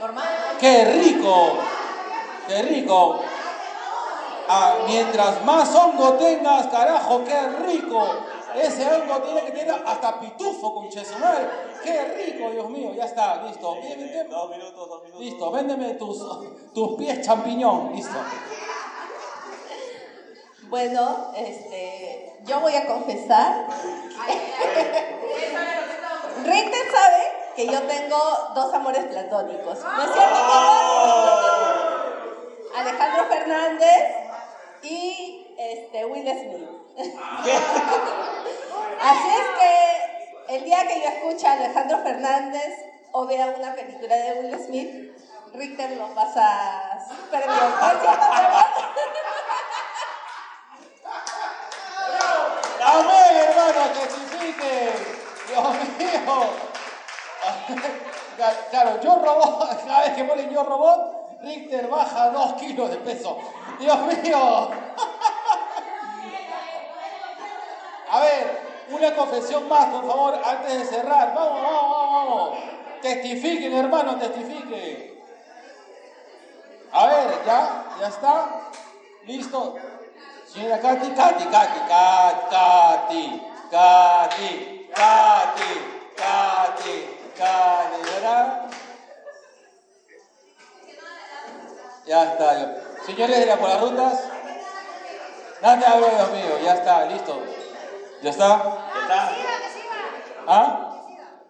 [0.00, 0.26] normal.
[0.58, 1.58] ¡Qué rico!
[2.46, 3.22] ¡Qué rico!
[4.48, 8.08] Ah, mientras más hongo tengas, carajo, qué rico.
[8.54, 11.50] Ese hongo tiene que tener hasta pitufo con chesumal.
[11.82, 12.92] ¡Qué rico, Dios mío!
[12.94, 13.74] Ya está, listo.
[13.74, 15.20] Dos minutos, dos minutos.
[15.20, 17.92] Listo, véndeme tus, tus pies champiñón.
[17.94, 18.18] Listo.
[20.68, 23.66] Bueno, este, yo voy a confesar.
[26.44, 28.18] Richter sabe que yo tengo
[28.54, 29.78] dos amores platónicos.
[29.82, 30.36] ¿No es cierto?
[32.76, 34.16] Alejandro Fernández
[34.82, 36.68] y este, Will Smith.
[39.00, 42.74] Así es que el día que yo escuche a Alejandro Fernández
[43.12, 45.14] o vea una película de Will Smith,
[45.52, 47.58] Richter lo pasa súper bien.
[52.82, 53.80] ¡Amén, hermano!
[53.92, 54.92] ¡Testifique!
[55.48, 55.68] ¡Dios
[55.98, 56.50] mío!
[58.70, 63.38] Claro, yo robot, cada vez que ponen yo robot, Richter baja dos kilos de peso.
[63.78, 64.70] ¡Dios mío!
[68.10, 71.32] A ver, una confesión más, por favor, antes de cerrar.
[71.34, 72.58] Vamos, vamos, vamos, vamos.
[73.02, 75.20] Testifiquen, hermano, testifiquen.
[76.92, 78.60] A ver, ya, ya está.
[79.26, 79.76] Listo.
[80.52, 85.70] Señora Katy, Katy, Katy, Katy, Katy, Katy,
[86.16, 88.70] Katy, Katy, ¿verdad?
[92.06, 92.76] Ya está.
[93.06, 94.24] Señores de la por las rutas,
[95.62, 97.40] nadie habla, Dios mío, ya está, listo.
[98.22, 98.78] ¿Ya está?
[100.46, 100.86] ¿Ah?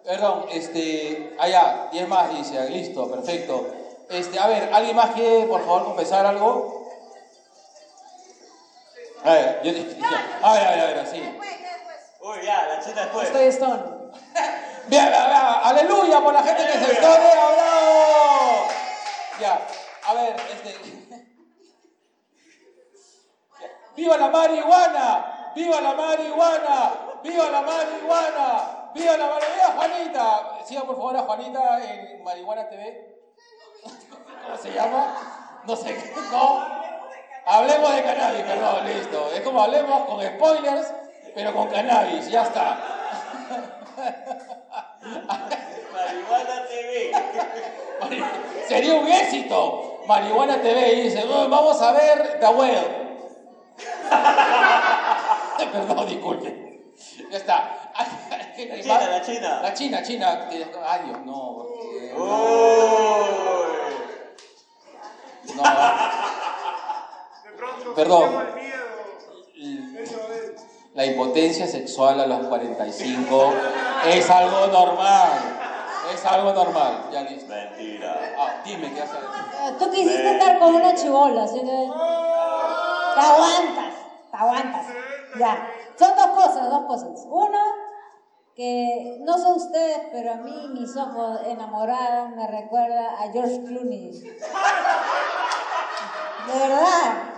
[0.05, 3.67] Perdón, este, allá, 10 más dice, listo, perfecto.
[4.09, 6.89] Este, a ver, ¿alguien más quiere, por favor, confesar algo?
[9.25, 11.39] A ver, yo, a ver, a ver, a ver, así.
[12.21, 13.27] Uy, ya, la chita después.
[13.27, 13.83] Estoy stone.
[14.89, 18.67] Bien, bien, bien, aleluya por la gente que se esconde, bravo.
[19.41, 19.61] Ya,
[20.05, 20.77] a ver, este.
[23.97, 25.40] ¡Viva la marihuana!
[25.55, 26.93] ¡Viva la marihuana!
[27.23, 28.91] ¡Viva la marihuana!
[28.95, 29.75] ¡Viva la marihuana!
[29.77, 30.59] Juanita!
[30.65, 33.17] Siga por favor a Juanita en Marihuana TV.
[34.45, 35.15] ¿Cómo se llama?
[35.67, 35.97] No sé,
[36.31, 36.81] no.
[37.47, 39.31] Hablemos de cannabis, perdón, listo.
[39.35, 40.93] Es como hablemos con spoilers,
[41.35, 42.79] pero con cannabis, ya está.
[45.93, 47.13] Marihuana TV.
[48.69, 50.03] Sería un éxito.
[50.07, 53.01] Marihuana TV y dice, "Oh, vamos a ver The Well.
[55.73, 56.71] Perdón, disculpe.
[57.31, 57.93] Ya está.
[58.69, 59.61] La China, la China.
[59.63, 60.49] La China, China.
[60.87, 61.57] Ay, Dios, no.
[61.59, 62.31] porque- Uy.
[65.57, 65.63] No.
[67.45, 68.47] De pronto, Perdón.
[68.49, 70.03] el miedo.
[70.03, 70.63] Eso es.
[70.95, 73.53] La impotencia sexual a los 45
[74.07, 75.31] es algo normal.
[76.13, 77.05] Es algo normal.
[77.13, 77.47] Ya listo.
[77.53, 78.35] Mentira.
[78.39, 79.17] Ah, dime qué haces.
[79.79, 81.91] Tú quisiste estar con una chibola, así que...
[83.15, 83.95] Te aguantas,
[84.31, 84.87] te aguantas.
[85.39, 85.73] Ya.
[85.99, 87.27] Son dos cosas, dos cosas.
[87.27, 87.59] Uno,
[88.55, 94.11] que no sé ustedes, pero a mí mis ojos enamorados me recuerda a George Clooney.
[96.47, 97.31] De verdad.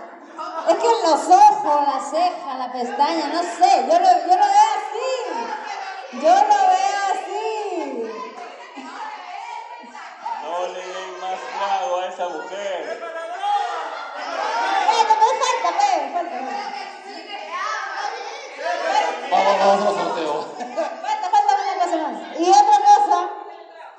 [0.67, 4.69] Es que los ojos, la ceja, la pestaña, no sé, yo lo, yo lo veo
[4.77, 5.13] así.
[6.13, 8.03] Yo lo veo así.
[10.41, 12.99] No le den más trago a esa mujer.
[14.85, 16.52] Falta, pues, falta, pues, falta.
[19.33, 20.45] Vamos, sorteos.
[20.57, 22.39] Falta, falta una cosa más.
[22.39, 23.29] Y otra cosa,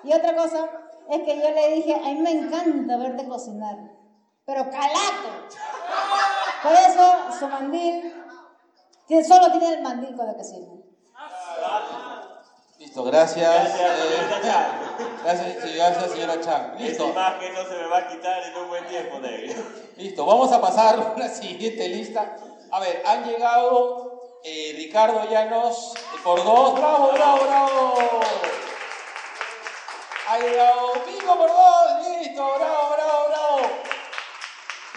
[0.04, 0.68] y otra cosa,
[1.10, 3.76] es que yo le dije, a mí me encanta verte cocinar,
[4.44, 5.48] pero calato.
[6.62, 8.14] Por eso su mandil,
[9.26, 10.68] solo tiene el mandil cuando cocina.
[12.78, 13.54] Listo, gracias.
[13.54, 14.20] Gracias, eh,
[15.22, 16.74] gracias, sí, gracias, señora Chan.
[16.74, 17.08] Esa Listo.
[17.08, 19.62] imagen no se me va a quitar en un buen tiempo, negro.
[19.96, 22.36] Listo, vamos a pasar a la siguiente lista.
[22.70, 24.13] A ver, han llegado
[24.44, 26.74] eh, Ricardo Llanos por dos.
[26.74, 27.94] ¡Bravo, bravo, bravo!
[30.28, 32.06] Ha llegado Pico por dos.
[32.06, 33.60] Listo, bravo, bravo, bravo.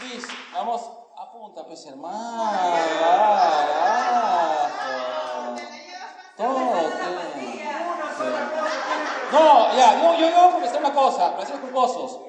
[0.04, 0.82] Listo, vamos.
[1.18, 2.52] Apunta, pues, hermano.
[6.36, 6.76] Todo.
[9.32, 12.20] No, ya, yo, yo, yo voy a confesar una cosa, ser culposos.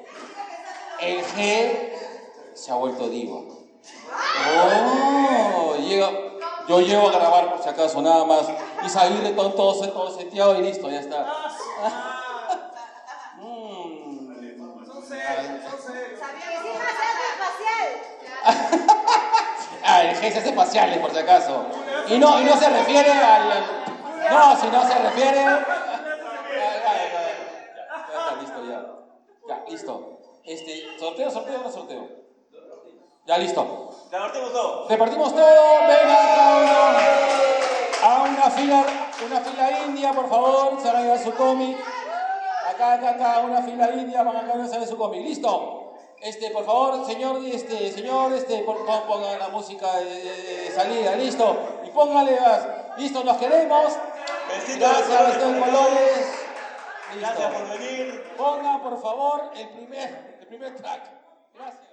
[1.00, 1.92] El G
[2.54, 3.40] se ha vuelto diva.
[4.56, 6.10] Oh, llega,
[6.68, 8.42] yo llevo a grabar por si acaso nada más
[8.84, 11.24] y salirle con todo, todo seteado y listo, ya está.
[13.38, 13.98] mm.
[19.82, 21.64] ah, el G se hace por si acaso.
[22.08, 23.48] Y no, y no se refiere al.
[24.30, 25.40] No, si no se refiere.
[25.40, 25.64] Ya,
[26.84, 27.22] ya, ya,
[27.76, 28.84] ya está, listo, ya.
[29.48, 30.20] Ya, listo.
[30.44, 32.27] Este, sorteo, sorteo, no sorteo.
[33.28, 33.90] Ya, listo.
[34.10, 34.88] Repartimos todo.
[34.88, 36.98] Repartimos todo, venga cada uno
[38.00, 38.84] a una fila,
[39.26, 41.76] una fila india, por favor, se van a llevar su cómic.
[42.70, 45.20] Acá, acá, acá, una fila india, van a llevar su cómic.
[45.22, 45.74] Listo.
[46.20, 50.70] Este, por favor, señor, este, señor, este, por favor, ponga la música de, de- de
[50.72, 51.80] salida, listo.
[51.84, 52.66] Y póngale más.
[52.96, 53.92] Listo, nos queremos.
[54.48, 55.64] Besitos Gracias, de colores.
[55.64, 56.16] colores.
[57.14, 57.28] Listo.
[57.36, 58.34] Gracias por venir.
[58.38, 61.02] Ponga, por favor, el primer, el primer track.
[61.54, 61.87] Gracias.